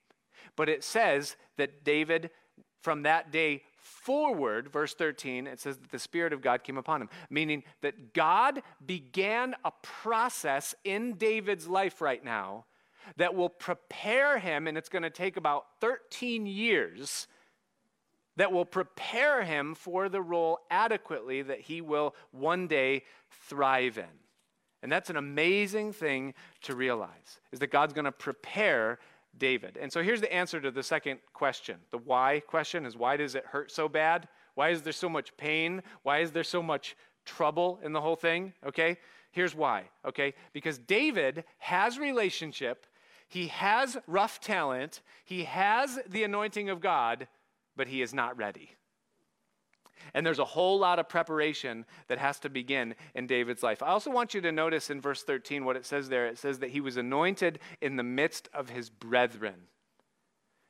But 0.57 0.69
it 0.69 0.83
says 0.83 1.37
that 1.57 1.85
David, 1.85 2.31
from 2.83 3.03
that 3.03 3.31
day 3.31 3.63
forward, 3.87 4.69
verse 4.69 4.95
13, 4.95 5.47
it 5.47 5.61
says 5.61 5.79
that 5.79 5.91
the 5.91 5.99
Spirit 5.99 6.33
of 6.33 6.43
God 6.43 6.65
came 6.65 6.77
upon 6.77 7.01
him, 7.01 7.09
meaning 7.31 7.63
that 7.81 8.13
God 8.13 8.63
began 8.85 9.55
a 9.65 9.73
process 9.83 10.75
in 10.85 11.15
David's 11.15 11.69
life 11.69 12.01
right 12.01 12.25
now 12.25 12.67
that 13.17 13.35
will 13.35 13.49
prepare 13.49 14.39
him, 14.39 14.67
and 14.67 14.77
it's 14.77 14.89
going 14.89 15.05
to 15.05 15.11
take 15.11 15.37
about 15.37 15.67
13 15.81 16.47
years, 16.47 17.29
that 18.37 18.53
will 18.53 18.65
prepare 18.65 19.45
him 19.45 19.75
for 19.75 20.09
the 20.09 20.21
role 20.21 20.59
adequately 20.71 21.41
that 21.43 21.61
he 21.61 21.81
will 21.81 22.15
one 22.33 22.67
day 22.67 23.05
thrive 23.31 23.97
in. 23.97 24.05
And 24.83 24.93
that's 24.93 25.09
an 25.09 25.17
amazing 25.17 25.93
thing 25.93 26.35
to 26.63 26.75
realize, 26.75 27.41
is 27.51 27.61
that 27.61 27.71
God's 27.71 27.95
going 27.95 28.05
to 28.05 28.13
prepare 28.13 28.99
David. 29.39 29.79
And 29.81 29.93
so 29.93 30.03
here's 30.03 30.21
the 30.21 30.33
answer 30.33 30.61
to 30.61 30.71
the 30.71 30.83
second 30.83 31.21
question. 31.33 31.77
The 31.91 31.99
why 31.99 32.43
question 32.47 32.87
is 32.87 32.97
why 32.97 33.17
does 33.17 33.35
it 33.35 33.45
hurt 33.47 33.71
so 33.71 33.89
bad? 33.89 34.29
Why 34.55 34.71
is 34.71 34.83
there 34.83 34.93
so 34.93 35.09
much 35.09 35.37
pain? 35.37 35.83
Why 36.03 36.19
is 36.19 36.33
there 36.33 36.45
so 36.45 36.63
much 36.63 36.97
trouble 37.25 37.79
in 37.83 37.93
the 37.93 38.01
whole 38.01 38.17
thing? 38.17 38.53
Okay? 38.67 38.99
Here's 39.33 39.55
why. 39.55 39.85
Okay? 40.05 40.35
Because 40.53 40.79
David 40.79 41.45
has 41.59 41.99
relationship, 41.99 42.87
he 43.29 43.49
has 43.49 43.99
rough 44.07 44.41
talent, 44.41 45.03
he 45.25 45.45
has 45.45 45.99
the 46.09 46.25
anointing 46.25 46.71
of 46.71 46.81
God, 46.81 47.29
but 47.77 47.89
he 47.89 48.01
is 48.01 48.15
not 48.15 48.37
ready. 48.37 48.71
And 50.15 50.25
there's 50.25 50.39
a 50.39 50.45
whole 50.45 50.79
lot 50.79 50.99
of 50.99 51.09
preparation 51.09 51.85
that 52.09 52.19
has 52.19 52.39
to 52.41 52.49
begin 52.49 52.95
in 53.15 53.27
David's 53.27 53.63
life. 53.63 53.83
I 53.83 53.89
also 53.89 54.11
want 54.11 54.35
you 54.35 54.41
to 54.43 54.53
notice 54.53 54.91
in 54.91 55.01
verse 55.01 55.23
13 55.23 55.65
what 55.65 55.77
it 55.77 55.87
says 55.87 56.09
there. 56.09 56.27
It 56.27 56.39
says 56.39 56.59
that 56.61 56.71
he 56.71 56.81
was 56.81 56.97
anointed 56.97 57.59
in 57.81 57.97
the 57.97 58.03
midst 58.03 58.49
of 58.55 58.71
his 58.71 58.91
brethren. 58.91 59.55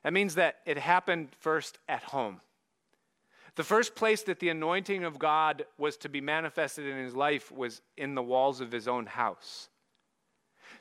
That 0.02 0.12
means 0.12 0.36
that 0.36 0.56
it 0.66 0.78
happened 0.78 1.28
first 1.40 1.78
at 1.88 2.02
home. 2.04 2.40
The 3.56 3.64
first 3.64 3.94
place 3.94 4.22
that 4.24 4.38
the 4.38 4.50
anointing 4.50 5.02
of 5.02 5.18
God 5.18 5.64
was 5.78 5.96
to 5.98 6.08
be 6.08 6.20
manifested 6.20 6.86
in 6.86 7.02
his 7.02 7.16
life 7.16 7.50
was 7.50 7.80
in 7.96 8.14
the 8.14 8.22
walls 8.22 8.60
of 8.60 8.70
his 8.70 8.86
own 8.86 9.06
house. 9.06 9.68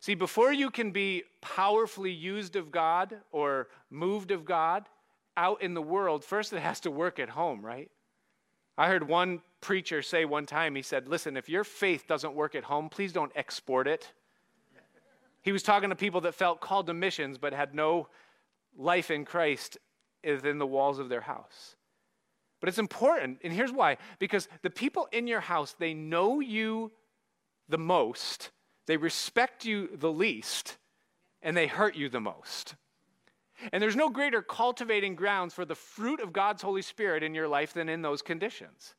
See, 0.01 0.13
before 0.13 0.51
you 0.51 0.69
can 0.69 0.91
be 0.91 1.23
powerfully 1.41 2.11
used 2.11 2.55
of 2.55 2.71
God 2.71 3.15
or 3.31 3.69
moved 3.89 4.31
of 4.31 4.45
God 4.45 4.87
out 5.37 5.61
in 5.61 5.73
the 5.73 5.81
world, 5.81 6.23
first 6.23 6.53
it 6.53 6.59
has 6.59 6.81
to 6.81 6.91
work 6.91 7.17
at 7.17 7.29
home, 7.29 7.65
right? 7.65 7.89
I 8.78 8.88
heard 8.88 9.07
one 9.07 9.41
preacher 9.61 10.01
say 10.01 10.26
one 10.26 10.45
time, 10.45 10.76
he 10.76 10.82
said, 10.82 11.07
Listen, 11.07 11.38
if 11.38 11.49
your 11.49 11.63
faith 11.63 12.07
doesn't 12.07 12.36
work 12.36 12.55
at 12.55 12.65
home, 12.65 12.89
please 12.89 13.13
don't 13.13 13.32
export 13.36 13.88
it. 13.88 14.11
He 15.41 15.51
was 15.51 15.63
talking 15.63 15.89
to 15.89 15.95
people 15.95 16.21
that 16.21 16.36
felt 16.36 16.59
called 16.59 16.88
to 16.88 16.93
missions 16.93 17.38
but 17.38 17.53
had 17.53 17.76
no 17.76 18.07
life 18.78 19.11
in 19.11 19.26
Christ 19.26 19.78
within 20.23 20.57
the 20.57 20.67
walls 20.67 20.99
of 20.99 21.09
their 21.09 21.21
house. 21.21 21.76
But 22.59 22.69
it's 22.69 22.80
important, 22.80 23.39
and 23.43 23.53
here's 23.53 23.71
why 23.71 23.97
because 24.17 24.47
the 24.63 24.69
people 24.69 25.07
in 25.11 25.28
your 25.28 25.41
house, 25.41 25.76
they 25.78 25.93
know 25.93 26.39
you 26.39 26.91
the 27.69 27.78
most, 27.78 28.51
they 28.88 28.97
respect 28.97 29.65
you 29.65 29.89
the 29.95 30.11
least, 30.11 30.78
and 31.41 31.55
they 31.55 31.67
hurt 31.67 31.95
you 31.95 32.09
the 32.09 32.21
most. 32.21 32.76
And 33.72 33.82
there's 33.82 33.95
no 33.95 34.10
greater 34.10 34.41
cultivating 34.41 35.16
grounds 35.16 35.53
for 35.53 35.66
the 35.66 35.76
fruit 35.76 36.20
of 36.20 36.34
God's 36.34 36.62
Holy 36.62 36.82
Spirit 36.82 37.24
in 37.24 37.34
your 37.34 37.47
life 37.47 37.74
than 37.74 37.89
in 37.89 38.01
those 38.01 38.22
conditions. 38.22 38.95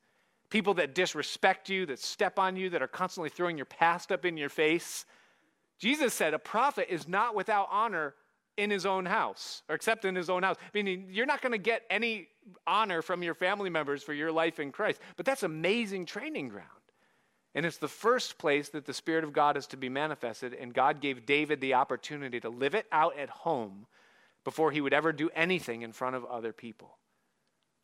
People 0.50 0.74
that 0.74 0.94
disrespect 0.94 1.68
you, 1.68 1.86
that 1.86 1.98
step 1.98 2.38
on 2.38 2.56
you, 2.56 2.70
that 2.70 2.82
are 2.82 2.88
constantly 2.88 3.30
throwing 3.30 3.56
your 3.56 3.66
past 3.66 4.12
up 4.12 4.24
in 4.24 4.36
your 4.36 4.48
face. 4.48 5.04
Jesus 5.78 6.14
said 6.14 6.34
a 6.34 6.38
prophet 6.38 6.86
is 6.88 7.06
not 7.06 7.34
without 7.34 7.68
honor 7.70 8.14
in 8.56 8.70
his 8.70 8.86
own 8.86 9.04
house, 9.04 9.62
or 9.68 9.74
except 9.74 10.04
in 10.04 10.14
his 10.14 10.30
own 10.30 10.42
house. 10.42 10.56
Meaning, 10.72 11.08
you're 11.10 11.26
not 11.26 11.42
going 11.42 11.52
to 11.52 11.58
get 11.58 11.82
any 11.90 12.28
honor 12.66 13.02
from 13.02 13.22
your 13.22 13.34
family 13.34 13.68
members 13.68 14.02
for 14.02 14.14
your 14.14 14.32
life 14.32 14.58
in 14.58 14.72
Christ. 14.72 15.00
But 15.16 15.26
that's 15.26 15.42
amazing 15.42 16.06
training 16.06 16.48
ground. 16.48 16.70
And 17.54 17.66
it's 17.66 17.78
the 17.78 17.88
first 17.88 18.38
place 18.38 18.68
that 18.70 18.84
the 18.84 18.94
Spirit 18.94 19.24
of 19.24 19.32
God 19.32 19.56
is 19.56 19.66
to 19.68 19.76
be 19.76 19.88
manifested. 19.88 20.54
And 20.54 20.72
God 20.72 21.00
gave 21.00 21.26
David 21.26 21.60
the 21.60 21.74
opportunity 21.74 22.40
to 22.40 22.48
live 22.48 22.74
it 22.74 22.86
out 22.92 23.18
at 23.18 23.30
home 23.30 23.86
before 24.46 24.70
he 24.70 24.80
would 24.80 24.94
ever 24.94 25.12
do 25.12 25.28
anything 25.34 25.82
in 25.82 25.90
front 25.90 26.14
of 26.14 26.24
other 26.24 26.52
people. 26.52 26.98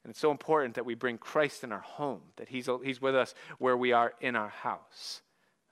And 0.04 0.12
it's 0.12 0.20
so 0.20 0.30
important 0.30 0.76
that 0.76 0.86
we 0.86 0.94
bring 0.94 1.18
Christ 1.18 1.64
in 1.64 1.72
our 1.72 1.80
home, 1.80 2.20
that 2.36 2.50
he's, 2.50 2.68
he's 2.84 3.02
with 3.02 3.16
us 3.16 3.34
where 3.58 3.76
we 3.76 3.90
are 3.90 4.12
in 4.20 4.36
our 4.36 4.50
house. 4.50 5.22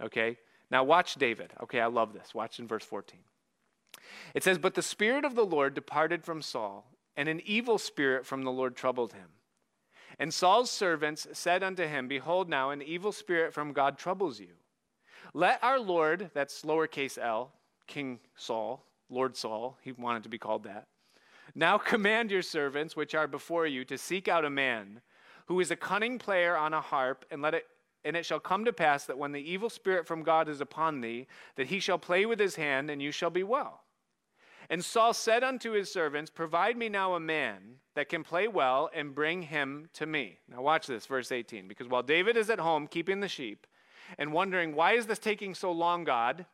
Okay? 0.03 0.37
Now, 0.69 0.83
watch 0.83 1.15
David. 1.15 1.53
Okay, 1.63 1.81
I 1.81 1.87
love 1.87 2.13
this. 2.13 2.35
Watch 2.35 2.59
in 2.59 2.67
verse 2.67 2.85
14. 2.85 3.21
It 4.35 4.43
says, 4.43 4.59
But 4.59 4.75
the 4.75 4.83
Spirit 4.83 5.25
of 5.25 5.37
the 5.37 5.47
Lord 5.47 5.75
departed 5.75 6.25
from 6.25 6.43
Saul, 6.43 6.85
and 7.17 7.29
an 7.29 7.41
evil 7.45 7.79
spirit 7.79 8.27
from 8.27 8.43
the 8.43 8.51
Lord 8.51 8.75
troubled 8.75 9.13
him. 9.13 9.29
And 10.19 10.35
Saul's 10.35 10.73
servants 10.73 11.29
said 11.33 11.63
unto 11.63 11.87
him, 11.87 12.09
Behold, 12.09 12.49
now 12.49 12.71
an 12.71 12.83
evil 12.83 13.13
spirit 13.13 13.55
from 13.55 13.73
God 13.73 13.97
troubles 13.97 14.41
you. 14.41 14.55
Let 15.35 15.63
our 15.63 15.79
Lord, 15.79 16.33
that's 16.35 16.63
lowercase 16.63 17.17
l, 17.17 17.53
King 17.87 18.19
Saul, 18.35 18.85
Lord 19.11 19.37
Saul, 19.37 19.77
he 19.83 19.93
wanted 19.93 20.23
to 20.23 20.29
be 20.29 20.39
called 20.39 20.65
that. 20.65 20.87
Now 21.55 21.79
command 21.93 22.31
your 22.31 22.43
servants, 22.43 22.97
which 22.97 23.15
are 23.15 23.27
before 23.27 23.67
you, 23.67 23.85
to 23.87 23.99
seek 23.99 24.29
out 24.29 24.45
a 24.45 24.51
man 24.51 25.03
who 25.47 25.61
is 25.61 25.71
a 25.71 25.77
cunning 25.77 26.19
player 26.19 26.57
on 26.57 26.73
a 26.73 26.81
harp, 26.81 27.25
and 27.31 27.43
let 27.43 27.55
it 27.55 27.67
and 28.05 28.17
it 28.17 28.25
shall 28.25 28.41
come 28.41 28.65
to 28.65 28.73
pass 28.73 29.05
that 29.05 29.19
when 29.19 29.33
the 29.33 29.51
evil 29.51 29.69
spirit 29.69 30.07
from 30.07 30.23
God 30.23 30.49
is 30.49 30.61
upon 30.61 31.01
thee, 31.01 31.27
that 31.57 31.67
he 31.67 31.81
shall 31.81 31.99
play 31.99 32.25
with 32.25 32.41
his 32.41 32.57
hand, 32.57 32.91
and 32.91 33.03
you 33.03 33.13
shall 33.13 33.29
be 33.29 33.43
well. 33.43 33.83
And 34.71 34.85
Saul 34.85 35.13
said 35.13 35.43
unto 35.43 35.73
his 35.73 35.93
servants, 35.93 36.31
Provide 36.31 36.77
me 36.77 36.89
now 36.89 37.15
a 37.15 37.21
man 37.21 37.81
that 37.95 38.09
can 38.09 38.23
play 38.23 38.49
well, 38.49 38.89
and 38.95 39.15
bring 39.15 39.43
him 39.43 39.89
to 39.95 40.07
me. 40.07 40.39
Now 40.49 40.63
watch 40.63 40.87
this, 40.87 41.07
verse 41.07 41.33
18. 41.33 41.69
Because 41.69 41.89
while 41.89 42.03
David 42.03 42.37
is 42.37 42.49
at 42.49 42.61
home 42.61 42.87
keeping 42.87 43.21
the 43.21 43.29
sheep, 43.29 43.67
and 44.17 44.33
wondering, 44.33 44.75
Why 44.75 44.93
is 44.93 45.07
this 45.07 45.19
taking 45.19 45.55
so 45.55 45.73
long, 45.73 46.05
God? 46.05 46.47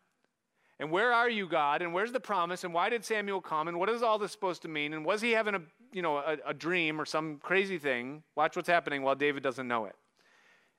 And 0.78 0.90
where 0.90 1.12
are 1.12 1.30
you, 1.30 1.48
God? 1.48 1.80
And 1.80 1.94
where's 1.94 2.12
the 2.12 2.20
promise? 2.20 2.62
And 2.62 2.74
why 2.74 2.90
did 2.90 3.04
Samuel 3.04 3.40
come? 3.40 3.68
And 3.68 3.78
what 3.78 3.88
is 3.88 4.02
all 4.02 4.18
this 4.18 4.32
supposed 4.32 4.62
to 4.62 4.68
mean? 4.68 4.92
And 4.92 5.06
was 5.06 5.22
he 5.22 5.32
having 5.32 5.54
a, 5.54 5.62
you 5.92 6.02
know, 6.02 6.18
a, 6.18 6.36
a 6.46 6.54
dream 6.54 7.00
or 7.00 7.06
some 7.06 7.38
crazy 7.38 7.78
thing? 7.78 8.22
Watch 8.34 8.56
what's 8.56 8.68
happening 8.68 9.02
while 9.02 9.14
David 9.14 9.42
doesn't 9.42 9.66
know 9.66 9.86
it. 9.86 9.96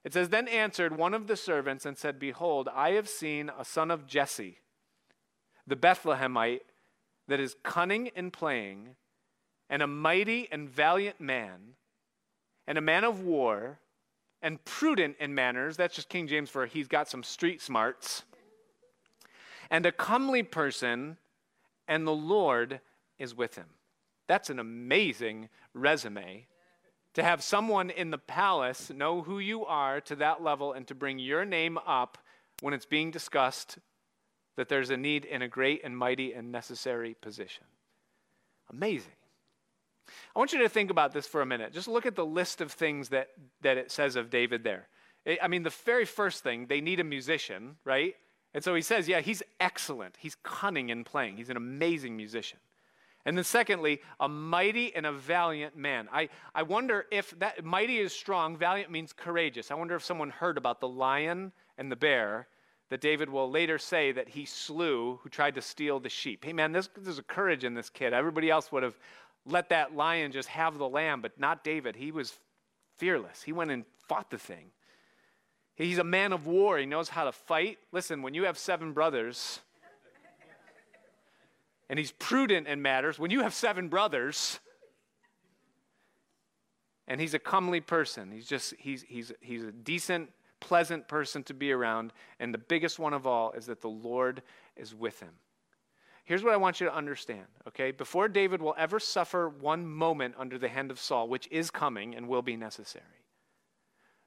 It 0.03 0.13
says, 0.13 0.29
Then 0.29 0.47
answered 0.47 0.95
one 0.95 1.15
of 1.15 1.25
the 1.25 1.35
servants 1.35 1.85
and 1.85 1.97
said, 1.97 2.19
Behold, 2.19 2.69
I 2.73 2.91
have 2.91 3.09
seen 3.09 3.51
a 3.57 3.65
son 3.65 3.89
of 3.89 4.05
Jesse, 4.05 4.59
the 5.65 5.75
Bethlehemite, 5.75 6.61
that 7.27 7.39
is 7.39 7.55
cunning 7.63 8.07
in 8.15 8.31
playing, 8.31 8.95
and 9.69 9.81
a 9.81 9.87
mighty 9.87 10.47
and 10.51 10.69
valiant 10.69 11.19
man, 11.19 11.73
and 12.67 12.77
a 12.77 12.81
man 12.81 13.03
of 13.03 13.21
war, 13.21 13.79
and 14.41 14.63
prudent 14.63 15.17
in 15.19 15.33
manners. 15.33 15.75
That's 15.75 15.95
just 15.95 16.07
King 16.07 16.27
James 16.27 16.51
for 16.51 16.67
he's 16.67 16.87
got 16.87 17.09
some 17.09 17.23
street 17.23 17.61
smarts 17.61 18.23
and 19.69 19.85
a 19.85 19.91
comely 19.91 20.43
person, 20.43 21.17
and 21.87 22.05
the 22.05 22.11
Lord 22.11 22.81
is 23.19 23.35
with 23.35 23.55
him. 23.55 23.67
That's 24.27 24.49
an 24.49 24.59
amazing 24.59 25.49
resume. 25.73 26.47
To 27.13 27.23
have 27.23 27.41
someone 27.41 27.89
in 27.89 28.11
the 28.11 28.17
palace 28.17 28.91
know 28.91 29.21
who 29.21 29.39
you 29.39 29.65
are 29.65 30.01
to 30.01 30.15
that 30.17 30.43
level 30.43 30.73
and 30.73 30.85
to 30.87 30.95
bring 30.95 31.17
your 31.17 31.45
name 31.45 31.77
up 31.79 32.17
when 32.61 32.73
it's 32.73 32.85
being 32.85 33.09
discussed 33.09 33.79
that 34.55 34.69
there's 34.69 34.89
a 34.89 34.97
need 34.97 35.25
in 35.25 35.41
a 35.41 35.47
great 35.47 35.81
and 35.83 35.97
mighty 35.97 36.33
and 36.33 36.51
necessary 36.51 37.15
position. 37.19 37.63
Amazing. 38.69 39.13
I 40.35 40.39
want 40.39 40.53
you 40.53 40.59
to 40.59 40.69
think 40.69 40.89
about 40.91 41.13
this 41.13 41.27
for 41.27 41.41
a 41.41 41.45
minute. 41.45 41.73
Just 41.73 41.87
look 41.87 42.05
at 42.05 42.15
the 42.15 42.25
list 42.25 42.61
of 42.61 42.71
things 42.71 43.09
that, 43.09 43.29
that 43.61 43.77
it 43.77 43.91
says 43.91 44.15
of 44.15 44.29
David 44.29 44.63
there. 44.63 44.87
I 45.41 45.47
mean, 45.47 45.63
the 45.63 45.73
very 45.85 46.05
first 46.05 46.43
thing, 46.43 46.67
they 46.67 46.81
need 46.81 46.99
a 46.99 47.03
musician, 47.03 47.77
right? 47.83 48.15
And 48.53 48.63
so 48.63 48.73
he 48.73 48.81
says, 48.81 49.07
yeah, 49.07 49.21
he's 49.21 49.43
excellent. 49.59 50.15
He's 50.19 50.35
cunning 50.43 50.89
in 50.89 51.03
playing. 51.03 51.37
He's 51.37 51.49
an 51.49 51.57
amazing 51.57 52.15
musician. 52.15 52.59
And 53.25 53.35
then, 53.35 53.43
secondly, 53.43 54.01
a 54.21 54.29
mighty 54.29 54.95
and 54.95 55.05
a 55.05 55.11
valiant 55.11 55.75
man. 55.75 56.07
I, 56.13 56.29
I 56.55 56.63
wonder 56.63 57.05
if 57.11 57.37
that 57.39 57.63
mighty 57.63 57.97
is 57.97 58.13
strong, 58.13 58.55
valiant 58.55 58.89
means 58.89 59.11
courageous. 59.11 59.69
I 59.69 59.75
wonder 59.75 59.95
if 59.95 60.03
someone 60.03 60.29
heard 60.29 60.57
about 60.57 60.79
the 60.79 60.87
lion 60.87 61.51
and 61.77 61.91
the 61.91 61.97
bear 61.97 62.47
that 62.89 63.01
David 63.01 63.29
will 63.29 63.51
later 63.51 63.77
say 63.77 64.13
that 64.13 64.29
he 64.29 64.45
slew 64.45 65.19
who 65.21 65.29
tried 65.29 65.55
to 65.55 65.61
steal 65.61 65.99
the 65.99 66.07
sheep. 66.07 66.45
Hey, 66.45 66.53
man, 66.53 66.71
this, 66.71 66.87
there's 66.97 67.19
a 67.19 67.23
courage 67.23 67.65
in 67.65 67.73
this 67.73 67.89
kid. 67.89 68.13
Everybody 68.13 68.49
else 68.49 68.71
would 68.71 68.83
have 68.83 68.97
let 69.45 69.67
that 69.69 69.93
lion 69.93 70.31
just 70.31 70.47
have 70.47 70.77
the 70.77 70.87
lamb, 70.87 71.21
but 71.21 71.37
not 71.37 71.65
David. 71.65 71.97
He 71.97 72.13
was 72.13 72.39
fearless. 72.97 73.43
He 73.43 73.51
went 73.51 73.71
and 73.71 73.83
fought 74.07 74.29
the 74.29 74.37
thing. 74.37 74.71
He's 75.77 75.99
a 75.99 76.03
man 76.03 76.33
of 76.33 76.47
war. 76.47 76.77
He 76.77 76.87
knows 76.87 77.09
how 77.09 77.25
to 77.25 77.31
fight. 77.31 77.77
Listen, 77.91 78.23
when 78.23 78.33
you 78.33 78.45
have 78.45 78.57
seven 78.57 78.93
brothers, 78.93 79.59
and 81.89 81.99
he's 81.99 82.11
prudent 82.11 82.67
in 82.67 82.81
matters, 82.81 83.19
when 83.19 83.31
you 83.31 83.41
have 83.41 83.53
seven 83.53 83.87
brothers, 83.87 84.59
and 87.07 87.21
he's 87.21 87.35
a 87.35 87.39
comely 87.39 87.79
person, 87.79 88.31
he's 88.31 88.47
just, 88.47 88.73
he's, 88.79 89.05
he's, 89.07 89.31
he's 89.39 89.63
a 89.63 89.71
decent, 89.71 90.31
pleasant 90.59 91.07
person 91.07 91.43
to 91.43 91.53
be 91.53 91.71
around. 91.71 92.11
And 92.39 92.53
the 92.53 92.57
biggest 92.57 92.97
one 92.97 93.13
of 93.13 93.27
all 93.27 93.51
is 93.51 93.67
that 93.67 93.81
the 93.81 93.87
Lord 93.87 94.41
is 94.75 94.95
with 94.95 95.19
him. 95.19 95.33
Here's 96.25 96.43
what 96.43 96.53
I 96.53 96.57
want 96.57 96.81
you 96.81 96.87
to 96.87 96.93
understand, 96.93 97.45
okay? 97.67 97.91
Before 97.91 98.27
David 98.27 98.61
will 98.61 98.75
ever 98.77 98.99
suffer 98.99 99.47
one 99.47 99.87
moment 99.87 100.35
under 100.37 100.57
the 100.57 100.67
hand 100.67 100.91
of 100.91 100.99
Saul, 100.99 101.29
which 101.29 101.47
is 101.51 101.71
coming 101.71 102.15
and 102.15 102.27
will 102.27 102.41
be 102.41 102.57
necessary, 102.57 103.05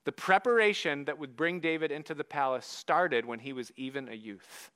the 0.04 0.12
preparation 0.12 1.04
that 1.04 1.18
would 1.18 1.36
bring 1.36 1.60
David 1.60 1.92
into 1.92 2.14
the 2.14 2.24
palace 2.24 2.66
started 2.66 3.24
when 3.24 3.38
he 3.38 3.52
was 3.52 3.70
even 3.76 4.08
a 4.08 4.14
youth. 4.14 4.70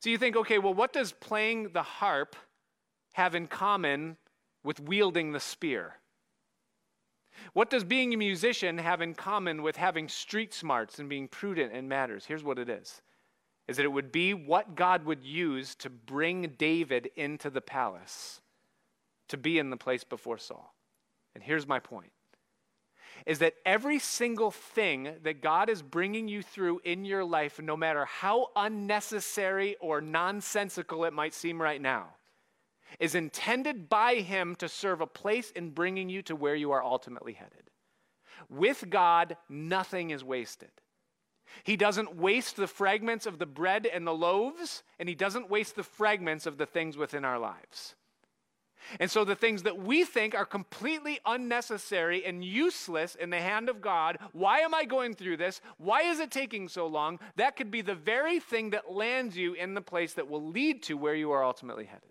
So 0.00 0.10
you 0.10 0.18
think, 0.18 0.36
okay, 0.36 0.58
well, 0.58 0.74
what 0.74 0.92
does 0.92 1.12
playing 1.12 1.70
the 1.72 1.82
harp 1.82 2.36
have 3.12 3.34
in 3.34 3.46
common 3.46 4.16
with 4.62 4.80
wielding 4.80 5.32
the 5.32 5.40
spear? 5.40 5.96
What 7.52 7.70
does 7.70 7.84
being 7.84 8.14
a 8.14 8.16
musician 8.16 8.78
have 8.78 9.02
in 9.02 9.14
common 9.14 9.62
with 9.62 9.76
having 9.76 10.08
street 10.08 10.54
smarts 10.54 10.98
and 10.98 11.08
being 11.08 11.28
prudent 11.28 11.72
in 11.72 11.88
matters? 11.88 12.24
Here's 12.24 12.44
what 12.44 12.58
it 12.58 12.68
is. 12.68 13.02
Is 13.68 13.76
that 13.76 13.84
it 13.84 13.92
would 13.92 14.12
be 14.12 14.32
what 14.32 14.74
God 14.74 15.04
would 15.04 15.24
use 15.24 15.74
to 15.76 15.90
bring 15.90 16.54
David 16.56 17.10
into 17.16 17.50
the 17.50 17.60
palace, 17.60 18.40
to 19.28 19.36
be 19.36 19.58
in 19.58 19.70
the 19.70 19.76
place 19.76 20.04
before 20.04 20.38
Saul. 20.38 20.74
And 21.34 21.42
here's 21.42 21.66
my 21.66 21.78
point 21.78 22.12
is 23.24 23.38
that 23.38 23.54
every 23.64 23.98
single 23.98 24.50
thing 24.50 25.14
that 25.22 25.40
God 25.40 25.70
is 25.70 25.82
bringing 25.82 26.28
you 26.28 26.42
through 26.42 26.80
in 26.84 27.04
your 27.04 27.24
life, 27.24 27.60
no 27.60 27.76
matter 27.76 28.04
how 28.04 28.48
unnecessary 28.54 29.76
or 29.80 30.00
nonsensical 30.00 31.04
it 31.04 31.12
might 31.12 31.34
seem 31.34 31.60
right 31.60 31.80
now, 31.80 32.08
is 33.00 33.14
intended 33.14 33.88
by 33.88 34.16
Him 34.16 34.54
to 34.56 34.68
serve 34.68 35.00
a 35.00 35.06
place 35.06 35.50
in 35.50 35.70
bringing 35.70 36.08
you 36.08 36.22
to 36.22 36.36
where 36.36 36.54
you 36.54 36.72
are 36.72 36.82
ultimately 36.82 37.32
headed. 37.32 37.70
With 38.48 38.88
God, 38.90 39.36
nothing 39.48 40.10
is 40.10 40.22
wasted. 40.22 40.70
He 41.64 41.76
doesn't 41.76 42.16
waste 42.16 42.56
the 42.56 42.66
fragments 42.66 43.26
of 43.26 43.38
the 43.38 43.46
bread 43.46 43.86
and 43.86 44.06
the 44.06 44.14
loaves, 44.14 44.82
and 44.98 45.08
He 45.08 45.14
doesn't 45.14 45.50
waste 45.50 45.76
the 45.76 45.82
fragments 45.82 46.46
of 46.46 46.58
the 46.58 46.66
things 46.66 46.96
within 46.96 47.24
our 47.24 47.38
lives. 47.38 47.94
And 49.00 49.10
so 49.10 49.24
the 49.24 49.34
things 49.34 49.62
that 49.64 49.78
we 49.78 50.04
think 50.04 50.34
are 50.34 50.44
completely 50.44 51.20
unnecessary 51.24 52.24
and 52.24 52.44
useless 52.44 53.14
in 53.14 53.30
the 53.30 53.40
hand 53.40 53.68
of 53.68 53.80
God, 53.80 54.18
why 54.32 54.60
am 54.60 54.74
I 54.74 54.84
going 54.84 55.14
through 55.14 55.38
this? 55.38 55.60
Why 55.78 56.02
is 56.02 56.20
it 56.20 56.30
taking 56.30 56.68
so 56.68 56.86
long? 56.86 57.18
That 57.36 57.56
could 57.56 57.70
be 57.70 57.82
the 57.82 57.94
very 57.94 58.40
thing 58.40 58.70
that 58.70 58.92
lands 58.92 59.36
you 59.36 59.54
in 59.54 59.74
the 59.74 59.80
place 59.80 60.14
that 60.14 60.28
will 60.28 60.46
lead 60.46 60.82
to 60.84 60.94
where 60.94 61.14
you 61.14 61.32
are 61.32 61.44
ultimately 61.44 61.84
headed. 61.84 62.02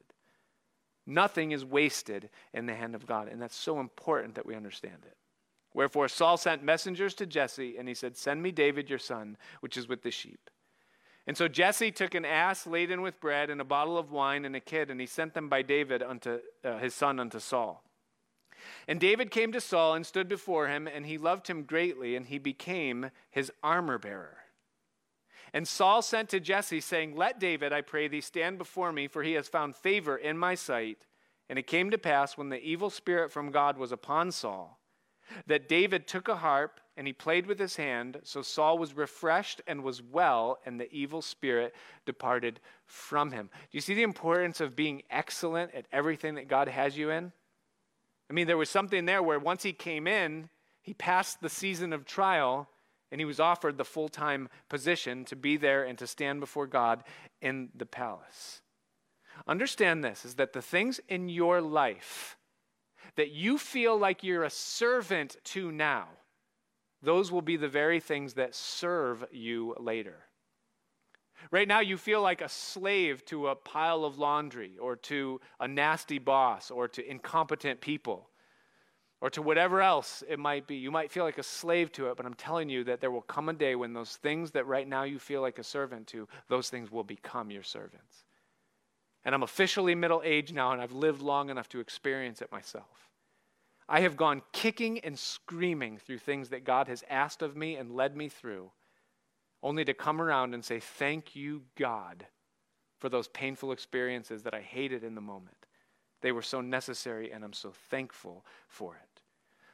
Nothing 1.05 1.51
is 1.51 1.63
wasted 1.63 2.29
in 2.53 2.65
the 2.65 2.73
hand 2.73 2.95
of 2.95 3.05
God, 3.05 3.27
and 3.27 3.41
that's 3.41 3.55
so 3.55 3.79
important 3.79 4.35
that 4.35 4.45
we 4.45 4.55
understand 4.55 5.05
it. 5.05 5.15
Wherefore 5.73 6.07
Saul 6.07 6.37
sent 6.37 6.63
messengers 6.63 7.13
to 7.15 7.25
Jesse, 7.25 7.77
and 7.77 7.87
he 7.87 7.93
said, 7.93 8.17
Send 8.17 8.41
me 8.41 8.51
David 8.51 8.89
your 8.89 8.97
son, 8.97 9.37
which 9.59 9.77
is 9.77 9.87
with 9.87 10.01
the 10.01 10.11
sheep. 10.11 10.49
And 11.27 11.35
so 11.35 11.47
Jesse 11.47 11.91
took 11.91 12.13
an 12.13 12.25
ass 12.25 12.67
laden 12.67 13.01
with 13.01 13.19
bread 13.19 13.49
and 13.49 13.59
a 13.59 13.65
bottle 13.65 13.97
of 13.97 14.11
wine 14.11 14.45
and 14.45 14.55
a 14.55 14.59
kid, 14.59 14.91
and 14.91 14.99
he 14.99 15.07
sent 15.07 15.33
them 15.33 15.49
by 15.49 15.63
David 15.63 16.03
unto 16.03 16.39
uh, 16.63 16.77
his 16.77 16.93
son 16.93 17.19
unto 17.19 17.39
Saul. 17.39 17.83
And 18.87 18.99
David 18.99 19.31
came 19.31 19.51
to 19.51 19.61
Saul 19.61 19.95
and 19.95 20.05
stood 20.05 20.27
before 20.27 20.67
him, 20.67 20.87
and 20.87 21.05
he 21.05 21.17
loved 21.17 21.47
him 21.47 21.63
greatly, 21.63 22.15
and 22.15 22.27
he 22.27 22.37
became 22.37 23.09
his 23.31 23.51
armor 23.63 23.97
bearer. 23.97 24.37
And 25.53 25.67
Saul 25.67 26.01
sent 26.01 26.29
to 26.29 26.39
Jesse, 26.39 26.81
saying, 26.81 27.15
Let 27.15 27.39
David, 27.39 27.73
I 27.73 27.81
pray 27.81 28.07
thee, 28.07 28.21
stand 28.21 28.57
before 28.57 28.91
me, 28.91 29.07
for 29.07 29.23
he 29.23 29.33
has 29.33 29.47
found 29.47 29.75
favor 29.75 30.17
in 30.17 30.37
my 30.37 30.53
sight. 30.53 31.05
And 31.49 31.57
it 31.57 31.67
came 31.67 31.91
to 31.91 31.97
pass, 31.97 32.37
when 32.37 32.49
the 32.49 32.61
evil 32.61 32.89
spirit 32.89 33.31
from 33.31 33.51
God 33.51 33.77
was 33.77 33.91
upon 33.91 34.31
Saul, 34.31 34.79
that 35.47 35.69
David 35.69 36.07
took 36.07 36.27
a 36.27 36.37
harp 36.37 36.79
and 36.97 37.07
he 37.07 37.13
played 37.13 37.45
with 37.45 37.59
his 37.59 37.75
hand. 37.75 38.19
So 38.23 38.41
Saul 38.41 38.77
was 38.77 38.95
refreshed 38.95 39.61
and 39.67 39.83
was 39.83 40.01
well, 40.01 40.59
and 40.65 40.79
the 40.79 40.91
evil 40.91 41.21
spirit 41.21 41.75
departed 42.05 42.59
from 42.85 43.31
him. 43.31 43.49
Do 43.53 43.77
you 43.77 43.81
see 43.81 43.93
the 43.93 44.03
importance 44.03 44.61
of 44.61 44.75
being 44.75 45.03
excellent 45.09 45.73
at 45.73 45.87
everything 45.91 46.35
that 46.35 46.47
God 46.47 46.67
has 46.67 46.97
you 46.97 47.09
in? 47.09 47.31
I 48.29 48.33
mean, 48.33 48.47
there 48.47 48.57
was 48.57 48.69
something 48.69 49.05
there 49.05 49.21
where 49.21 49.39
once 49.39 49.63
he 49.63 49.73
came 49.73 50.07
in, 50.07 50.49
he 50.81 50.93
passed 50.93 51.41
the 51.41 51.49
season 51.49 51.93
of 51.93 52.05
trial 52.05 52.69
and 53.11 53.21
he 53.21 53.25
was 53.25 53.39
offered 53.39 53.77
the 53.77 53.85
full 53.85 54.09
time 54.09 54.49
position 54.69 55.25
to 55.25 55.35
be 55.35 55.57
there 55.57 55.83
and 55.83 55.97
to 55.97 56.07
stand 56.07 56.39
before 56.39 56.67
God 56.67 57.03
in 57.41 57.69
the 57.75 57.85
palace. 57.85 58.61
Understand 59.47 60.03
this 60.03 60.25
is 60.25 60.35
that 60.35 60.53
the 60.53 60.61
things 60.61 60.99
in 61.07 61.29
your 61.29 61.61
life 61.61 62.37
that 63.15 63.31
you 63.31 63.57
feel 63.57 63.97
like 63.97 64.23
you're 64.23 64.43
a 64.43 64.49
servant 64.49 65.37
to 65.43 65.71
now, 65.71 66.07
those 67.01 67.31
will 67.31 67.41
be 67.41 67.57
the 67.57 67.67
very 67.67 67.99
things 67.99 68.33
that 68.33 68.55
serve 68.55 69.25
you 69.31 69.75
later. 69.79 70.17
Right 71.51 71.67
now, 71.67 71.79
you 71.79 71.97
feel 71.97 72.21
like 72.21 72.41
a 72.41 72.49
slave 72.49 73.23
to 73.25 73.49
a 73.49 73.55
pile 73.55 74.03
of 74.03 74.17
laundry, 74.17 74.77
or 74.79 74.95
to 74.95 75.39
a 75.59 75.67
nasty 75.67 76.17
boss, 76.17 76.71
or 76.71 76.87
to 76.87 77.07
incompetent 77.07 77.81
people, 77.81 78.29
or 79.21 79.29
to 79.29 79.41
whatever 79.41 79.81
else 79.81 80.23
it 80.27 80.39
might 80.39 80.65
be. 80.65 80.75
You 80.75 80.91
might 80.91 81.11
feel 81.11 81.23
like 81.23 81.37
a 81.37 81.43
slave 81.43 81.91
to 81.93 82.07
it, 82.07 82.17
but 82.17 82.25
I'm 82.25 82.33
telling 82.33 82.69
you 82.69 82.83
that 82.85 83.01
there 83.01 83.11
will 83.11 83.21
come 83.21 83.49
a 83.49 83.53
day 83.53 83.75
when 83.75 83.93
those 83.93 84.15
things 84.17 84.51
that 84.51 84.65
right 84.65 84.87
now 84.87 85.03
you 85.03 85.19
feel 85.19 85.41
like 85.41 85.59
a 85.59 85.63
servant 85.63 86.07
to, 86.07 86.27
those 86.47 86.69
things 86.69 86.91
will 86.91 87.03
become 87.03 87.51
your 87.51 87.63
servants. 87.63 88.23
And 89.23 89.35
I'm 89.35 89.43
officially 89.43 89.95
middle 89.95 90.21
aged 90.23 90.53
now, 90.53 90.71
and 90.71 90.81
I've 90.81 90.93
lived 90.93 91.21
long 91.21 91.49
enough 91.49 91.69
to 91.69 91.79
experience 91.79 92.41
it 92.41 92.51
myself. 92.51 93.09
I 93.87 94.01
have 94.01 94.17
gone 94.17 94.41
kicking 94.51 94.99
and 94.99 95.17
screaming 95.17 95.97
through 95.97 96.17
things 96.19 96.49
that 96.49 96.65
God 96.65 96.87
has 96.87 97.03
asked 97.09 97.41
of 97.41 97.55
me 97.55 97.75
and 97.75 97.95
led 97.95 98.17
me 98.17 98.29
through, 98.29 98.71
only 99.61 99.85
to 99.85 99.93
come 99.93 100.21
around 100.21 100.53
and 100.53 100.65
say, 100.65 100.79
Thank 100.79 101.35
you, 101.35 101.63
God, 101.77 102.25
for 102.99 103.09
those 103.09 103.27
painful 103.27 103.71
experiences 103.71 104.43
that 104.43 104.55
I 104.55 104.61
hated 104.61 105.03
in 105.03 105.15
the 105.15 105.21
moment. 105.21 105.57
They 106.21 106.31
were 106.31 106.41
so 106.41 106.61
necessary, 106.61 107.31
and 107.31 107.43
I'm 107.43 107.53
so 107.53 107.71
thankful 107.89 108.45
for 108.67 108.95
it. 108.95 109.21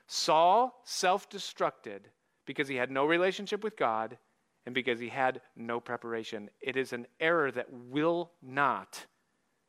Saul 0.07 0.82
self 0.84 1.30
destructed 1.30 2.01
because 2.45 2.68
he 2.68 2.76
had 2.76 2.91
no 2.91 3.05
relationship 3.05 3.64
with 3.64 3.78
God 3.78 4.18
and 4.66 4.76
because 4.76 4.99
he 4.99 5.07
had 5.07 5.41
no 5.55 5.80
preparation. 5.80 6.49
It 6.59 6.76
is 6.76 6.91
an 6.91 7.07
error 7.20 7.51
that 7.51 7.72
will 7.72 8.32
not 8.41 9.05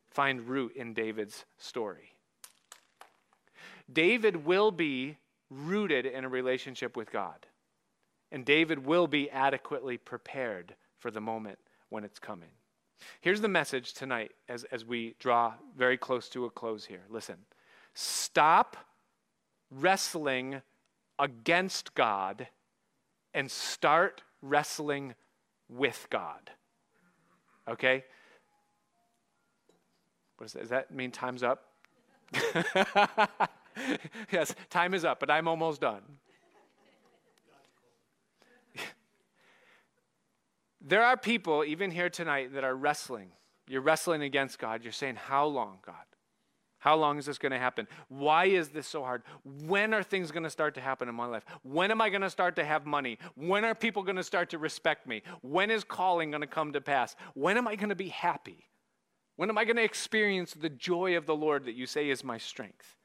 find 0.09 0.47
root 0.47 0.75
in 0.75 0.93
David's 0.93 1.45
story. 1.57 2.12
David 3.91 4.45
will 4.45 4.71
be 4.71 5.17
rooted 5.49 6.05
in 6.05 6.23
a 6.23 6.29
relationship 6.29 6.95
with 6.95 7.11
God, 7.11 7.45
and 8.31 8.45
David 8.45 8.85
will 8.85 9.07
be 9.07 9.29
adequately 9.29 9.97
prepared 9.97 10.75
for 10.97 11.11
the 11.11 11.21
moment 11.21 11.59
when 11.89 12.03
it's 12.03 12.19
coming. 12.19 12.49
Here's 13.21 13.41
the 13.41 13.49
message 13.49 13.93
tonight 13.93 14.31
as, 14.47 14.63
as 14.65 14.85
we 14.85 15.15
draw 15.19 15.53
very 15.77 15.97
close 15.97 16.29
to 16.29 16.45
a 16.45 16.49
close 16.49 16.85
here. 16.85 17.03
Listen, 17.09 17.37
stop 17.93 18.77
wrestling 19.69 20.61
against 21.19 21.93
God 21.95 22.47
and 23.33 23.49
start 23.49 24.21
wrestling 24.41 25.15
with 25.69 26.07
God. 26.09 26.51
Okay? 27.67 28.03
What 30.37 30.45
does 30.45 30.53
that, 30.53 30.59
does 30.59 30.69
that 30.69 30.91
mean 30.93 31.11
time's 31.11 31.43
up? 31.43 31.65
yes, 34.31 34.53
time 34.69 34.93
is 34.93 35.05
up, 35.05 35.19
but 35.19 35.29
I'm 35.31 35.47
almost 35.47 35.81
done. 35.81 36.01
there 40.81 41.03
are 41.03 41.17
people, 41.17 41.63
even 41.65 41.91
here 41.91 42.09
tonight, 42.09 42.53
that 42.53 42.63
are 42.63 42.75
wrestling. 42.75 43.31
You're 43.67 43.81
wrestling 43.81 44.21
against 44.21 44.59
God. 44.59 44.83
You're 44.83 44.91
saying, 44.91 45.15
How 45.15 45.45
long, 45.45 45.79
God? 45.85 45.95
How 46.83 46.97
long 46.97 47.17
is 47.17 47.25
this 47.25 47.37
going 47.37 47.53
to 47.53 47.57
happen? 47.57 47.87
Why 48.09 48.43
is 48.43 48.67
this 48.67 48.85
so 48.87 49.03
hard? 49.03 49.23
When 49.45 49.93
are 49.93 50.03
things 50.03 50.31
going 50.31 50.43
to 50.43 50.49
start 50.49 50.75
to 50.75 50.81
happen 50.81 51.07
in 51.07 51.15
my 51.15 51.25
life? 51.25 51.45
When 51.61 51.91
am 51.91 52.01
I 52.01 52.09
going 52.09 52.23
to 52.23 52.29
start 52.29 52.57
to 52.57 52.65
have 52.65 52.85
money? 52.85 53.19
When 53.35 53.63
are 53.63 53.73
people 53.73 54.03
going 54.03 54.17
to 54.17 54.23
start 54.23 54.49
to 54.49 54.57
respect 54.57 55.07
me? 55.07 55.21
When 55.41 55.71
is 55.71 55.85
calling 55.85 56.31
going 56.31 56.41
to 56.41 56.47
come 56.47 56.73
to 56.73 56.81
pass? 56.81 57.15
When 57.35 57.57
am 57.57 57.69
I 57.69 57.77
going 57.77 57.87
to 57.87 57.95
be 57.95 58.09
happy? 58.09 58.67
When 59.37 59.47
am 59.47 59.57
I 59.57 59.63
going 59.63 59.77
to 59.77 59.83
experience 59.83 60.53
the 60.53 60.67
joy 60.67 61.15
of 61.15 61.25
the 61.25 61.33
Lord 61.33 61.63
that 61.65 61.75
you 61.75 61.85
say 61.85 62.09
is 62.09 62.21
my 62.21 62.37
strength? 62.37 62.97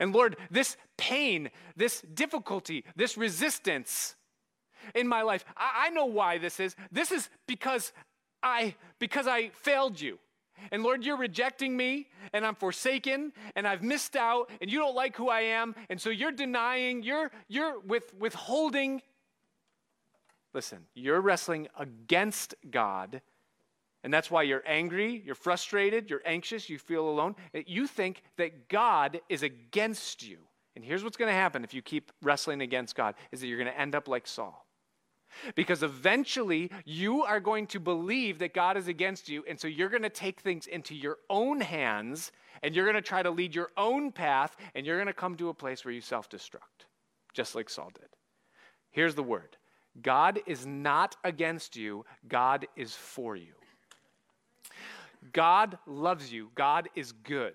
And 0.00 0.12
Lord, 0.14 0.36
this 0.50 0.76
pain, 0.96 1.50
this 1.76 2.00
difficulty, 2.00 2.84
this 2.96 3.16
resistance 3.16 4.16
in 4.94 5.08
my 5.08 5.22
life, 5.22 5.44
I, 5.56 5.86
I 5.86 5.90
know 5.90 6.06
why 6.06 6.38
this 6.38 6.60
is. 6.60 6.76
This 6.90 7.10
is 7.12 7.28
because 7.46 7.92
I 8.42 8.74
because 8.98 9.26
I 9.26 9.48
failed 9.48 10.00
you. 10.00 10.18
And 10.70 10.82
Lord, 10.82 11.04
you're 11.04 11.16
rejecting 11.16 11.76
me, 11.76 12.08
and 12.32 12.46
I'm 12.46 12.54
forsaken, 12.54 13.32
and 13.54 13.66
I've 13.68 13.82
missed 13.82 14.16
out, 14.16 14.50
and 14.60 14.70
you 14.70 14.78
don't 14.78 14.94
like 14.94 15.16
who 15.16 15.28
I 15.28 15.40
am, 15.40 15.74
and 15.90 16.00
so 16.00 16.10
you're 16.10 16.32
denying, 16.32 17.02
you're, 17.02 17.30
you're 17.48 17.78
with, 17.80 18.14
withholding. 18.18 19.02
Listen, 20.54 20.86
you're 20.94 21.20
wrestling 21.20 21.68
against 21.78 22.54
God, 22.70 23.20
and 24.06 24.14
that's 24.14 24.30
why 24.30 24.44
you're 24.44 24.62
angry, 24.64 25.20
you're 25.26 25.34
frustrated, 25.34 26.08
you're 26.08 26.22
anxious, 26.24 26.70
you 26.70 26.78
feel 26.78 27.08
alone. 27.08 27.34
You 27.66 27.88
think 27.88 28.22
that 28.36 28.68
God 28.68 29.20
is 29.28 29.42
against 29.42 30.24
you. 30.24 30.38
And 30.76 30.84
here's 30.84 31.02
what's 31.02 31.16
going 31.16 31.28
to 31.28 31.34
happen 31.34 31.64
if 31.64 31.74
you 31.74 31.82
keep 31.82 32.12
wrestling 32.22 32.62
against 32.62 32.94
God 32.94 33.16
is 33.32 33.40
that 33.40 33.48
you're 33.48 33.58
going 33.58 33.66
to 33.72 33.80
end 33.80 33.96
up 33.96 34.06
like 34.06 34.28
Saul. 34.28 34.64
Because 35.56 35.82
eventually 35.82 36.70
you 36.84 37.24
are 37.24 37.40
going 37.40 37.66
to 37.66 37.80
believe 37.80 38.38
that 38.38 38.54
God 38.54 38.76
is 38.76 38.86
against 38.86 39.28
you, 39.28 39.42
and 39.48 39.58
so 39.58 39.66
you're 39.66 39.88
going 39.88 40.02
to 40.02 40.08
take 40.08 40.40
things 40.40 40.68
into 40.68 40.94
your 40.94 41.16
own 41.28 41.60
hands 41.60 42.30
and 42.62 42.76
you're 42.76 42.84
going 42.84 42.94
to 42.94 43.02
try 43.02 43.24
to 43.24 43.30
lead 43.30 43.56
your 43.56 43.70
own 43.76 44.12
path, 44.12 44.56
and 44.76 44.86
you're 44.86 44.98
going 44.98 45.08
to 45.08 45.12
come 45.12 45.34
to 45.34 45.48
a 45.48 45.54
place 45.54 45.84
where 45.84 45.92
you 45.92 46.00
self 46.00 46.30
destruct, 46.30 46.86
just 47.34 47.56
like 47.56 47.68
Saul 47.68 47.90
did. 47.92 48.10
Here's 48.92 49.16
the 49.16 49.24
word 49.24 49.56
God 50.00 50.38
is 50.46 50.64
not 50.64 51.16
against 51.24 51.74
you, 51.74 52.04
God 52.28 52.68
is 52.76 52.94
for 52.94 53.34
you. 53.34 53.54
God 55.32 55.78
loves 55.86 56.32
you, 56.32 56.50
God 56.54 56.88
is 56.94 57.12
good. 57.12 57.54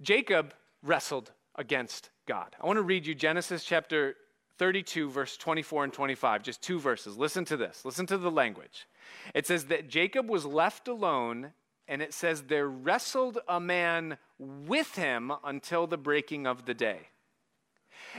Jacob 0.00 0.54
wrestled 0.82 1.32
against 1.56 2.10
God. 2.26 2.56
I 2.60 2.66
want 2.66 2.78
to 2.78 2.82
read 2.82 3.06
you 3.06 3.14
Genesis 3.14 3.64
chapter 3.64 4.16
32, 4.58 5.10
verse 5.10 5.36
24 5.36 5.84
and 5.84 5.92
25, 5.92 6.42
just 6.42 6.62
two 6.62 6.78
verses. 6.78 7.16
Listen 7.16 7.44
to 7.46 7.56
this. 7.56 7.84
Listen 7.84 8.06
to 8.06 8.18
the 8.18 8.30
language. 8.30 8.86
It 9.34 9.46
says 9.46 9.66
that 9.66 9.88
Jacob 9.88 10.28
was 10.28 10.44
left 10.44 10.86
alone, 10.86 11.52
and 11.88 12.02
it 12.02 12.12
says 12.12 12.42
there 12.42 12.68
wrestled 12.68 13.38
a 13.48 13.58
man 13.58 14.18
with 14.38 14.94
him 14.96 15.32
until 15.44 15.86
the 15.86 15.96
breaking 15.96 16.46
of 16.46 16.66
the 16.66 16.74
day. 16.74 17.08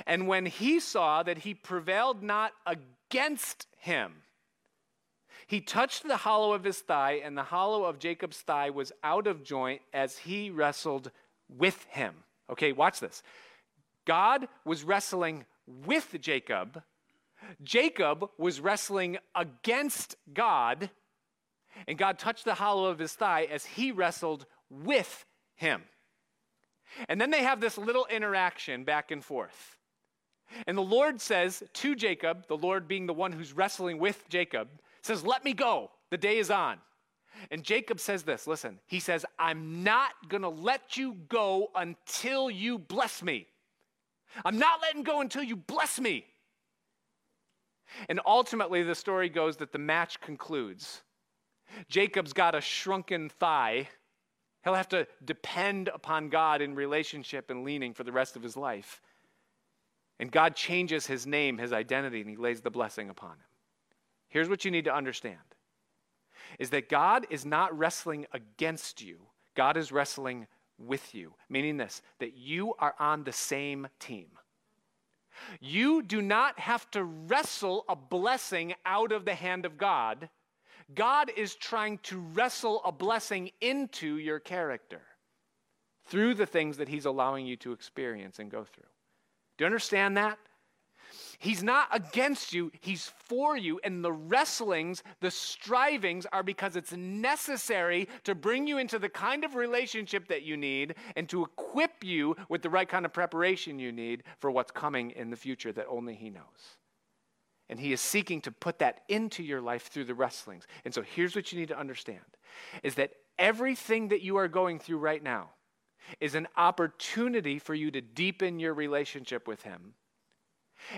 And 0.05 0.27
when 0.27 0.45
he 0.45 0.79
saw 0.79 1.23
that 1.23 1.39
he 1.39 1.53
prevailed 1.53 2.23
not 2.23 2.53
against 2.65 3.67
him, 3.77 4.23
he 5.47 5.61
touched 5.61 6.07
the 6.07 6.17
hollow 6.17 6.53
of 6.53 6.63
his 6.63 6.79
thigh, 6.79 7.21
and 7.23 7.37
the 7.37 7.43
hollow 7.43 7.85
of 7.85 7.99
Jacob's 7.99 8.37
thigh 8.37 8.69
was 8.69 8.91
out 9.03 9.27
of 9.27 9.43
joint 9.43 9.81
as 9.93 10.17
he 10.19 10.49
wrestled 10.49 11.11
with 11.49 11.85
him. 11.89 12.15
Okay, 12.49 12.71
watch 12.71 12.99
this. 12.99 13.23
God 14.05 14.47
was 14.65 14.83
wrestling 14.83 15.45
with 15.67 16.15
Jacob. 16.19 16.81
Jacob 17.63 18.29
was 18.37 18.59
wrestling 18.59 19.17
against 19.35 20.15
God, 20.33 20.89
and 21.87 21.97
God 21.97 22.19
touched 22.19 22.45
the 22.45 22.55
hollow 22.55 22.85
of 22.85 22.99
his 22.99 23.13
thigh 23.13 23.47
as 23.51 23.65
he 23.65 23.91
wrestled 23.91 24.45
with 24.69 25.25
him. 25.55 25.83
And 27.07 27.21
then 27.21 27.31
they 27.31 27.43
have 27.43 27.61
this 27.61 27.77
little 27.77 28.05
interaction 28.07 28.83
back 28.83 29.11
and 29.11 29.23
forth. 29.23 29.77
And 30.67 30.77
the 30.77 30.81
Lord 30.81 31.21
says 31.21 31.63
to 31.73 31.95
Jacob, 31.95 32.47
the 32.47 32.57
Lord 32.57 32.87
being 32.87 33.05
the 33.05 33.13
one 33.13 33.31
who's 33.31 33.53
wrestling 33.53 33.97
with 33.97 34.27
Jacob, 34.27 34.67
says, 35.01 35.25
Let 35.25 35.43
me 35.43 35.53
go. 35.53 35.91
The 36.09 36.17
day 36.17 36.37
is 36.37 36.51
on. 36.51 36.77
And 37.49 37.63
Jacob 37.63 37.99
says 37.99 38.23
this 38.23 38.45
listen, 38.45 38.79
he 38.85 38.99
says, 38.99 39.25
I'm 39.39 39.83
not 39.83 40.11
going 40.27 40.43
to 40.43 40.49
let 40.49 40.97
you 40.97 41.15
go 41.29 41.69
until 41.75 42.51
you 42.51 42.77
bless 42.77 43.23
me. 43.23 43.47
I'm 44.45 44.59
not 44.59 44.81
letting 44.81 45.03
go 45.03 45.21
until 45.21 45.43
you 45.43 45.55
bless 45.55 45.99
me. 45.99 46.25
And 48.07 48.21
ultimately, 48.25 48.83
the 48.83 48.95
story 48.95 49.27
goes 49.27 49.57
that 49.57 49.73
the 49.73 49.79
match 49.79 50.21
concludes. 50.21 51.01
Jacob's 51.89 52.31
got 52.31 52.55
a 52.55 52.61
shrunken 52.61 53.29
thigh. 53.29 53.89
He'll 54.63 54.75
have 54.75 54.89
to 54.89 55.07
depend 55.25 55.89
upon 55.89 56.29
God 56.29 56.61
in 56.61 56.75
relationship 56.75 57.49
and 57.49 57.63
leaning 57.63 57.93
for 57.93 58.03
the 58.03 58.11
rest 58.11 58.35
of 58.35 58.43
his 58.43 58.55
life. 58.55 59.01
And 60.19 60.31
God 60.31 60.55
changes 60.55 61.07
his 61.07 61.25
name, 61.25 61.57
his 61.57 61.73
identity, 61.73 62.21
and 62.21 62.29
he 62.29 62.35
lays 62.35 62.61
the 62.61 62.69
blessing 62.69 63.09
upon 63.09 63.31
him. 63.31 63.50
Here's 64.31 64.49
what 64.49 64.65
you 64.65 64.71
need 64.71 64.85
to 64.85 64.95
understand 64.95 65.37
is 66.57 66.71
that 66.71 66.89
God 66.89 67.27
is 67.29 67.45
not 67.45 67.77
wrestling 67.77 68.25
against 68.33 69.01
you. 69.01 69.19
God 69.55 69.77
is 69.77 69.91
wrestling 69.91 70.47
with 70.77 71.13
you, 71.13 71.33
meaning 71.49 71.77
this, 71.77 72.01
that 72.19 72.35
you 72.35 72.73
are 72.79 72.95
on 72.99 73.23
the 73.23 73.31
same 73.31 73.87
team. 73.99 74.27
You 75.59 76.01
do 76.01 76.21
not 76.21 76.59
have 76.59 76.89
to 76.91 77.03
wrestle 77.03 77.85
a 77.87 77.95
blessing 77.95 78.73
out 78.85 79.11
of 79.11 79.25
the 79.25 79.35
hand 79.35 79.65
of 79.65 79.77
God. 79.77 80.29
God 80.93 81.31
is 81.35 81.55
trying 81.55 81.99
to 81.99 82.19
wrestle 82.19 82.81
a 82.85 82.91
blessing 82.91 83.51
into 83.59 84.17
your 84.17 84.39
character 84.39 85.01
through 86.05 86.35
the 86.35 86.45
things 86.45 86.77
that 86.77 86.89
He's 86.89 87.05
allowing 87.05 87.45
you 87.45 87.55
to 87.57 87.71
experience 87.71 88.39
and 88.39 88.51
go 88.51 88.63
through. 88.63 88.83
Do 89.57 89.63
you 89.63 89.67
understand 89.67 90.17
that? 90.17 90.37
He's 91.39 91.63
not 91.63 91.87
against 91.91 92.53
you, 92.53 92.71
he's 92.81 93.11
for 93.25 93.57
you. 93.57 93.79
And 93.83 94.03
the 94.03 94.11
wrestlings, 94.11 95.03
the 95.19 95.31
strivings 95.31 96.25
are 96.31 96.43
because 96.43 96.75
it's 96.75 96.93
necessary 96.93 98.07
to 98.23 98.35
bring 98.35 98.67
you 98.67 98.77
into 98.77 98.99
the 98.99 99.09
kind 99.09 99.43
of 99.43 99.55
relationship 99.55 100.27
that 100.27 100.43
you 100.43 100.57
need 100.57 100.95
and 101.15 101.27
to 101.29 101.43
equip 101.43 102.03
you 102.03 102.35
with 102.49 102.61
the 102.61 102.69
right 102.69 102.87
kind 102.87 103.05
of 103.05 103.13
preparation 103.13 103.79
you 103.79 103.91
need 103.91 104.23
for 104.39 104.51
what's 104.51 104.71
coming 104.71 105.11
in 105.11 105.29
the 105.29 105.35
future 105.35 105.71
that 105.71 105.87
only 105.87 106.15
he 106.15 106.29
knows. 106.29 106.77
And 107.69 107.79
he 107.79 107.93
is 107.93 108.01
seeking 108.01 108.41
to 108.41 108.51
put 108.51 108.79
that 108.79 109.01
into 109.07 109.43
your 109.43 109.61
life 109.61 109.83
through 109.83 110.05
the 110.05 110.13
wrestlings. 110.13 110.67
And 110.83 110.93
so 110.93 111.01
here's 111.01 111.35
what 111.35 111.51
you 111.51 111.59
need 111.59 111.69
to 111.69 111.79
understand 111.79 112.19
is 112.83 112.95
that 112.95 113.11
everything 113.39 114.09
that 114.09 114.21
you 114.21 114.35
are 114.35 114.49
going 114.49 114.77
through 114.77 114.97
right 114.97 115.23
now 115.23 115.51
is 116.19 116.35
an 116.35 116.47
opportunity 116.57 117.59
for 117.59 117.73
you 117.73 117.89
to 117.91 118.01
deepen 118.01 118.59
your 118.59 118.73
relationship 118.73 119.47
with 119.47 119.61
him 119.61 119.93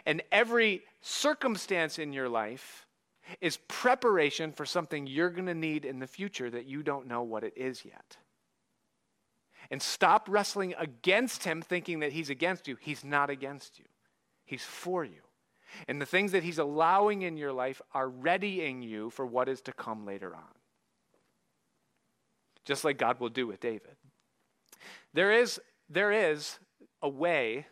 and 0.05 0.21
every 0.31 0.83
circumstance 1.01 1.99
in 1.99 2.13
your 2.13 2.29
life 2.29 2.85
is 3.41 3.57
preparation 3.67 4.51
for 4.51 4.65
something 4.65 5.07
you're 5.07 5.29
going 5.29 5.45
to 5.45 5.53
need 5.53 5.85
in 5.85 5.99
the 5.99 6.07
future 6.07 6.49
that 6.49 6.65
you 6.65 6.83
don't 6.83 7.07
know 7.07 7.23
what 7.23 7.43
it 7.43 7.53
is 7.55 7.85
yet. 7.85 8.17
And 9.71 9.81
stop 9.81 10.27
wrestling 10.29 10.73
against 10.77 11.43
him 11.45 11.61
thinking 11.61 12.01
that 12.01 12.11
he's 12.11 12.29
against 12.29 12.67
you. 12.67 12.77
He's 12.79 13.03
not 13.03 13.29
against 13.29 13.79
you, 13.79 13.85
he's 14.45 14.63
for 14.63 15.03
you. 15.03 15.21
And 15.87 15.99
the 15.99 16.05
things 16.05 16.33
that 16.33 16.43
he's 16.43 16.59
allowing 16.59 17.23
in 17.23 17.35
your 17.35 17.51
life 17.51 17.81
are 17.93 18.07
readying 18.07 18.83
you 18.83 19.09
for 19.09 19.25
what 19.25 19.49
is 19.49 19.61
to 19.61 19.73
come 19.73 20.05
later 20.05 20.35
on. 20.35 20.43
Just 22.65 22.83
like 22.83 22.97
God 22.97 23.19
will 23.19 23.29
do 23.29 23.47
with 23.47 23.59
David. 23.59 23.95
There 25.13 25.31
is, 25.31 25.59
there 25.89 26.11
is 26.11 26.59
a 27.01 27.09
way 27.09 27.65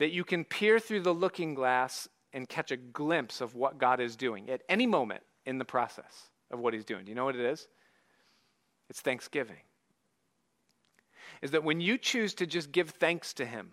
that 0.00 0.12
you 0.12 0.24
can 0.24 0.44
peer 0.44 0.80
through 0.80 1.02
the 1.02 1.12
looking 1.12 1.52
glass 1.54 2.08
and 2.32 2.48
catch 2.48 2.70
a 2.70 2.76
glimpse 2.76 3.42
of 3.42 3.54
what 3.54 3.76
God 3.76 4.00
is 4.00 4.16
doing 4.16 4.48
at 4.48 4.62
any 4.66 4.86
moment 4.86 5.22
in 5.44 5.58
the 5.58 5.64
process 5.64 6.30
of 6.50 6.58
what 6.58 6.72
He's 6.72 6.86
doing. 6.86 7.04
Do 7.04 7.10
you 7.10 7.14
know 7.14 7.26
what 7.26 7.36
it 7.36 7.44
is? 7.44 7.68
It's 8.88 9.02
thanksgiving. 9.02 9.58
Is 11.42 11.50
that 11.50 11.64
when 11.64 11.82
you 11.82 11.98
choose 11.98 12.32
to 12.34 12.46
just 12.46 12.72
give 12.72 12.90
thanks 12.90 13.34
to 13.34 13.44
Him 13.44 13.72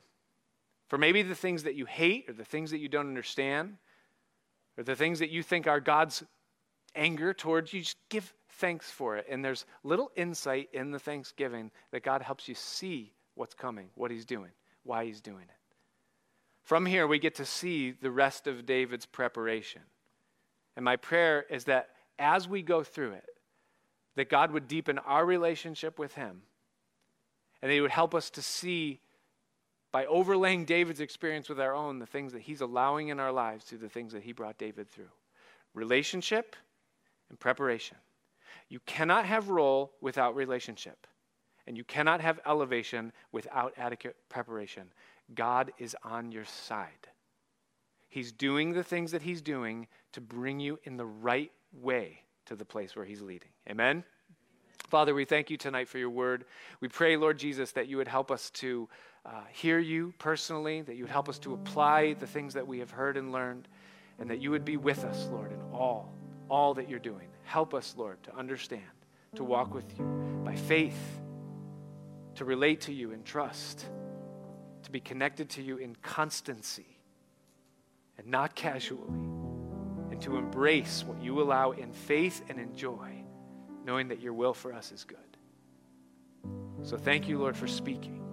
for 0.89 0.97
maybe 0.97 1.21
the 1.21 1.34
things 1.34 1.63
that 1.63 1.75
you 1.75 1.86
hate 1.86 2.25
or 2.30 2.34
the 2.34 2.43
things 2.43 2.71
that 2.71 2.80
you 2.80 2.89
don't 2.89 3.07
understand 3.07 3.78
or 4.78 4.84
the 4.84 4.95
things 4.95 5.19
that 5.19 5.30
you 5.30 5.41
think 5.41 5.65
are 5.65 5.80
God's 5.80 6.23
anger 6.93 7.34
towards 7.34 7.71
you, 7.71 7.82
just 7.82 7.97
give 8.09 8.34
thanks 8.49 8.91
for 8.91 9.15
it. 9.15 9.28
And 9.30 9.45
there's 9.45 9.65
little 9.86 10.11
insight 10.17 10.67
in 10.73 10.91
the 10.91 10.99
thanksgiving 10.99 11.71
that 11.91 12.03
God 12.03 12.21
helps 12.21 12.49
you 12.49 12.55
see 12.55 13.13
what's 13.36 13.53
coming, 13.53 13.88
what 13.95 14.11
He's 14.11 14.25
doing, 14.25 14.51
why 14.84 15.05
He's 15.05 15.21
doing 15.21 15.43
it. 15.43 15.56
From 16.68 16.86
here, 16.86 17.07
we 17.07 17.18
get 17.18 17.36
to 17.36 17.45
see 17.45 17.91
the 17.91 18.11
rest 18.11 18.45
of 18.45 18.65
David's 18.65 19.05
preparation. 19.05 19.84
And 20.76 20.84
my 20.84 20.97
prayer 20.97 21.45
is 21.49 21.63
that 21.63 21.91
as 22.20 22.45
we 22.45 22.61
go 22.61 22.84
through 22.84 23.13
it, 23.13 23.30
that 24.18 24.30
God 24.30 24.51
would 24.51 24.68
deepen 24.68 24.99
our 24.99 25.26
relationship 25.26 25.97
with 25.97 26.15
Him 26.15 26.41
and 27.61 27.72
that 27.72 27.74
He 27.74 27.80
would 27.80 27.91
help 27.91 28.13
us 28.13 28.30
to 28.32 28.41
see, 28.41 28.99
by 29.93 30.07
overlaying 30.07 30.65
David's 30.65 30.99
experience 30.99 31.47
with 31.47 31.61
our 31.61 31.74
own, 31.74 31.99
the 31.99 32.05
things 32.05 32.34
that 32.34 32.41
He's 32.41 32.59
allowing 32.59 33.07
in 33.07 33.20
our 33.22 33.32
lives 33.32 33.63
through 33.63 33.78
the 33.78 33.88
things 33.88 34.11
that 34.11 34.24
He 34.24 34.34
brought 34.34 34.57
David 34.57 34.89
through 34.89 35.07
relationship 35.74 36.57
and 37.30 37.39
preparation. 37.39 37.95
You 38.68 38.82
cannot 38.86 39.26
have 39.26 39.47
role 39.47 39.93
without 40.01 40.36
relationship, 40.36 41.07
and 41.65 41.78
you 41.78 41.86
cannot 41.86 42.20
have 42.20 42.41
elevation 42.45 43.13
without 43.32 43.72
adequate 43.78 44.18
preparation. 44.28 44.91
God 45.34 45.71
is 45.78 45.95
on 46.03 46.32
your 46.32 46.45
side. 46.45 47.07
He's 48.09 48.32
doing 48.32 48.73
the 48.73 48.84
things 48.84 49.11
that 49.11 49.21
He's 49.21 49.41
doing 49.41 49.88
to 50.13 50.21
bring 50.21 50.59
you 50.59 50.80
in 50.84 50.97
the 50.97 51.05
right 51.05 51.51
way 51.73 52.21
to 52.45 52.55
the 52.55 52.65
place 52.65 52.95
where 52.95 53.05
He's 53.05 53.21
leading. 53.21 53.49
Amen? 53.69 54.03
Father, 54.89 55.13
we 55.13 55.25
thank 55.25 55.49
you 55.49 55.57
tonight 55.57 55.89
for 55.89 55.97
your 55.97 56.09
word. 56.09 56.45
We 56.80 56.88
pray, 56.88 57.17
Lord 57.17 57.38
Jesus, 57.38 57.73
that 57.73 57.88
you 57.88 57.97
would 57.97 58.07
help 58.07 58.32
us 58.32 58.49
to 58.51 58.88
uh, 59.25 59.41
hear 59.51 59.80
you 59.80 60.13
personally, 60.17 60.82
that 60.82 60.95
you 60.95 61.03
would 61.03 61.11
help 61.11 61.28
us 61.28 61.39
to 61.39 61.53
apply 61.53 62.13
the 62.13 62.28
things 62.28 62.53
that 62.53 62.65
we 62.65 62.80
have 62.80 62.91
heard 62.91 63.17
and 63.17 63.34
learned, 63.34 63.67
and 64.17 64.30
that 64.30 64.39
you 64.39 64.49
would 64.51 64.63
be 64.63 64.78
with 64.78 65.03
us, 65.03 65.28
Lord, 65.30 65.51
in 65.51 65.59
all, 65.73 66.13
all 66.49 66.73
that 66.75 66.89
you're 66.89 66.99
doing. 66.99 67.28
Help 67.43 67.73
us, 67.73 67.95
Lord, 67.97 68.23
to 68.23 68.36
understand, 68.36 68.82
to 69.36 69.43
walk 69.43 69.73
with 69.73 69.86
you 69.97 70.05
by 70.45 70.55
faith, 70.55 71.19
to 72.36 72.45
relate 72.45 72.80
to 72.82 72.93
you 72.93 73.11
in 73.11 73.23
trust 73.23 73.88
to 74.88 74.91
be 74.91 74.99
connected 75.01 75.49
to 75.49 75.61
you 75.61 75.75
in 75.75 75.93
constancy 76.01 76.97
and 78.17 78.25
not 78.25 78.55
casually, 78.55 79.01
and 80.09 80.21
to 80.21 80.38
embrace 80.38 81.03
what 81.05 81.21
you 81.21 81.41
allow 81.41 81.71
in 81.71 81.91
faith 81.91 82.41
and 82.47 82.57
in 82.57 82.73
joy, 82.73 83.11
knowing 83.83 84.07
that 84.07 84.21
your 84.21 84.31
will 84.31 84.53
for 84.53 84.71
us 84.71 84.93
is 84.93 85.03
good. 85.03 85.17
So 86.83 86.95
thank 86.95 87.27
you, 87.27 87.38
Lord, 87.38 87.57
for 87.57 87.67
speaking. 87.67 88.23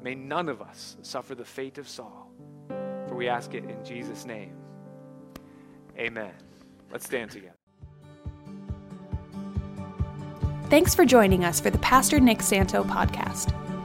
May 0.00 0.14
none 0.14 0.48
of 0.48 0.62
us 0.62 0.96
suffer 1.02 1.34
the 1.34 1.44
fate 1.44 1.78
of 1.78 1.88
Saul, 1.88 2.30
for 2.68 3.16
we 3.16 3.28
ask 3.28 3.52
it 3.52 3.64
in 3.64 3.84
Jesus' 3.84 4.24
name. 4.24 4.54
Amen. 5.98 6.32
Let's 6.92 7.06
stand 7.06 7.32
together. 7.32 7.56
Thanks 10.70 10.94
for 10.94 11.04
joining 11.04 11.44
us 11.44 11.58
for 11.58 11.70
the 11.70 11.78
Pastor 11.78 12.20
Nick 12.20 12.40
Santo 12.40 12.84
podcast. 12.84 13.52